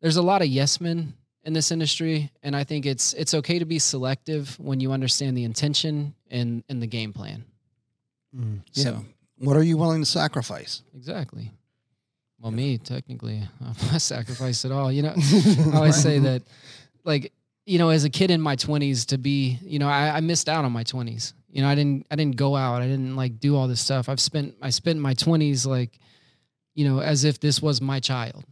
there's 0.00 0.16
a 0.16 0.22
lot 0.22 0.42
of 0.42 0.46
yes 0.46 0.80
men 0.80 1.12
in 1.42 1.52
this 1.52 1.72
industry 1.72 2.30
and 2.44 2.54
i 2.54 2.62
think 2.62 2.86
it's 2.86 3.14
it's 3.14 3.34
okay 3.34 3.58
to 3.58 3.64
be 3.64 3.80
selective 3.80 4.56
when 4.60 4.78
you 4.78 4.92
understand 4.92 5.36
the 5.36 5.42
intention 5.42 6.14
and 6.30 6.62
and 6.68 6.80
the 6.80 6.86
game 6.86 7.12
plan 7.12 7.44
mm. 8.34 8.60
Yeah. 8.72 8.84
so 8.84 9.04
What 9.38 9.56
are 9.56 9.62
you 9.62 9.78
willing 9.78 10.02
to 10.02 10.06
sacrifice? 10.06 10.82
Exactly. 10.94 11.50
Well, 12.38 12.52
me 12.52 12.78
technically, 12.78 13.42
I'm 13.60 13.74
not 13.90 14.02
sacrificed 14.02 14.64
at 14.66 14.70
all. 14.70 14.92
You 14.92 15.02
know, 15.02 15.14
I 15.72 15.76
always 15.76 15.96
say 15.96 16.18
that, 16.20 16.42
like, 17.04 17.32
you 17.64 17.78
know, 17.78 17.88
as 17.88 18.04
a 18.04 18.10
kid 18.10 18.30
in 18.30 18.40
my 18.40 18.56
20s, 18.56 19.06
to 19.06 19.18
be, 19.18 19.58
you 19.62 19.78
know, 19.78 19.88
I, 19.88 20.16
I 20.16 20.20
missed 20.20 20.48
out 20.48 20.64
on 20.64 20.72
my 20.72 20.84
20s. 20.84 21.32
You 21.50 21.62
know, 21.62 21.68
I 21.68 21.74
didn't, 21.74 22.06
I 22.10 22.16
didn't 22.16 22.36
go 22.36 22.56
out. 22.56 22.82
I 22.82 22.86
didn't 22.86 23.16
like 23.16 23.40
do 23.40 23.56
all 23.56 23.68
this 23.68 23.80
stuff. 23.80 24.08
I've 24.08 24.20
spent, 24.20 24.54
I 24.62 24.70
spent 24.70 24.98
my 24.98 25.14
20s 25.14 25.66
like, 25.66 25.98
you 26.74 26.88
know, 26.88 27.00
as 27.00 27.24
if 27.24 27.40
this 27.40 27.60
was 27.60 27.80
my 27.80 28.00
child. 28.00 28.44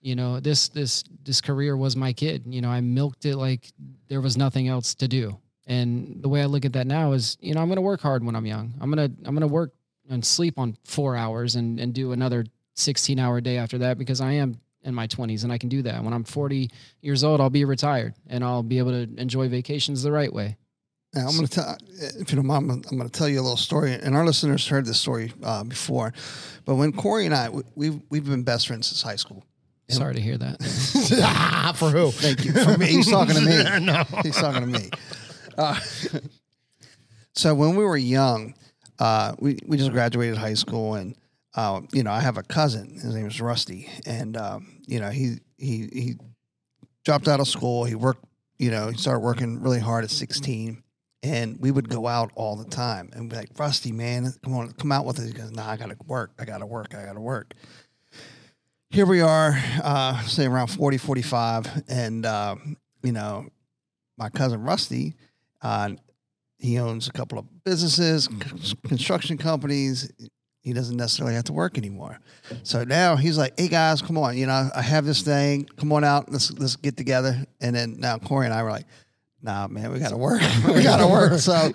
You 0.00 0.14
know, 0.14 0.40
this, 0.40 0.68
this, 0.68 1.04
this 1.22 1.40
career 1.40 1.76
was 1.76 1.96
my 1.96 2.12
kid. 2.12 2.44
You 2.46 2.60
know, 2.60 2.68
I 2.70 2.80
milked 2.80 3.24
it 3.24 3.36
like 3.36 3.72
there 4.08 4.20
was 4.20 4.36
nothing 4.36 4.68
else 4.68 4.94
to 4.96 5.08
do. 5.08 5.38
And 5.66 6.22
the 6.22 6.28
way 6.28 6.42
I 6.42 6.46
look 6.46 6.64
at 6.64 6.74
that 6.74 6.86
now 6.86 7.12
is, 7.12 7.36
you 7.40 7.54
know, 7.54 7.60
I'm 7.60 7.66
going 7.66 7.76
to 7.76 7.82
work 7.82 8.00
hard 8.00 8.24
when 8.24 8.36
I'm 8.36 8.46
young. 8.46 8.74
I'm 8.80 8.90
going 8.90 9.10
to, 9.10 9.16
I'm 9.26 9.34
going 9.34 9.46
to 9.46 9.52
work 9.52 9.72
and 10.08 10.24
sleep 10.24 10.58
on 10.58 10.76
four 10.84 11.16
hours 11.16 11.56
and, 11.56 11.80
and 11.80 11.92
do 11.92 12.12
another 12.12 12.46
16 12.74 13.18
hour 13.18 13.40
day 13.40 13.58
after 13.58 13.78
that 13.78 13.98
because 13.98 14.20
I 14.20 14.32
am 14.32 14.60
in 14.84 14.94
my 14.94 15.08
20s 15.08 15.42
and 15.42 15.52
I 15.52 15.58
can 15.58 15.68
do 15.68 15.82
that. 15.82 16.02
When 16.02 16.12
I'm 16.12 16.24
40 16.24 16.70
years 17.00 17.24
old, 17.24 17.40
I'll 17.40 17.50
be 17.50 17.64
retired 17.64 18.14
and 18.28 18.44
I'll 18.44 18.62
be 18.62 18.78
able 18.78 18.92
to 18.92 19.20
enjoy 19.20 19.48
vacations 19.48 20.02
the 20.02 20.12
right 20.12 20.32
way. 20.32 20.56
Now, 21.14 21.28
I'm 21.28 21.36
going 21.36 21.46
to 21.46 21.52
tell, 21.52 21.76
if 21.88 22.30
you 22.30 22.36
don't 22.36 22.46
mind, 22.46 22.70
I'm 22.70 22.98
going 22.98 23.08
to 23.08 23.18
tell 23.18 23.28
you 23.28 23.40
a 23.40 23.42
little 23.42 23.56
story. 23.56 23.94
And 23.94 24.14
our 24.14 24.24
listeners 24.24 24.68
heard 24.68 24.84
this 24.84 25.00
story 25.00 25.32
uh, 25.42 25.64
before, 25.64 26.12
but 26.66 26.74
when 26.74 26.92
Corey 26.92 27.24
and 27.24 27.34
I, 27.34 27.48
we, 27.48 27.62
we've 27.74 28.00
we've 28.10 28.24
been 28.24 28.42
best 28.42 28.66
friends 28.66 28.88
since 28.88 29.02
high 29.02 29.16
school. 29.16 29.44
Sorry 29.88 30.14
to 30.14 30.20
hear 30.20 30.36
that. 30.36 30.62
For 31.76 31.90
who? 31.90 32.10
Thank 32.10 32.44
you. 32.44 32.52
For 32.52 32.76
me, 32.76 32.86
he's 32.86 33.08
talking 33.08 33.36
to 33.36 33.40
me. 33.40 33.80
no, 33.86 34.02
he's 34.22 34.36
talking 34.36 34.62
to 34.62 34.66
me. 34.66 34.90
Uh, 35.56 35.78
so 37.34 37.54
when 37.54 37.76
we 37.76 37.84
were 37.84 37.96
young, 37.96 38.54
uh, 38.98 39.34
we 39.38 39.58
we 39.66 39.76
just 39.76 39.92
graduated 39.92 40.36
high 40.36 40.54
school, 40.54 40.94
and 40.94 41.16
uh, 41.54 41.82
you 41.92 42.02
know, 42.02 42.10
I 42.10 42.20
have 42.20 42.36
a 42.36 42.42
cousin. 42.42 42.94
His 42.94 43.14
name 43.14 43.26
is 43.26 43.40
Rusty, 43.40 43.88
and 44.04 44.36
um, 44.36 44.80
you 44.86 44.98
know, 44.98 45.10
he 45.10 45.36
he 45.56 45.88
he 45.92 46.14
dropped 47.04 47.28
out 47.28 47.40
of 47.40 47.48
school. 47.48 47.84
He 47.84 47.94
worked. 47.94 48.24
You 48.58 48.70
know, 48.70 48.88
he 48.88 48.96
started 48.96 49.20
working 49.20 49.60
really 49.60 49.80
hard 49.80 50.02
at 50.02 50.10
16. 50.10 50.82
And 51.26 51.60
we 51.60 51.72
would 51.72 51.88
go 51.88 52.06
out 52.06 52.30
all 52.36 52.54
the 52.54 52.64
time 52.70 53.10
and 53.12 53.28
be 53.28 53.34
like, 53.36 53.50
Rusty, 53.58 53.90
man, 53.90 54.32
come 54.44 54.54
on, 54.54 54.72
come 54.74 54.92
out 54.92 55.04
with 55.04 55.18
us. 55.18 55.26
He 55.26 55.32
goes, 55.32 55.50
Nah, 55.50 55.68
I 55.68 55.76
gotta 55.76 55.96
work. 56.06 56.32
I 56.38 56.44
gotta 56.44 56.66
work. 56.66 56.94
I 56.94 57.04
gotta 57.04 57.20
work 57.20 57.54
here 58.90 59.06
we 59.06 59.20
are, 59.20 59.54
uh, 59.82 60.20
say 60.22 60.46
around 60.46 60.68
40, 60.68 60.98
45. 60.98 61.84
And, 61.88 62.24
uh, 62.24 62.56
you 63.02 63.12
know, 63.12 63.46
my 64.16 64.30
cousin 64.30 64.62
Rusty, 64.62 65.14
uh, 65.60 65.90
he 66.58 66.78
owns 66.78 67.08
a 67.08 67.12
couple 67.12 67.38
of 67.38 67.64
businesses, 67.64 68.28
construction 68.88 69.36
companies. 69.36 70.10
He 70.62 70.72
doesn't 70.72 70.96
necessarily 70.96 71.34
have 71.34 71.44
to 71.44 71.52
work 71.52 71.78
anymore. 71.78 72.18
So 72.62 72.84
now 72.84 73.16
he's 73.16 73.36
like, 73.36 73.58
hey 73.58 73.68
guys, 73.68 74.02
come 74.02 74.16
on. 74.18 74.36
You 74.36 74.46
know, 74.46 74.70
I 74.74 74.82
have 74.82 75.04
this 75.04 75.22
thing. 75.22 75.68
Come 75.76 75.92
on 75.92 76.02
out. 76.02 76.32
Let's, 76.32 76.50
let's 76.52 76.76
get 76.76 76.96
together. 76.96 77.44
And 77.60 77.76
then 77.76 77.96
now 77.98 78.18
Corey 78.18 78.46
and 78.46 78.54
I 78.54 78.62
were 78.62 78.70
like, 78.70 78.86
nah, 79.42 79.68
man, 79.68 79.92
we 79.92 79.98
got 79.98 80.10
to 80.10 80.16
work. 80.16 80.40
we 80.66 80.82
got 80.82 80.98
to 80.98 81.06
work. 81.06 81.38
So 81.38 81.72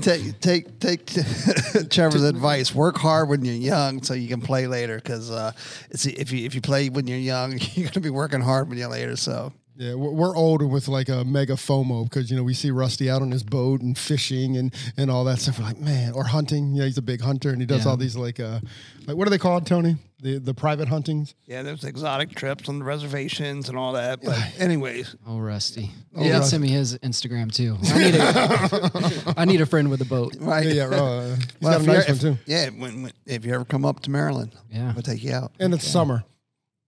take, 0.00 0.40
take, 0.40 0.78
take 0.80 1.06
Trevor's 1.90 2.22
advice. 2.24 2.74
Work 2.74 2.96
hard 2.98 3.28
when 3.28 3.44
you're 3.44 3.54
young 3.54 4.02
so 4.02 4.14
you 4.14 4.28
can 4.28 4.40
play 4.40 4.66
later. 4.66 5.00
Cause, 5.00 5.30
uh, 5.30 5.52
it's, 5.90 6.06
if 6.06 6.32
you, 6.32 6.44
if 6.46 6.54
you 6.54 6.60
play 6.60 6.88
when 6.88 7.06
you're 7.06 7.18
young, 7.18 7.52
you're 7.74 7.84
going 7.84 7.92
to 7.92 8.00
be 8.00 8.10
working 8.10 8.40
hard 8.40 8.68
when 8.68 8.78
you're 8.78 8.88
later. 8.88 9.16
So, 9.16 9.52
Yeah, 9.76 9.94
we're 9.94 10.10
we're 10.12 10.36
older 10.36 10.66
with 10.66 10.86
like 10.88 11.08
a 11.08 11.24
mega 11.24 11.54
FOMO 11.54 12.04
because 12.04 12.30
you 12.30 12.36
know 12.36 12.44
we 12.44 12.54
see 12.54 12.70
Rusty 12.70 13.10
out 13.10 13.22
on 13.22 13.30
his 13.30 13.42
boat 13.42 13.80
and 13.80 13.96
fishing 13.96 14.56
and 14.56 14.72
and 14.96 15.10
all 15.10 15.24
that 15.24 15.38
stuff. 15.40 15.58
We're 15.58 15.64
like, 15.66 15.80
man, 15.80 16.12
or 16.12 16.24
hunting. 16.24 16.74
Yeah, 16.74 16.84
he's 16.84 16.98
a 16.98 17.02
big 17.02 17.20
hunter 17.20 17.50
and 17.50 17.60
he 17.60 17.66
does 17.66 17.84
Yeah. 17.84 17.90
all 17.90 17.96
these 17.96 18.14
like 18.16 18.38
uh 18.38 18.60
like 19.06 19.16
what 19.16 19.26
are 19.26 19.30
they 19.30 19.38
called, 19.38 19.66
Tony? 19.66 19.96
The 20.22 20.38
the 20.38 20.54
private 20.54 20.88
huntings. 20.88 21.34
Yeah, 21.46 21.62
there's 21.62 21.82
exotic 21.82 22.32
trips 22.36 22.68
on 22.68 22.78
the 22.78 22.84
reservations 22.84 23.68
and 23.68 23.76
all 23.76 23.94
that. 23.94 24.22
But 24.22 24.38
anyways, 24.58 25.16
Oh, 25.26 25.38
Rusty. 25.38 25.90
Oh, 26.14 26.22
yeah, 26.24 26.34
Rusty. 26.34 26.50
send 26.50 26.62
me 26.62 26.68
his 26.68 26.96
Instagram 26.98 27.52
too. 27.52 27.76
I 27.82 27.98
need 27.98 28.14
a, 28.14 29.34
I 29.36 29.44
need 29.44 29.60
a 29.60 29.66
friend 29.66 29.90
with 29.90 30.00
a 30.00 30.04
boat. 30.04 30.36
right. 30.38 30.64
Yeah, 30.64 30.90
yeah. 30.90 30.96
Uh, 30.96 31.36
he's 31.36 31.46
Well, 31.60 31.78
got 31.78 31.82
a 31.82 31.86
nice 31.92 32.08
one 32.08 32.18
too. 32.18 32.38
Yeah, 32.46 32.68
when, 32.70 33.02
when 33.02 33.12
if 33.26 33.44
you 33.44 33.52
ever 33.52 33.64
come 33.64 33.84
up 33.84 33.98
to 34.00 34.10
Maryland, 34.10 34.54
Yeah. 34.70 34.92
we'll 34.94 35.02
take 35.02 35.24
you 35.24 35.32
out. 35.32 35.52
And 35.58 35.74
it's 35.74 35.86
summer. 35.86 36.22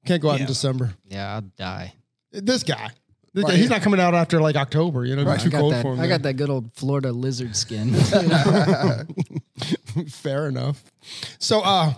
Can't 0.06 0.22
go 0.22 0.30
out 0.30 0.38
in 0.38 0.46
December. 0.46 0.94
Yeah, 1.06 1.34
I'll 1.34 1.40
die. 1.40 1.92
This 2.30 2.62
guy. 2.62 2.90
This 3.32 3.42
guy, 3.42 3.50
Right. 3.50 3.58
he's 3.58 3.70
not 3.70 3.82
coming 3.82 3.98
out 3.98 4.14
after 4.14 4.40
like 4.40 4.54
October. 4.54 5.04
You 5.04 5.16
know, 5.16 5.24
Right. 5.24 5.40
too 5.40 5.48
I 5.48 5.58
cold 5.58 5.72
that. 5.72 5.82
for 5.82 5.94
him. 5.94 5.98
I 5.98 6.02
there. 6.06 6.18
got 6.18 6.22
that 6.22 6.34
good 6.34 6.50
old 6.50 6.72
Florida 6.74 7.10
lizard 7.10 7.56
skin. 7.56 7.94
Fair 10.08 10.46
enough. 10.48 10.84
So 11.40 11.60
uh 11.62 11.94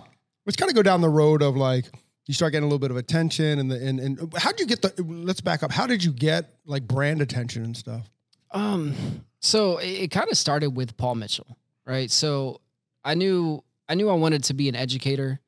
let's 0.47 0.55
kind 0.55 0.69
of 0.69 0.75
go 0.75 0.81
down 0.81 1.01
the 1.01 1.09
road 1.09 1.43
of 1.43 1.55
like 1.55 1.85
you 2.25 2.33
start 2.33 2.53
getting 2.53 2.63
a 2.63 2.67
little 2.67 2.79
bit 2.79 2.89
of 2.89 2.97
attention 2.97 3.59
and 3.59 3.69
the 3.69 3.85
and, 3.85 3.99
and 3.99 4.33
how'd 4.37 4.59
you 4.59 4.65
get 4.65 4.81
the 4.81 4.93
let's 5.03 5.41
back 5.41 5.61
up. 5.61 5.71
How 5.71 5.85
did 5.85 6.03
you 6.03 6.11
get 6.11 6.55
like 6.65 6.87
brand 6.87 7.21
attention 7.21 7.63
and 7.63 7.77
stuff? 7.77 8.09
Um, 8.51 8.95
so 9.39 9.77
it, 9.77 10.03
it 10.03 10.11
kind 10.11 10.29
of 10.31 10.37
started 10.37 10.75
with 10.75 10.97
Paul 10.97 11.15
Mitchell, 11.15 11.57
right? 11.85 12.09
So 12.09 12.61
I 13.03 13.13
knew 13.13 13.63
I 13.87 13.95
knew 13.95 14.09
I 14.09 14.13
wanted 14.13 14.45
to 14.45 14.53
be 14.53 14.69
an 14.69 14.75
educator 14.75 15.39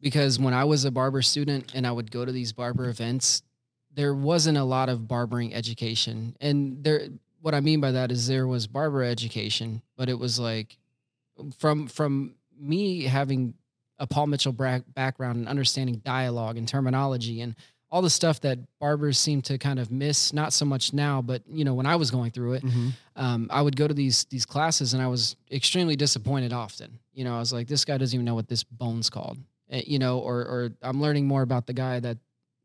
because 0.00 0.38
when 0.38 0.54
I 0.54 0.64
was 0.64 0.84
a 0.84 0.90
barber 0.90 1.22
student 1.22 1.72
and 1.74 1.86
I 1.86 1.92
would 1.92 2.10
go 2.10 2.24
to 2.24 2.32
these 2.32 2.52
barber 2.52 2.88
events, 2.88 3.42
there 3.94 4.14
wasn't 4.14 4.58
a 4.58 4.64
lot 4.64 4.88
of 4.88 5.06
barbering 5.06 5.54
education. 5.54 6.36
And 6.40 6.82
there 6.82 7.08
what 7.42 7.54
I 7.54 7.60
mean 7.60 7.80
by 7.80 7.92
that 7.92 8.10
is 8.10 8.28
there 8.28 8.46
was 8.46 8.66
barber 8.66 9.02
education, 9.02 9.82
but 9.96 10.08
it 10.08 10.18
was 10.18 10.38
like 10.38 10.78
from 11.58 11.86
from 11.86 12.34
me 12.58 13.04
having 13.04 13.54
a 14.02 14.06
Paul 14.06 14.26
Mitchell 14.26 14.52
background 14.52 15.36
and 15.38 15.48
understanding 15.48 16.02
dialogue 16.04 16.56
and 16.58 16.66
terminology 16.66 17.40
and 17.40 17.54
all 17.90 18.02
the 18.02 18.10
stuff 18.10 18.40
that 18.40 18.58
barbers 18.80 19.18
seem 19.18 19.42
to 19.42 19.58
kind 19.58 19.78
of 19.78 19.90
miss 19.92 20.32
not 20.32 20.52
so 20.52 20.64
much 20.64 20.92
now 20.94 21.20
but 21.22 21.42
you 21.46 21.62
know 21.62 21.74
when 21.74 21.84
i 21.86 21.94
was 21.94 22.10
going 22.10 22.30
through 22.30 22.54
it 22.54 22.64
um, 23.16 23.46
i 23.50 23.60
would 23.60 23.76
go 23.76 23.86
to 23.86 23.92
these 23.94 24.24
these 24.24 24.46
classes 24.46 24.94
and 24.94 25.02
i 25.02 25.06
was 25.06 25.36
extremely 25.50 25.94
disappointed 25.94 26.52
often. 26.52 26.98
You 27.12 27.24
know 27.24 27.36
i 27.36 27.38
was 27.38 27.52
like 27.52 27.68
this 27.68 27.84
guy 27.84 27.98
doesn't 27.98 28.16
even 28.16 28.24
know 28.24 28.34
what 28.34 28.48
this 28.48 28.64
bone's 28.64 29.10
called. 29.10 29.38
Eh, 29.70 29.82
you 29.86 29.98
know 29.98 30.18
or 30.18 30.38
or 30.40 30.70
i'm 30.82 31.00
learning 31.02 31.26
more 31.26 31.42
about 31.42 31.66
the 31.66 31.74
guy 31.74 32.00
that 32.00 32.16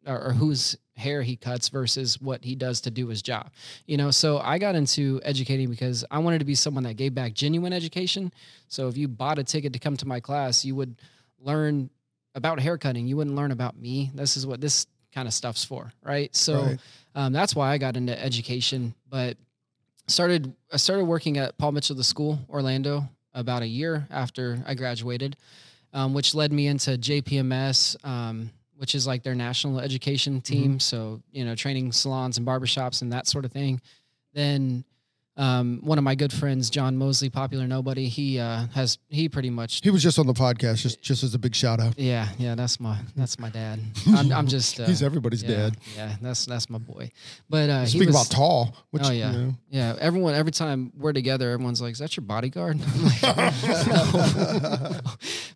or, 0.08 0.28
or 0.28 0.32
whose 0.34 0.78
hair 0.96 1.22
he 1.22 1.36
cuts 1.36 1.68
versus 1.70 2.20
what 2.22 2.44
he 2.46 2.56
does 2.56 2.82
to 2.82 2.90
do 2.90 3.08
his 3.08 3.22
job. 3.22 3.52
You 3.86 3.98
know 3.98 4.10
so 4.12 4.40
i 4.40 4.58
got 4.58 4.76
into 4.76 5.20
educating 5.24 5.70
because 5.70 6.06
i 6.10 6.20
wanted 6.20 6.40
to 6.40 6.46
be 6.46 6.56
someone 6.56 6.86
that 6.86 6.96
gave 6.96 7.14
back 7.14 7.34
genuine 7.34 7.74
education. 7.74 8.32
So 8.70 8.88
if 8.88 8.96
you 8.98 9.08
bought 9.10 9.38
a 9.40 9.44
ticket 9.44 9.74
to 9.74 9.80
come 9.80 9.98
to 9.98 10.08
my 10.08 10.22
class 10.22 10.64
you 10.64 10.74
would 10.76 10.96
learn 11.40 11.90
about 12.36 12.60
haircutting. 12.60 13.08
You 13.08 13.18
wouldn't 13.18 13.36
learn 13.36 13.52
about 13.52 13.78
me. 13.78 14.12
This 14.14 14.38
is 14.38 14.46
what 14.46 14.62
this 14.62 14.86
kind 15.14 15.28
of 15.28 15.34
stuff's 15.34 15.64
for 15.64 15.92
right? 16.04 16.36
So 16.36 16.64
Right. 16.64 16.80
um, 17.16 17.34
that's 17.34 17.56
why 17.56 17.72
i 17.72 17.78
got 17.78 17.98
into 17.98 18.20
education. 18.24 18.94
But 19.10 19.38
started 20.08 20.54
i 20.72 20.78
started 20.78 21.06
working 21.06 21.38
at 21.38 21.58
paul 21.58 21.72
mitchell 21.74 21.96
the 21.96 22.04
school 22.04 22.40
orlando 22.50 23.04
about 23.34 23.62
a 23.62 23.68
year 23.68 24.08
after 24.10 24.58
i 24.66 24.74
graduated 24.74 25.36
um, 25.92 26.14
which 26.14 26.34
led 26.34 26.54
me 26.54 26.68
into 26.68 26.92
jpms 26.92 27.98
um, 28.06 28.50
which 28.78 28.96
is 28.96 29.06
like 29.08 29.24
their 29.24 29.36
national 29.36 29.80
education 29.80 30.40
team. 30.40 30.80
So 30.80 31.22
you 31.32 31.44
know 31.44 31.56
training 31.56 31.92
salons 31.92 32.38
and 32.38 32.48
barbershops 32.48 33.02
and 33.02 33.12
that 33.12 33.28
sort 33.28 33.44
of 33.44 33.52
thing. 33.52 33.82
Then 34.34 34.86
um, 35.38 35.80
one 35.84 35.98
of 35.98 36.04
my 36.04 36.16
good 36.16 36.34
friends 36.34 36.70
john 36.70 36.98
mosley 36.98 37.30
popular 37.30 37.68
nobody 37.68 38.08
he 38.10 38.40
uh, 38.40 38.66
has 38.74 38.98
he 39.10 39.30
pretty 39.30 39.50
much 39.50 39.82
He 39.84 39.90
was 39.90 40.04
just 40.04 40.20
on 40.20 40.28
the 40.28 40.34
podcast, 40.34 40.78
just 40.78 41.02
just 41.02 41.24
as 41.24 41.34
a 41.34 41.40
big 41.40 41.56
shout 41.56 41.80
out. 41.80 41.98
yeah, 41.98 42.30
yeah, 42.38 42.56
that's 42.56 42.80
my 42.80 42.98
that's 43.16 43.40
my 43.40 43.50
dad. 43.50 43.80
I'm, 44.08 44.32
I'm 44.32 44.48
just 44.48 44.80
uh, 44.80 44.86
He's 44.86 45.04
everybody's 45.04 45.44
yeah, 45.44 45.50
dad. 45.50 45.78
Yeah, 45.96 46.16
that's 46.22 46.46
that's 46.46 46.70
my 46.70 46.78
boy. 46.78 47.12
But 47.50 47.70
uh, 47.70 47.86
he 47.86 48.00
was, 48.00 48.10
about 48.10 48.30
tall, 48.30 48.76
which 48.92 49.04
oh 49.06 49.12
yeah, 49.12 49.32
you 49.32 49.38
know, 49.38 49.54
yeah. 49.70 49.96
Everyone, 50.00 50.34
every 50.34 50.52
time 50.52 50.92
we're 50.98 51.14
together, 51.14 51.52
everyone's 51.52 51.82
like, 51.82 51.94
"Is 51.94 52.00
that 52.00 52.16
your 52.18 52.26
bodyguard?" 52.26 52.80
"No." 52.80 53.10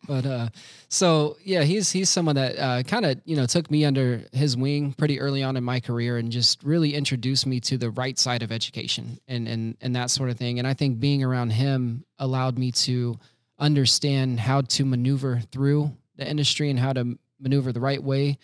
but 0.07 0.25
uh, 0.25 0.49
so 0.89 1.37
yeah, 1.43 1.63
he's 1.63 1.91
he's 1.91 2.09
someone 2.09 2.35
that 2.35 2.59
uh, 2.59 2.83
kind 2.83 3.05
of 3.05 3.21
you 3.25 3.35
know 3.35 3.45
took 3.45 3.69
me 3.71 3.85
under 3.85 4.23
his 4.31 4.57
wing 4.57 4.93
pretty 4.93 5.19
early 5.19 5.43
on 5.43 5.57
in 5.57 5.63
my 5.63 5.79
career 5.79 6.17
and 6.17 6.31
just 6.31 6.63
really 6.63 6.93
introduced 6.93 7.45
me 7.45 7.59
to 7.61 7.77
the 7.77 7.89
right 7.89 8.17
side 8.17 8.43
of 8.43 8.51
education 8.51 9.19
and 9.27 9.47
and 9.47 9.70
and 9.81 9.95
that 9.95 10.09
sort 10.09 10.29
of 10.29 10.37
thing. 10.37 10.59
And 10.59 10.67
I 10.67 10.73
think 10.73 10.99
being 10.99 11.23
around 11.23 11.51
him 11.51 12.05
allowed 12.19 12.57
me 12.57 12.71
to 12.71 13.17
understand 13.59 14.39
how 14.39 14.61
to 14.61 14.85
maneuver 14.85 15.41
through 15.51 15.91
the 16.15 16.27
industry 16.27 16.69
and 16.69 16.79
how 16.79 16.93
to 16.93 17.17
maneuver 17.39 17.71
the 17.71 17.79
right 17.79 18.01
way. 18.01 18.37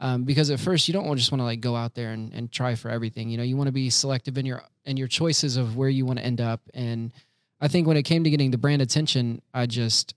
Um, 0.00 0.24
because 0.24 0.50
at 0.50 0.58
first 0.58 0.88
you 0.88 0.94
don't 0.94 1.16
just 1.16 1.30
want 1.30 1.40
to 1.40 1.44
like 1.44 1.60
go 1.60 1.76
out 1.76 1.94
there 1.94 2.10
and, 2.10 2.32
and 2.32 2.50
try 2.50 2.74
for 2.74 2.90
everything. 2.90 3.28
You 3.28 3.36
know, 3.36 3.44
you 3.44 3.56
want 3.56 3.68
to 3.68 3.72
be 3.72 3.88
selective 3.88 4.36
in 4.36 4.44
your 4.44 4.64
in 4.84 4.96
your 4.96 5.06
choices 5.06 5.56
of 5.56 5.76
where 5.76 5.88
you 5.88 6.04
want 6.04 6.18
to 6.18 6.24
end 6.24 6.40
up. 6.40 6.60
And 6.74 7.12
I 7.60 7.68
think 7.68 7.86
when 7.86 7.96
it 7.96 8.02
came 8.02 8.24
to 8.24 8.30
getting 8.30 8.50
the 8.50 8.58
brand 8.58 8.82
attention, 8.82 9.42
I 9.54 9.66
just 9.66 10.14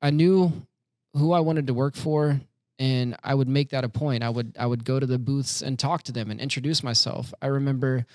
I 0.00 0.10
knew 0.10 0.52
who 1.14 1.32
I 1.32 1.40
wanted 1.40 1.66
to 1.66 1.74
work 1.74 1.96
for 1.96 2.40
and 2.80 3.14
I 3.22 3.34
would 3.34 3.48
make 3.48 3.68
that 3.70 3.84
a 3.84 3.90
point. 3.90 4.24
I 4.24 4.30
would 4.30 4.56
I 4.58 4.64
would 4.64 4.84
go 4.84 4.98
to 4.98 5.06
the 5.06 5.18
booths 5.18 5.60
and 5.60 5.78
talk 5.78 6.02
to 6.04 6.12
them 6.12 6.30
and 6.30 6.40
introduce 6.40 6.82
myself. 6.82 7.32
I 7.42 7.48
remember 7.48 8.06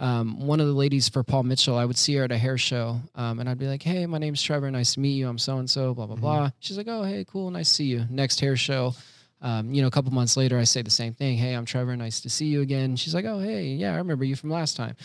um, 0.00 0.46
one 0.46 0.58
of 0.58 0.66
the 0.66 0.72
ladies 0.72 1.08
for 1.08 1.22
Paul 1.22 1.44
Mitchell, 1.44 1.76
I 1.76 1.84
would 1.84 1.96
see 1.96 2.14
her 2.16 2.24
at 2.24 2.32
a 2.32 2.38
hair 2.38 2.58
show, 2.58 3.00
um, 3.14 3.38
and 3.38 3.48
I'd 3.48 3.58
be 3.58 3.68
like, 3.68 3.82
"Hey, 3.82 4.06
my 4.06 4.18
name's 4.18 4.42
Trevor. 4.42 4.68
Nice 4.70 4.94
to 4.94 5.00
meet 5.00 5.12
you. 5.12 5.28
I'm 5.28 5.38
so 5.38 5.58
and 5.58 5.70
so. 5.70 5.94
Blah 5.94 6.06
blah 6.06 6.16
blah." 6.16 6.50
She's 6.58 6.76
like, 6.76 6.88
"Oh, 6.88 7.04
hey, 7.04 7.24
cool. 7.28 7.50
Nice 7.50 7.68
to 7.68 7.74
see 7.76 7.84
you." 7.84 8.06
Next 8.10 8.40
hair 8.40 8.56
show, 8.56 8.94
um, 9.42 9.72
you 9.72 9.80
know, 9.80 9.88
a 9.88 9.90
couple 9.90 10.12
months 10.12 10.36
later, 10.36 10.58
I 10.58 10.64
say 10.64 10.82
the 10.82 10.90
same 10.90 11.14
thing. 11.14 11.38
Hey, 11.38 11.54
I'm 11.54 11.64
Trevor. 11.64 11.96
Nice 11.96 12.20
to 12.22 12.30
see 12.30 12.46
you 12.46 12.60
again. 12.60 12.96
She's 12.96 13.14
like, 13.14 13.24
Oh, 13.24 13.38
hey, 13.40 13.64
yeah, 13.68 13.94
I 13.94 13.96
remember 13.96 14.24
you 14.24 14.36
from 14.36 14.50
last 14.50 14.76
time. 14.76 14.96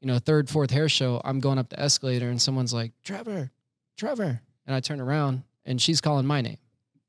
You 0.00 0.06
know, 0.06 0.18
third, 0.18 0.48
fourth 0.48 0.70
hair 0.70 0.88
show, 0.88 1.20
I'm 1.24 1.40
going 1.40 1.58
up 1.58 1.68
the 1.68 1.80
escalator 1.80 2.30
and 2.30 2.40
someone's 2.40 2.72
like, 2.72 2.92
Trevor, 3.04 3.50
Trevor. 3.96 4.40
And 4.66 4.76
I 4.76 4.80
turn 4.80 5.00
around 5.00 5.42
and 5.64 5.80
she's 5.80 6.00
calling 6.00 6.26
my 6.26 6.40
name. 6.40 6.58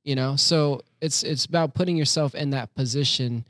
You 0.04 0.15
know, 0.15 0.36
so 0.36 0.82
it's 0.99 1.21
it's 1.21 1.45
about 1.45 1.75
putting 1.75 1.95
yourself 1.95 2.34
in 2.34 2.49
that 2.49 2.73
position 2.73 3.45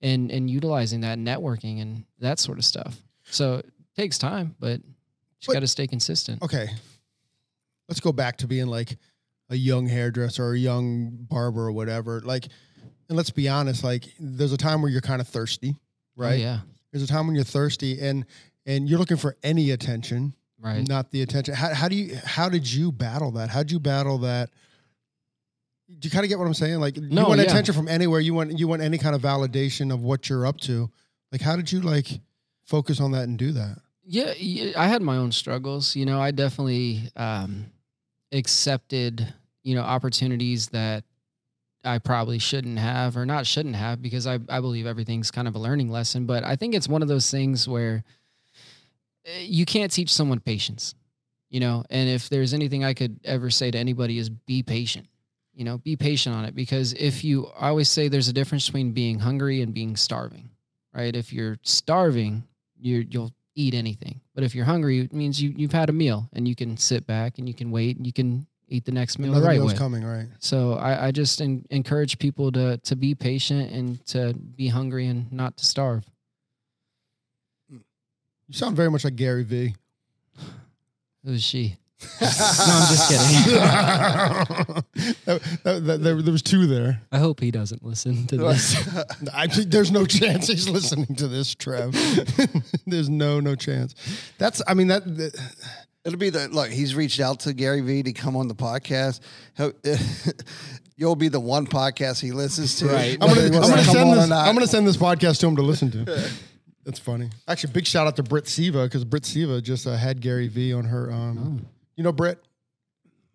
and 0.00 0.30
and 0.30 0.48
utilizing 0.48 1.00
that 1.00 1.18
networking 1.18 1.82
and 1.82 2.04
that 2.20 2.38
sort 2.38 2.56
of 2.58 2.64
stuff. 2.64 2.96
So 3.30 3.56
it 3.56 3.66
takes 3.96 4.18
time, 4.18 4.54
but 4.58 4.80
you 5.40 5.54
got 5.54 5.60
to 5.60 5.66
stay 5.68 5.86
consistent. 5.86 6.42
okay. 6.42 6.68
Let's 7.88 8.00
go 8.00 8.12
back 8.12 8.36
to 8.38 8.46
being 8.46 8.66
like 8.66 8.98
a 9.48 9.56
young 9.56 9.86
hairdresser 9.86 10.44
or 10.44 10.52
a 10.52 10.58
young 10.58 11.10
barber 11.28 11.62
or 11.68 11.72
whatever. 11.72 12.20
Like, 12.20 12.44
and 13.08 13.16
let's 13.16 13.30
be 13.30 13.48
honest, 13.48 13.82
like 13.82 14.04
there's 14.20 14.52
a 14.52 14.58
time 14.58 14.82
where 14.82 14.90
you're 14.90 15.00
kind 15.00 15.20
of 15.22 15.28
thirsty, 15.28 15.74
Oh, 15.74 16.22
right? 16.22 16.38
yeah. 16.38 16.60
There's 16.92 17.02
a 17.02 17.06
time 17.06 17.26
when 17.26 17.34
you're 17.34 17.44
thirsty 17.44 17.98
and 18.00 18.26
and 18.66 18.88
you're 18.88 18.98
looking 18.98 19.16
for 19.16 19.36
any 19.42 19.70
attention, 19.70 20.34
Right. 20.60 20.86
not 20.86 21.10
the 21.10 21.22
attention. 21.22 21.54
How, 21.54 21.72
how 21.72 21.88
do 21.88 21.96
you 21.96 22.16
how 22.24 22.50
did 22.50 22.70
you 22.70 22.92
battle 22.92 23.30
that? 23.32 23.48
How'd 23.48 23.70
you 23.70 23.80
battle 23.80 24.18
that? 24.18 24.50
Do 25.88 26.06
you 26.06 26.10
kind 26.10 26.24
of 26.24 26.28
get 26.28 26.38
what 26.38 26.46
I'm 26.46 26.52
saying? 26.54 26.80
Like 26.80 26.96
you 26.98 27.08
want 27.24 27.38
yeah. 27.40 27.46
attention 27.46 27.74
from 27.74 27.88
anywhere. 27.88 28.20
You 28.20 28.34
want 28.34 28.58
you 28.58 28.68
want 28.68 28.82
any 28.82 28.98
kind 28.98 29.14
of 29.16 29.22
validation 29.22 29.92
of 29.92 30.02
what 30.02 30.28
you're 30.28 30.44
up 30.44 30.58
to. 30.62 30.90
Like 31.32 31.40
how 31.40 31.56
did 31.56 31.72
you 31.72 31.80
like 31.80 32.20
focus 32.68 33.00
on 33.00 33.12
that 33.12 33.24
and 33.24 33.38
do 33.38 33.52
that? 33.52 33.78
Yeah, 34.04 34.32
I 34.76 34.86
had 34.86 35.02
my 35.02 35.16
own 35.16 35.32
struggles. 35.32 35.96
You 35.96 36.06
know, 36.06 36.20
I 36.20 36.30
definitely 36.30 37.10
um, 37.16 37.66
accepted, 38.32 39.34
you 39.62 39.74
know, 39.74 39.82
opportunities 39.82 40.68
that 40.68 41.04
I 41.84 41.98
probably 41.98 42.38
shouldn't 42.38 42.78
have 42.78 43.16
or 43.16 43.24
not 43.24 43.46
shouldn't 43.46 43.76
have 43.76 44.02
because 44.02 44.26
I, 44.26 44.38
I 44.48 44.60
believe 44.60 44.86
everything's 44.86 45.30
kind 45.30 45.48
of 45.48 45.54
a 45.54 45.58
learning 45.58 45.90
lesson. 45.90 46.26
But 46.26 46.44
I 46.44 46.56
think 46.56 46.74
it's 46.74 46.88
one 46.88 47.02
of 47.02 47.08
those 47.08 47.30
things 47.30 47.68
where 47.68 48.04
eh, 49.24 49.40
you 49.40 49.64
can't 49.64 49.92
teach 49.92 50.12
someone 50.12 50.40
patience, 50.40 50.94
you 51.50 51.60
know, 51.60 51.84
and 51.90 52.08
if 52.08 52.28
there's 52.28 52.54
anything 52.54 52.84
I 52.84 52.94
could 52.94 53.20
ever 53.24 53.50
say 53.50 53.70
to 53.70 53.78
anybody 53.78 54.18
is 54.18 54.28
be 54.28 54.62
patient. 54.62 55.06
You 55.54 55.64
know, 55.64 55.78
be 55.78 55.96
patient 55.96 56.36
on 56.36 56.44
it 56.44 56.54
because 56.54 56.92
if 56.92 57.24
you, 57.24 57.46
I 57.58 57.68
always 57.68 57.88
say 57.88 58.06
there's 58.06 58.28
a 58.28 58.32
difference 58.32 58.66
between 58.66 58.92
being 58.92 59.18
hungry 59.18 59.60
and 59.60 59.74
being 59.74 59.96
starving, 59.96 60.50
right? 60.94 61.16
If 61.16 61.32
you're 61.32 61.58
starving, 61.62 62.44
you're, 62.80 63.02
you'll 63.02 63.32
eat 63.54 63.74
anything. 63.74 64.20
But 64.34 64.44
if 64.44 64.54
you're 64.54 64.64
hungry, 64.64 65.00
it 65.00 65.12
means 65.12 65.40
you 65.42 65.52
you've 65.56 65.72
had 65.72 65.88
a 65.88 65.92
meal 65.92 66.28
and 66.32 66.46
you 66.46 66.54
can 66.54 66.76
sit 66.76 67.06
back 67.06 67.38
and 67.38 67.48
you 67.48 67.54
can 67.54 67.70
wait 67.70 67.96
and 67.96 68.06
you 68.06 68.12
can 68.12 68.46
eat 68.68 68.84
the 68.84 68.92
next 68.92 69.18
meal 69.18 69.30
Another 69.30 69.40
the 69.42 69.48
right 69.48 69.58
meal's 69.58 69.72
way. 69.72 69.78
coming, 69.78 70.04
right? 70.04 70.28
So 70.38 70.74
I, 70.74 71.06
I 71.06 71.10
just 71.10 71.40
en- 71.40 71.64
encourage 71.70 72.18
people 72.18 72.52
to 72.52 72.76
to 72.78 72.94
be 72.96 73.14
patient 73.14 73.72
and 73.72 74.04
to 74.06 74.34
be 74.34 74.68
hungry 74.68 75.06
and 75.06 75.32
not 75.32 75.56
to 75.56 75.64
starve. 75.64 76.04
You 77.70 77.80
sound 78.54 78.76
very 78.76 78.90
much 78.90 79.04
like 79.04 79.16
Gary 79.16 79.42
Vee. 79.44 79.74
Who 81.24 81.32
is 81.32 81.42
she? 81.42 81.76
No, 82.20 82.26
I'm 82.28 82.94
just 82.94 83.08
kidding. 83.10 83.54
That- 85.24 85.42
that- 85.64 85.84
that- 85.86 86.02
there, 86.02 86.22
there 86.22 86.32
was 86.32 86.42
two 86.42 86.66
there. 86.66 87.02
I 87.12 87.18
hope 87.18 87.40
he 87.40 87.50
doesn't 87.50 87.84
listen 87.84 88.26
to 88.28 88.36
this. 88.36 88.76
I 89.34 89.46
think 89.46 89.70
there's 89.70 89.90
no 89.90 90.04
chance 90.06 90.46
he's 90.48 90.68
listening 90.68 91.14
to 91.16 91.28
this, 91.28 91.54
Trev. 91.54 91.92
there's 92.86 93.08
no 93.08 93.40
no 93.40 93.54
chance. 93.54 93.94
That's 94.38 94.62
I 94.66 94.74
mean 94.74 94.88
that, 94.88 95.04
that 95.16 95.38
It'll 96.04 96.18
be 96.18 96.30
the 96.30 96.48
look. 96.48 96.70
He's 96.70 96.94
reached 96.94 97.20
out 97.20 97.40
to 97.40 97.52
Gary 97.52 97.80
Vee 97.80 98.02
to 98.04 98.12
come 98.12 98.36
on 98.36 98.48
the 98.48 98.54
podcast. 98.54 99.20
He'll- 99.56 99.72
You'll 100.96 101.14
be 101.16 101.28
the 101.28 101.38
one 101.38 101.64
podcast 101.64 102.20
he 102.20 102.32
listens 102.32 102.76
to. 102.80 102.86
Right. 102.88 103.12
I'm 103.20 103.28
gonna, 103.28 103.42
whether 103.42 103.46
I'm 103.46 103.52
wants 103.52 103.68
gonna 103.70 103.80
to 103.82 103.86
come 103.86 103.94
send 103.94 104.10
on 104.10 104.16
or 104.16 104.20
this. 104.22 104.28
not. 104.30 104.48
I'm 104.48 104.54
gonna 104.54 104.66
send 104.66 104.86
this 104.88 104.96
podcast 104.96 105.38
to 105.40 105.46
him 105.46 105.54
to 105.56 105.62
listen 105.62 105.92
to. 105.92 106.30
That's 106.84 106.98
funny. 106.98 107.30
Actually, 107.46 107.72
big 107.74 107.86
shout 107.86 108.08
out 108.08 108.16
to 108.16 108.24
Britt 108.24 108.46
Seva 108.46 108.84
because 108.84 109.04
Britt 109.04 109.22
Seva 109.22 109.62
just 109.62 109.86
uh, 109.86 109.94
had 109.94 110.20
Gary 110.20 110.48
Vee 110.48 110.72
on 110.72 110.86
her. 110.86 111.08
Um, 111.12 111.66
You 111.98 112.04
know 112.04 112.12
Britt. 112.12 112.38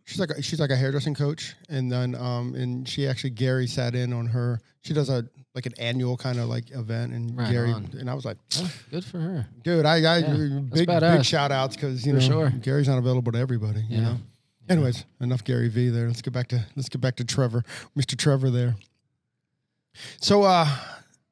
She's 0.05 0.19
like 0.21 0.29
a, 0.31 0.41
she's 0.41 0.59
like 0.59 0.69
a 0.69 0.75
hairdressing 0.75 1.15
coach, 1.15 1.53
and 1.69 1.91
then 1.91 2.15
um 2.15 2.55
and 2.55 2.87
she 2.87 3.05
actually 3.07 3.31
Gary 3.31 3.67
sat 3.67 3.93
in 3.93 4.13
on 4.13 4.25
her. 4.27 4.61
She 4.81 4.93
does 4.93 5.09
a 5.09 5.25
like 5.53 5.65
an 5.65 5.73
annual 5.77 6.15
kind 6.15 6.39
of 6.39 6.47
like 6.47 6.71
event, 6.71 7.11
and 7.13 7.37
Right 7.37 7.51
Gary 7.51 7.71
on. 7.73 7.89
and 7.99 8.09
I 8.09 8.13
was 8.13 8.23
like, 8.23 8.37
Oh, 8.57 8.71
good 8.89 9.03
for 9.03 9.19
her. 9.19 9.45
dude, 9.63 9.85
I, 9.85 9.95
I 9.97 10.17
Yeah, 10.19 10.33
big 10.33 10.71
big 10.71 10.87
badass. 10.87 11.25
shout 11.25 11.51
outs 11.51 11.75
because 11.75 12.05
you 12.05 12.13
For 12.13 12.19
know 12.21 12.25
sure. 12.25 12.49
Gary's 12.61 12.87
not 12.87 12.97
available 12.99 13.33
to 13.33 13.37
everybody. 13.37 13.81
You 13.81 13.97
Yeah. 13.97 14.01
know. 14.03 14.17
Anyways, 14.69 15.03
enough 15.19 15.43
Gary 15.43 15.67
Vee 15.67 15.89
there. 15.89 16.07
Let's 16.07 16.21
get 16.21 16.31
back 16.31 16.47
to 16.49 16.65
let's 16.77 16.87
get 16.87 17.01
back 17.01 17.17
to 17.17 17.25
Trevor, 17.25 17.65
Mr. 17.97 18.17
Trevor 18.17 18.49
there. 18.49 18.75
So 20.21 20.43
uh 20.43 20.67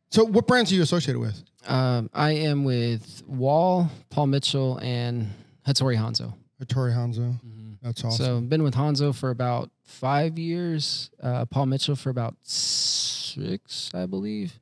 so 0.09 0.25
what 0.25 0.47
brands 0.47 0.69
are 0.71 0.75
you 0.75 0.81
associated 0.81 1.19
with? 1.19 1.41
Um, 1.65 2.09
I 2.13 2.31
am 2.31 2.65
with 2.65 3.23
Wahl, 3.25 3.89
Paul 4.09 4.27
Mitchell, 4.27 4.77
and 4.81 5.29
Hattori 5.65 5.95
Hanzo. 5.97 6.33
Hattori 6.61 6.93
Hanzo. 6.93 7.39
That's 7.81 8.03
awesome. 8.03 8.25
So 8.25 8.37
I've 8.37 8.49
been 8.49 8.61
with 8.63 8.75
Hanzo 8.75 9.13
for 9.15 9.31
about 9.31 9.71
five 9.83 10.37
years. 10.37 11.09
Uh, 11.21 11.45
Paul 11.45 11.65
Mitchell 11.65 11.95
for 11.95 12.09
about 12.11 12.35
six, 12.43 13.89
I 13.93 14.05
believe, 14.05 14.59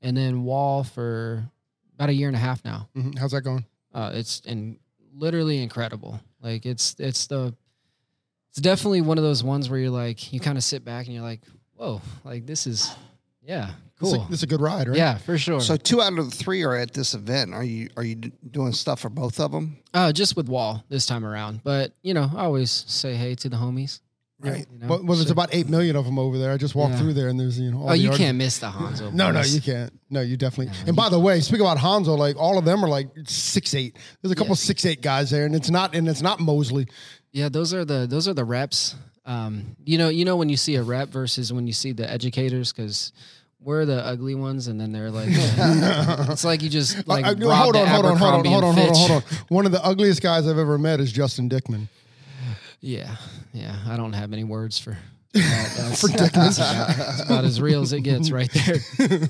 and 0.00 0.16
then 0.16 0.44
Wahl 0.44 0.82
for 0.84 1.44
about 1.94 2.08
a 2.08 2.14
year 2.14 2.28
and 2.28 2.36
a 2.36 2.40
half 2.40 2.64
now. 2.64 2.88
Mhm. 2.96 3.18
How's 3.18 3.32
that 3.32 3.42
going? 3.42 3.64
Uh, 3.92 4.12
it's 4.14 4.40
in 4.40 4.78
literally 5.14 5.62
incredible. 5.62 6.20
Like 6.40 6.64
it's 6.64 6.96
it's 6.98 7.26
the 7.26 7.54
it's 8.50 8.58
definitely 8.60 9.02
one 9.02 9.18
of 9.18 9.24
those 9.24 9.44
ones 9.44 9.68
where 9.68 9.78
you're 9.78 9.90
like 9.90 10.32
you 10.32 10.40
kind 10.40 10.56
of 10.56 10.64
sit 10.64 10.84
back 10.84 11.04
and 11.06 11.14
you're 11.14 11.22
like, 11.22 11.40
whoa, 11.74 12.00
like 12.24 12.46
this 12.46 12.66
is 12.66 12.90
yeah, 13.44 13.70
This 14.00 14.08
is 14.08 14.14
a- 14.14 14.16
cool. 14.18 14.26
This 14.30 14.38
is 14.40 14.42
a 14.42 14.46
good 14.46 14.60
ride, 14.60 14.88
right? 14.88 14.96
Yeah, 14.96 15.18
for 15.18 15.36
sure. 15.38 15.60
So 15.60 15.76
two 15.76 16.00
out 16.02 16.18
of 16.18 16.30
the 16.30 16.36
three 16.36 16.62
are 16.62 16.74
at 16.76 16.92
this 16.92 17.14
event. 17.14 17.52
Are 17.54 17.64
you 17.64 17.88
are 17.96 18.04
you 18.04 18.16
doing 18.16 18.72
stuff 18.72 19.00
for 19.00 19.08
both 19.10 19.40
of 19.40 19.52
them? 19.52 19.78
Uh, 19.94 20.12
just 20.12 20.36
with 20.36 20.48
Wahl 20.48 20.84
this 20.88 21.06
time 21.06 21.24
around. 21.24 21.60
But, 21.64 21.92
you 22.02 22.14
know, 22.14 22.30
I 22.34 22.44
always 22.44 22.70
say 22.86 23.14
hey 23.14 23.34
to 23.36 23.48
the 23.48 23.56
homies. 23.56 24.00
Right. 24.40 24.66
You 24.72 24.78
know? 24.80 24.86
Well, 24.88 25.04
well, 25.04 25.16
there's 25.16 25.28
So- 25.28 25.32
about 25.32 25.50
eight 25.52 25.68
million 25.68 25.94
of 25.94 26.04
them 26.04 26.18
over 26.18 26.36
there. 26.36 26.50
I 26.52 26.56
just 26.56 26.74
walked 26.74 26.94
Yeah. 26.94 26.98
through 26.98 27.14
there, 27.14 27.28
and 27.28 27.38
there's 27.38 27.60
you 27.60 27.70
know. 27.70 27.78
all 27.82 27.88
Oh, 27.90 27.92
the 27.92 27.98
you 27.98 28.08
artists- 28.08 28.18
can't 28.24 28.38
miss 28.38 28.58
the 28.58 28.70
Hanzo. 28.70 29.12
No, 29.14 29.30
no, 29.30 29.40
you 29.42 29.60
can't. 29.60 29.92
No, 30.10 30.20
you 30.20 30.36
definitely. 30.36 30.74
And 30.86 30.96
by 30.96 31.08
the 31.10 31.20
way, 31.20 31.40
speak 31.40 31.60
about 31.60 31.78
Hanzo. 31.78 32.18
Like 32.18 32.36
all 32.36 32.58
of 32.58 32.64
them 32.64 32.84
are 32.84 32.88
like 32.88 33.08
six 33.28 33.72
eight. 33.74 33.96
There's 34.20 34.32
a 34.32 34.34
couple 34.34 34.52
Yeah. 34.52 34.56
six 34.56 34.84
eight 34.84 35.00
guys 35.00 35.30
there, 35.30 35.46
and 35.46 35.54
it's 35.54 35.70
not 35.70 35.94
and 35.94 36.08
it's 36.08 36.22
not 36.22 36.40
Mosley. 36.40 36.88
Yeah, 37.30 37.50
those 37.50 37.72
are 37.72 37.84
the 37.84 38.06
those 38.08 38.26
are 38.26 38.34
the 38.34 38.44
reps. 38.44 38.96
Um, 39.24 39.76
you 39.84 39.98
know, 39.98 40.08
you 40.08 40.24
know 40.24 40.36
when 40.36 40.48
you 40.48 40.56
see 40.56 40.74
a 40.76 40.82
rep 40.82 41.08
versus 41.10 41.52
when 41.52 41.66
you 41.66 41.72
see 41.72 41.92
the 41.92 42.10
educators 42.10 42.72
because 42.72 43.12
we're 43.60 43.84
the 43.84 44.04
ugly 44.04 44.34
ones, 44.34 44.66
and 44.66 44.80
then 44.80 44.90
they're 44.92 45.10
like, 45.10 45.28
it's 45.30 46.44
like 46.44 46.62
you 46.62 46.68
just 46.68 47.06
like 47.06 47.24
Uh, 47.24 47.30
uh, 47.30 47.34
robbed 47.34 47.62
hold 47.62 47.76
on, 47.76 47.86
hold 47.86 48.04
on, 48.06 48.16
hold 48.16 48.34
on, 48.34 48.44
hold 48.44 48.64
on, 48.64 48.74
hold 48.74 48.88
on, 48.90 48.94
hold 48.96 49.10
on. 49.10 49.22
One 49.48 49.66
of 49.66 49.72
the 49.72 49.84
ugliest 49.84 50.22
guys 50.22 50.48
I've 50.48 50.58
ever 50.58 50.78
met 50.78 50.98
is 51.00 51.12
Justin 51.12 51.48
Dickman. 51.48 51.88
Yeah, 52.80 53.14
yeah. 53.52 53.76
I 53.86 53.96
don't 53.96 54.12
have 54.12 54.32
any 54.32 54.44
words 54.44 54.78
for. 54.78 54.96
That. 55.34 55.72
That's, 55.78 56.32
that's 56.32 56.58
about, 56.58 57.20
about 57.24 57.44
as 57.44 57.58
real 57.58 57.80
as 57.80 57.94
it 57.94 58.02
gets, 58.02 58.30
right 58.30 58.50
there. 58.52 59.22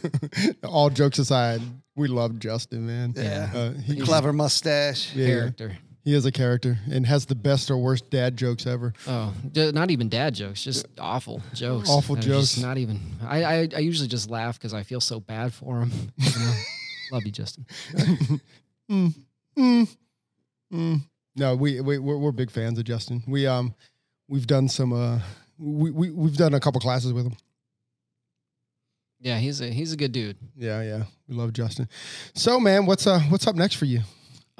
All 0.64 0.90
jokes 0.90 1.20
aside, 1.20 1.62
we 1.94 2.08
love 2.08 2.40
Justin, 2.40 2.88
man. 2.88 3.14
Yeah. 3.16 3.50
Uh, 3.54 3.70
he, 3.70 4.00
Clever 4.00 4.32
mustache. 4.32 5.14
yeah, 5.14 5.26
Character. 5.26 5.78
He 6.04 6.14
is 6.14 6.24
a 6.26 6.32
character 6.32 6.78
and 6.90 7.06
has 7.06 7.26
the 7.26 7.34
best 7.34 7.70
or 7.70 7.76
worst 7.76 8.10
dad 8.10 8.36
jokes 8.36 8.66
ever. 8.66 8.92
Oh, 9.06 9.32
not 9.54 9.90
even 9.90 10.08
dad 10.08 10.34
jokes, 10.34 10.62
just 10.64 10.86
awful 10.98 11.42
jokes. 11.54 11.88
Awful 11.88 12.16
jokes. 12.16 12.58
Not 12.58 12.78
even. 12.78 13.00
I 13.26 13.44
I, 13.44 13.68
I 13.76 13.78
usually 13.78 14.08
just 14.08 14.28
laugh 14.30 14.58
because 14.58 14.74
I 14.74 14.82
feel 14.82 15.00
so 15.00 15.20
bad 15.20 15.52
for 15.52 15.80
him. 15.80 15.92
you 16.16 16.40
know? 16.40 16.52
Love 17.12 17.22
you, 17.24 17.32
Justin. 17.32 17.66
Mm. 18.90 19.14
No, 21.34 21.54
we, 21.56 21.80
we 21.80 21.98
we're, 21.98 22.18
we're 22.18 22.32
big 22.32 22.50
fans 22.50 22.78
of 22.78 22.84
Justin. 22.84 23.22
We 23.26 23.46
um 23.46 23.74
we've 24.28 24.46
done 24.46 24.68
some 24.68 24.92
uh 24.92 25.20
we, 25.58 25.90
we 25.90 26.10
we've 26.10 26.36
done 26.36 26.52
a 26.54 26.60
couple 26.60 26.80
classes 26.80 27.12
with 27.12 27.26
him. 27.26 27.36
Yeah, 29.20 29.38
he's 29.38 29.60
a 29.60 29.68
he's 29.68 29.92
a 29.92 29.96
good 29.96 30.12
dude. 30.12 30.36
Yeah, 30.56 30.82
yeah, 30.82 31.04
we 31.28 31.34
love 31.34 31.52
Justin. 31.52 31.88
So, 32.34 32.58
man, 32.60 32.86
what's 32.86 33.06
uh 33.06 33.20
what's 33.28 33.46
up 33.46 33.54
next 33.56 33.76
for 33.76 33.84
you? 33.86 34.00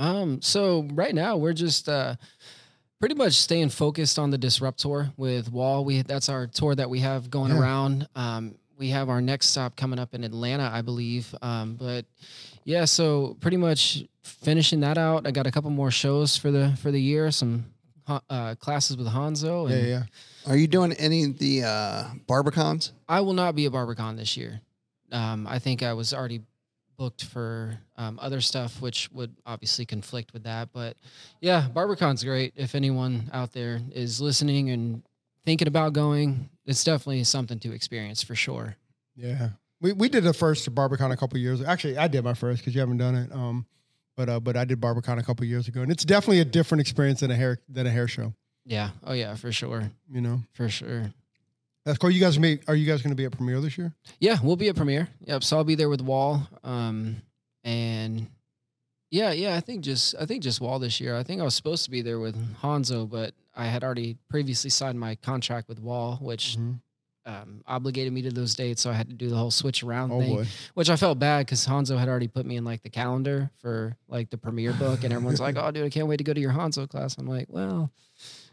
Um, 0.03 0.43
so 0.43 0.87
right 0.93 1.15
now 1.15 1.37
we're 1.37 1.53
just 1.53 1.89
uh 1.89 2.17
pretty 2.99 3.15
much 3.15 3.35
staying 3.35 3.69
focused 3.71 4.19
on 4.19 4.31
the 4.31 4.39
Disrupt 4.39 4.79
tour 4.81 5.13
with 5.17 5.51
Wahl. 5.53 5.85
We 5.85 6.03
that's 6.03 6.29
our 6.29 6.47
tour 6.47 6.75
that 6.75 6.91
we 6.91 7.01
have 7.01 7.31
going 7.31 7.53
Yeah. 7.53 7.61
around. 7.61 8.09
Um, 8.17 8.55
we 8.79 8.89
have 8.89 9.09
our 9.09 9.21
next 9.21 9.49
stop 9.51 9.77
coming 9.77 9.99
up 9.99 10.13
in 10.15 10.25
Atlanta, 10.25 10.69
I 10.73 10.83
believe. 10.83 11.33
Um, 11.41 11.75
but 11.77 12.05
yeah, 12.65 12.85
so 12.85 13.37
pretty 13.41 13.57
much 13.57 14.05
finishing 14.25 14.81
that 14.81 14.99
out. 14.99 15.27
I 15.27 15.31
got 15.31 15.47
a 15.47 15.51
couple 15.53 15.71
more 15.71 15.91
shows 15.91 16.37
for 16.37 16.51
the 16.51 16.77
for 16.81 16.91
the 16.91 17.01
year. 17.01 17.31
Some 17.31 17.67
uh, 18.09 18.55
classes 18.57 18.97
with 18.97 19.07
Hanzo. 19.07 19.69
Yeah, 19.71 19.77
And 19.77 19.89
yeah. 19.89 20.03
Are 20.47 20.57
you 20.57 20.67
doing 20.67 20.93
any 20.95 21.23
of 21.25 21.39
the 21.39 21.63
uh, 21.63 22.05
BarberCons? 22.27 22.91
I 23.09 23.21
will 23.21 23.33
not 23.35 23.55
be 23.55 23.67
a 23.67 23.71
BarberCon 23.71 24.17
this 24.17 24.37
year. 24.37 24.61
Um, 25.13 25.47
I 25.47 25.61
think 25.61 25.83
I 25.85 25.93
was 25.93 26.13
already 26.13 26.41
booked 27.03 27.25
for 27.25 27.77
um, 27.97 28.17
other 28.23 28.41
stuff, 28.41 28.81
which 28.81 29.11
would 29.11 29.35
obviously 29.45 29.85
conflict 29.85 30.33
with 30.33 30.45
that. 30.45 30.69
But 30.73 30.97
yeah, 31.41 31.67
BarberCon's 31.75 32.23
great. 32.23 32.53
If 32.55 32.77
anyone 32.77 33.29
out 33.33 33.53
there 33.53 33.81
is 33.93 34.21
listening 34.21 34.71
and 34.71 35.03
thinking 35.45 35.67
about 35.67 35.95
going, 35.95 36.49
it's 36.65 36.85
definitely 36.85 37.25
something 37.25 37.59
to 37.59 37.73
experience 37.73 38.23
for 38.23 38.37
sure. 38.37 38.77
Yeah, 39.17 39.49
we 39.81 39.93
we 39.93 40.09
did 40.09 40.23
the 40.23 40.33
first 40.33 40.73
BarberCon 40.73 41.11
a 41.11 41.17
couple 41.17 41.41
years. 41.41 41.61
Actually, 41.61 41.99
I 41.99 42.07
did 42.07 42.23
my 42.23 42.35
first 42.35 42.61
because 42.61 42.73
you 42.73 42.81
haven't 42.81 42.99
done 42.99 43.17
it. 43.17 43.33
Um, 43.33 43.67
but 44.17 44.29
uh, 44.29 44.39
but 44.39 44.57
I 44.57 44.65
did 44.65 44.81
BarberCon 44.81 45.19
a 45.19 45.25
couple 45.25 45.45
years 45.45 45.67
ago, 45.67 45.83
and 45.83 45.91
it's 45.91 46.05
definitely 46.05 46.39
a 46.39 46.45
different 46.45 46.83
experience 46.83 47.19
than 47.19 47.33
a 47.33 47.37
hair 47.37 47.59
than 47.69 47.85
a 47.89 47.91
hair 47.91 48.07
show. 48.07 48.33
Yeah. 48.65 48.91
Oh 49.03 49.13
yeah, 49.13 49.35
for 49.35 49.51
sure. 49.51 49.91
You 50.09 50.21
know, 50.21 50.43
For 50.53 50.69
sure. 50.69 51.13
That's 51.85 51.99
cool. 51.99 52.11
You 52.11 52.21
guys 52.21 52.39
may 52.39 52.61
are 52.69 52.75
you 52.77 52.87
guys 52.87 53.03
going 53.03 53.11
to 53.11 53.17
be 53.17 53.25
at 53.25 53.33
premiere 53.33 53.61
this 53.61 53.77
year? 53.77 53.93
Yeah, 54.21 54.39
we'll 54.43 54.57
be 54.57 54.69
at 54.69 54.77
premiere. 54.77 55.09
Yep. 55.27 55.43
So 55.45 55.57
I'll 55.57 55.65
be 55.65 55.75
there 55.75 55.89
with 55.89 56.01
Wahl. 56.01 56.47
Um, 56.63 57.23
and 57.65 58.29
yeah, 59.11 59.33
yeah, 59.33 59.57
I 59.57 59.61
think 59.61 59.83
just 59.83 60.15
I 60.21 60.25
think 60.27 60.43
just 60.43 60.61
Wahl 60.61 60.79
this 60.79 61.01
year. 61.01 61.17
I 61.17 61.23
think 61.23 61.41
I 61.41 61.45
was 61.45 61.55
supposed 61.55 61.85
to 61.85 61.91
be 61.91 62.01
there 62.03 62.19
with 62.21 62.37
Hanzo, 62.63 63.09
but 63.09 63.35
I 63.55 63.67
had 63.67 63.83
already 63.85 64.17
previously 64.31 64.71
signed 64.71 64.99
my 64.99 65.17
contract 65.17 65.69
with 65.69 65.81
Wahl, 65.81 66.17
which 66.23 66.57
Mhm. 66.57 66.81
um, 67.27 67.63
obligated 67.67 68.13
me 68.13 68.23
to 68.23 68.31
those 68.31 68.55
dates. 68.55 68.81
So 68.83 68.91
I 68.91 68.95
had 68.95 69.09
to 69.09 69.15
do 69.15 69.29
the 69.29 69.37
whole 69.37 69.51
switch 69.51 69.83
around 69.83 70.11
Oh 70.13 70.21
thing, 70.21 70.35
boy, 70.37 70.47
which 70.75 70.89
I 70.91 70.97
felt 70.97 71.19
bad 71.19 71.47
because 71.47 71.67
Hanzo 71.67 71.99
had 71.99 72.09
already 72.09 72.27
put 72.29 72.47
me 72.47 72.57
in 72.57 72.65
like 72.65 72.83
the 72.83 72.91
calendar 72.91 73.51
for 73.61 73.97
like 74.09 74.31
the 74.31 74.39
premiere 74.39 74.73
book, 74.73 75.05
and 75.05 75.13
everyone's 75.13 75.41
like, 75.41 75.57
"Oh, 75.59 75.71
dude, 75.71 75.85
I 75.85 75.91
can't 75.91 76.07
wait 76.09 76.17
to 76.19 76.25
go 76.25 76.33
to 76.33 76.41
your 76.41 76.53
Hanzo 76.53 76.89
class." 76.89 77.17
I'm 77.19 77.27
like, 77.29 77.47
"Well, 77.49 77.91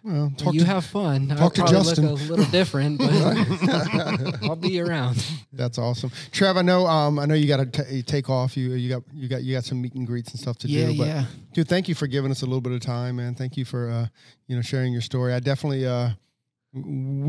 well, 0.04 0.32
talk 0.38 0.54
you 0.54 0.62
to, 0.62 0.66
have 0.66 0.86
fun. 0.86 1.28
talk 1.30 1.40
I'll 1.42 1.50
to 1.50 1.62
Justin. 1.74 2.10
look 2.10 2.20
a 2.20 2.24
little 2.24 2.46
different, 2.52 2.98
but 3.00 4.44
I'll 4.44 4.56
be 4.56 4.80
around." 4.80 5.24
That's 5.54 5.78
awesome, 5.78 6.12
Trev. 6.32 6.58
I 6.58 6.62
know. 6.62 6.88
Um, 6.88 7.20
I 7.20 7.26
know 7.26 7.34
you 7.36 7.48
got 7.48 7.74
to 7.74 8.04
take 8.04 8.30
off. 8.30 8.56
You 8.56 8.74
you 8.74 8.90
got 8.90 9.04
you 9.14 9.28
got 9.28 9.44
you 9.44 9.56
got 9.56 9.66
some 9.66 9.82
meet 9.82 9.94
and 9.96 10.08
greets 10.08 10.32
and 10.32 10.40
stuff 10.40 10.58
to 10.60 10.68
Yeah, 10.68 10.88
do. 10.88 10.98
But 10.98 11.08
yeah. 11.08 11.26
dude, 11.54 11.68
thank 11.68 11.88
you 11.90 11.96
for 11.96 12.08
giving 12.08 12.32
us 12.32 12.42
a 12.42 12.46
little 12.46 12.62
bit 12.62 12.74
of 12.74 12.82
time, 12.82 13.18
man. 13.18 13.36
Thank 13.36 13.58
you 13.58 13.66
for 13.66 13.90
uh, 13.90 14.08
you 14.48 14.56
know 14.56 14.62
sharing 14.62 14.94
your 14.94 15.02
story. 15.02 15.34
I 15.34 15.40
definitely 15.40 15.86
uh, 15.86 16.10
we 16.72 16.82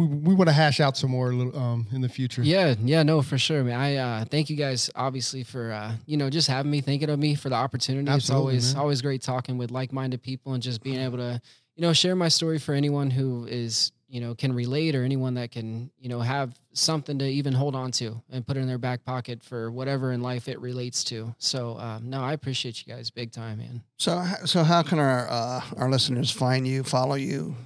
we 0.07 0.35
want 0.35 0.49
to 0.49 0.53
hash 0.53 0.81
out 0.81 0.97
some 0.99 1.11
more 1.11 1.31
a 1.31 1.35
little, 1.35 1.57
um 1.59 1.87
in 1.93 2.03
the 2.03 2.09
future. 2.11 2.43
Yeah, 2.43 2.75
yeah, 2.83 3.03
no, 3.03 3.23
for 3.23 3.39
sure, 3.39 3.65
man. 3.65 3.81
I 3.81 3.97
uh, 3.97 4.25
thank 4.27 4.51
you 4.51 4.57
guys, 4.57 4.91
obviously, 4.95 5.45
for 5.45 5.73
uh, 5.73 5.93
you 6.07 6.17
know 6.19 6.29
just 6.29 6.47
having 6.47 6.71
me, 6.71 6.83
thinking 6.83 7.09
of 7.09 7.19
me 7.19 7.35
for 7.35 7.49
the 7.49 7.55
opportunity. 7.57 8.11
it's 8.13 8.31
always 8.31 8.75
man. 8.75 8.81
always 8.83 9.01
great 9.03 9.23
talking 9.23 9.57
with 9.57 9.71
like-minded 9.71 10.23
people 10.23 10.53
and 10.53 10.63
just 10.63 10.83
being 10.83 11.01
able 11.01 11.17
to 11.19 11.41
you 11.81 11.87
know 11.87 11.95
share 11.95 12.15
my 12.15 12.29
story 12.29 12.59
for 12.59 12.75
anyone 12.75 13.11
who 13.11 13.47
is 13.47 13.91
you 14.07 14.21
know 14.21 14.35
can 14.35 14.53
relate 14.53 14.95
or 14.95 15.03
anyone 15.03 15.33
that 15.33 15.51
can 15.51 15.91
you 15.99 16.11
know 16.11 16.21
have 16.21 16.55
something 16.75 17.19
to 17.19 17.25
even 17.25 17.55
hold 17.55 17.75
on 17.75 17.91
to 17.91 18.21
and 18.31 18.47
put 18.47 18.59
it 18.59 18.61
in 18.61 18.67
their 18.67 18.77
back 18.77 19.03
pocket 19.03 19.43
for 19.43 19.71
whatever 19.71 20.13
in 20.13 20.21
life 20.21 20.47
it 20.47 20.61
relates 20.61 21.03
to. 21.05 21.35
So 21.39 21.79
um, 21.79 22.11
no, 22.11 22.21
I 22.21 22.35
appreciate 22.35 22.87
you 22.87 22.93
guys 22.93 23.09
big 23.09 23.33
time, 23.33 23.59
man. 23.59 23.83
So, 23.97 24.23
so 24.45 24.63
how 24.63 24.83
can 24.83 24.99
our 24.99 25.27
uh, 25.31 25.63
our 25.79 25.89
listeners 25.89 26.31
find 26.31 26.69
you, 26.69 26.83
follow 26.83 27.15
you? 27.15 27.57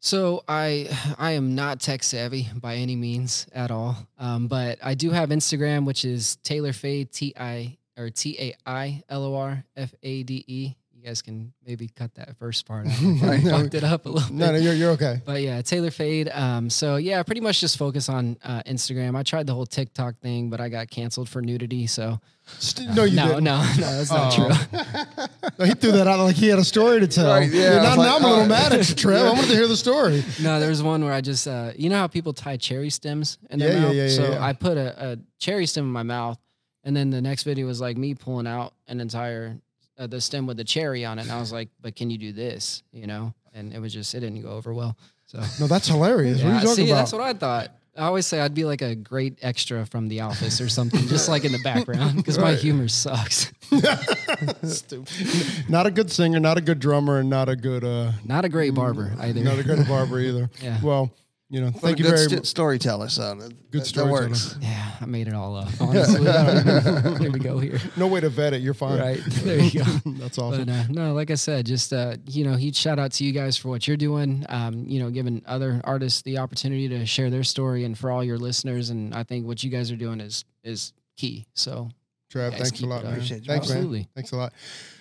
So 0.00 0.44
I 0.46 0.94
I 1.18 1.30
am 1.30 1.54
not 1.54 1.80
tech 1.80 2.02
savvy 2.02 2.50
by 2.54 2.74
any 2.74 2.94
means 2.94 3.46
at 3.54 3.70
all, 3.70 3.96
um, 4.18 4.48
but 4.48 4.78
I 4.82 4.92
do 4.92 5.12
have 5.12 5.30
Instagram, 5.30 5.86
which 5.86 6.04
is 6.04 6.36
Tailor 6.44 6.74
Fade 6.74 7.10
T 7.10 7.32
I 7.38 7.78
or 7.96 8.10
T 8.10 8.36
A 8.38 8.54
I 8.66 9.02
L 9.08 9.24
O 9.24 9.34
R 9.34 9.64
F 9.78 9.94
A 10.02 10.22
D 10.24 10.44
E. 10.46 10.74
You 11.04 11.10
guys 11.10 11.20
can 11.20 11.52
maybe 11.66 11.88
cut 11.88 12.14
that 12.14 12.34
first 12.38 12.64
part 12.64 12.86
out. 12.86 12.92
I 13.24 13.38
fucked 13.38 13.74
it 13.74 13.84
up 13.84 14.06
a 14.06 14.08
little 14.08 14.32
No, 14.34 14.46
bit. 14.46 14.52
no, 14.54 14.58
you're, 14.58 14.72
you're 14.72 14.90
okay. 14.92 15.20
But 15.22 15.42
yeah, 15.42 15.60
Tailor 15.60 15.90
Fade. 15.90 16.30
Um, 16.32 16.70
so 16.70 16.96
yeah, 16.96 17.22
pretty 17.22 17.42
much 17.42 17.60
just 17.60 17.76
focus 17.76 18.08
on 18.08 18.38
uh, 18.42 18.62
Instagram. 18.62 19.14
I 19.14 19.22
tried 19.22 19.46
the 19.46 19.52
whole 19.52 19.66
TikTok 19.66 20.18
thing, 20.20 20.48
but 20.48 20.62
I 20.62 20.70
got 20.70 20.88
canceled 20.88 21.28
for 21.28 21.42
nudity. 21.42 21.86
So 21.88 22.20
St- 22.58 22.88
no, 22.94 23.04
you 23.04 23.16
no, 23.16 23.28
didn't. 23.28 23.44
no, 23.44 23.56
no, 23.78 23.98
that's 23.98 24.10
not 24.10 24.32
Oh. 24.38 24.48
true. 24.48 24.80
No, 25.58 25.66
he 25.66 25.74
threw 25.74 25.92
that 25.92 26.06
out 26.06 26.20
like 26.20 26.36
he 26.36 26.48
had 26.48 26.58
a 26.58 26.64
story 26.64 27.00
to 27.00 27.06
tell. 27.06 27.28
Right, 27.28 27.50
yeah, 27.52 27.74
now, 27.74 27.76
I 27.76 27.88
was 27.90 27.98
like, 27.98 28.06
now 28.08 28.16
I'm 28.16 28.24
a 28.24 28.28
little 28.28 28.44
oh. 28.44 28.48
mad 28.48 28.72
at 28.72 28.88
you, 28.88 28.94
Trev. 28.94 29.26
I 29.26 29.28
wanted 29.30 29.48
to 29.48 29.54
hear 29.54 29.68
the 29.68 29.76
story. 29.76 30.24
No, 30.42 30.58
there's 30.58 30.82
one 30.82 31.04
where 31.04 31.12
I 31.12 31.20
just, 31.20 31.46
uh, 31.46 31.72
you 31.76 31.90
know 31.90 31.98
how 31.98 32.06
people 32.06 32.32
tie 32.32 32.56
cherry 32.56 32.88
stems 32.88 33.36
in 33.50 33.58
their 33.58 33.68
Yeah, 33.68 33.74
yeah, 33.74 33.82
mouth? 33.82 33.94
yeah, 33.94 34.02
yeah, 34.04 34.08
so 34.08 34.30
yeah. 34.32 34.42
I 34.44 34.54
put 34.54 34.78
a, 34.78 35.12
a 35.12 35.18
cherry 35.38 35.66
stem 35.66 35.84
in 35.84 35.90
my 35.92 36.02
mouth, 36.02 36.38
and 36.82 36.96
then 36.96 37.10
the 37.10 37.20
next 37.20 37.42
video 37.42 37.66
was 37.66 37.78
like 37.80 37.98
me 37.98 38.14
pulling 38.14 38.46
out 38.46 38.72
an 38.88 39.00
entire 39.00 39.58
uh, 39.98 40.06
the 40.06 40.20
stem 40.20 40.46
with 40.46 40.56
the 40.56 40.64
cherry 40.64 41.04
on 41.04 41.18
it, 41.18 41.22
and 41.22 41.32
I 41.32 41.38
was 41.40 41.52
like, 41.52 41.68
"But 41.80 41.96
can 41.96 42.10
you 42.10 42.18
do 42.18 42.32
this?" 42.32 42.82
You 42.92 43.06
know, 43.06 43.34
and 43.54 43.72
it 43.72 43.78
was 43.80 43.92
just 43.92 44.14
it 44.14 44.20
didn't 44.20 44.42
go 44.42 44.50
over 44.50 44.72
well. 44.74 44.96
So 45.26 45.40
No, 45.60 45.66
that's 45.66 45.88
hilarious. 45.88 46.42
what 46.42 46.50
are 46.50 46.54
you 46.54 46.60
talking 46.60 46.74
see, 46.74 46.90
about? 46.90 46.96
that's 46.98 47.12
what 47.12 47.22
I 47.22 47.32
thought. 47.34 47.70
I 47.96 48.06
always 48.06 48.26
say 48.26 48.40
I'd 48.40 48.54
be 48.54 48.64
like 48.64 48.82
a 48.82 48.96
great 48.96 49.38
extra 49.40 49.86
from 49.86 50.08
The 50.08 50.20
Office 50.22 50.60
or 50.60 50.68
something, 50.68 51.06
just 51.06 51.28
like 51.28 51.44
in 51.44 51.52
the 51.52 51.60
background, 51.60 52.16
because 52.16 52.38
my 52.40 52.54
humor 52.54 52.88
sucks. 52.88 53.52
Stupid. 54.64 55.68
not 55.68 55.86
a 55.86 55.90
good 55.90 56.10
singer, 56.10 56.40
not 56.40 56.58
a 56.58 56.60
good 56.60 56.80
drummer, 56.80 57.18
and 57.20 57.30
not 57.30 57.48
a 57.48 57.56
good 57.56 57.84
uh, 57.84 58.12
Not 58.24 58.44
a 58.44 58.48
great 58.48 58.74
barber 58.74 59.12
either. 59.20 59.42
not 59.42 59.58
a 59.58 59.62
good 59.62 59.86
barber 59.86 60.18
either. 60.20 60.50
Yeah. 60.62 60.78
Well, 60.82 61.12
you 61.50 61.60
know, 61.60 61.66
What 61.70 61.82
thank 61.82 61.96
a 61.96 61.98
you 61.98 62.04
good 62.04 62.10
very 62.16 62.24
st- 62.28 62.40
much. 62.40 62.46
storyteller, 62.46 63.08
son. 63.08 63.38
that, 63.38 63.70
Good 63.70 63.82
that 63.82 63.86
storyteller. 63.86 64.28
works. 64.28 64.56
yeah, 64.60 64.90
I 65.00 65.04
made 65.06 65.28
it 65.28 65.34
all 65.34 65.56
up. 65.56 65.68
Honestly, 65.80 66.24
there 66.24 67.30
we 67.30 67.38
go 67.38 67.58
here. 67.58 67.78
No 67.96 68.06
way 68.06 68.20
to 68.20 68.28
vet 68.30 68.54
it. 68.54 68.62
You're 68.62 68.74
fine. 68.74 68.98
Right 68.98 69.20
there, 69.26 69.60
you 69.60 69.84
go. 69.84 69.90
That's 70.18 70.38
awesome. 70.38 70.64
But 70.64 70.72
uh, 70.72 70.84
no, 70.88 71.12
like 71.14 71.30
I 71.30 71.34
said, 71.34 71.66
just 71.66 71.92
uh, 71.92 72.16
you 72.26 72.44
know, 72.44 72.56
huge 72.56 72.76
shout 72.76 72.98
out 72.98 73.12
to 73.12 73.24
you 73.24 73.32
guys 73.32 73.56
for 73.56 73.68
what 73.68 73.86
you're 73.86 73.96
doing. 73.96 74.44
Um, 74.48 74.84
you 74.88 75.00
know, 75.00 75.10
giving 75.10 75.42
other 75.46 75.80
artists 75.84 76.22
the 76.22 76.38
opportunity 76.38 76.88
to 76.88 77.04
share 77.06 77.30
their 77.30 77.44
story, 77.44 77.84
and 77.84 77.96
for 77.96 78.10
all 78.10 78.24
your 78.24 78.38
listeners. 78.38 78.90
And 78.90 79.14
I 79.14 79.22
think 79.22 79.46
what 79.46 79.62
you 79.62 79.70
guys 79.70 79.92
are 79.92 79.96
doing 79.96 80.20
is 80.20 80.44
is 80.64 80.92
key. 81.16 81.46
So 81.54 81.90
Trev, 82.30 82.52
guys 82.52 82.60
thanks 82.62 82.80
a 82.80 82.86
lot, 82.86 83.04
man. 83.04 83.12
Appreciate 83.12 83.42
you, 83.42 83.46
Thanks, 83.46 83.68
man. 83.68 83.76
Absolutely. 83.78 84.08
Thanks 84.14 84.32
a 84.32 84.36
lot. 84.36 84.52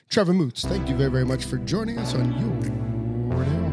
Trevor 0.09 0.33
Moots, 0.33 0.63
thank 0.65 0.87
you 0.89 0.95
very, 0.95 1.09
very 1.09 1.25
much 1.25 1.45
for 1.45 1.57
joining 1.59 1.97
us 1.97 2.13
on 2.13 2.31
your 2.39 2.61
day 2.61 3.72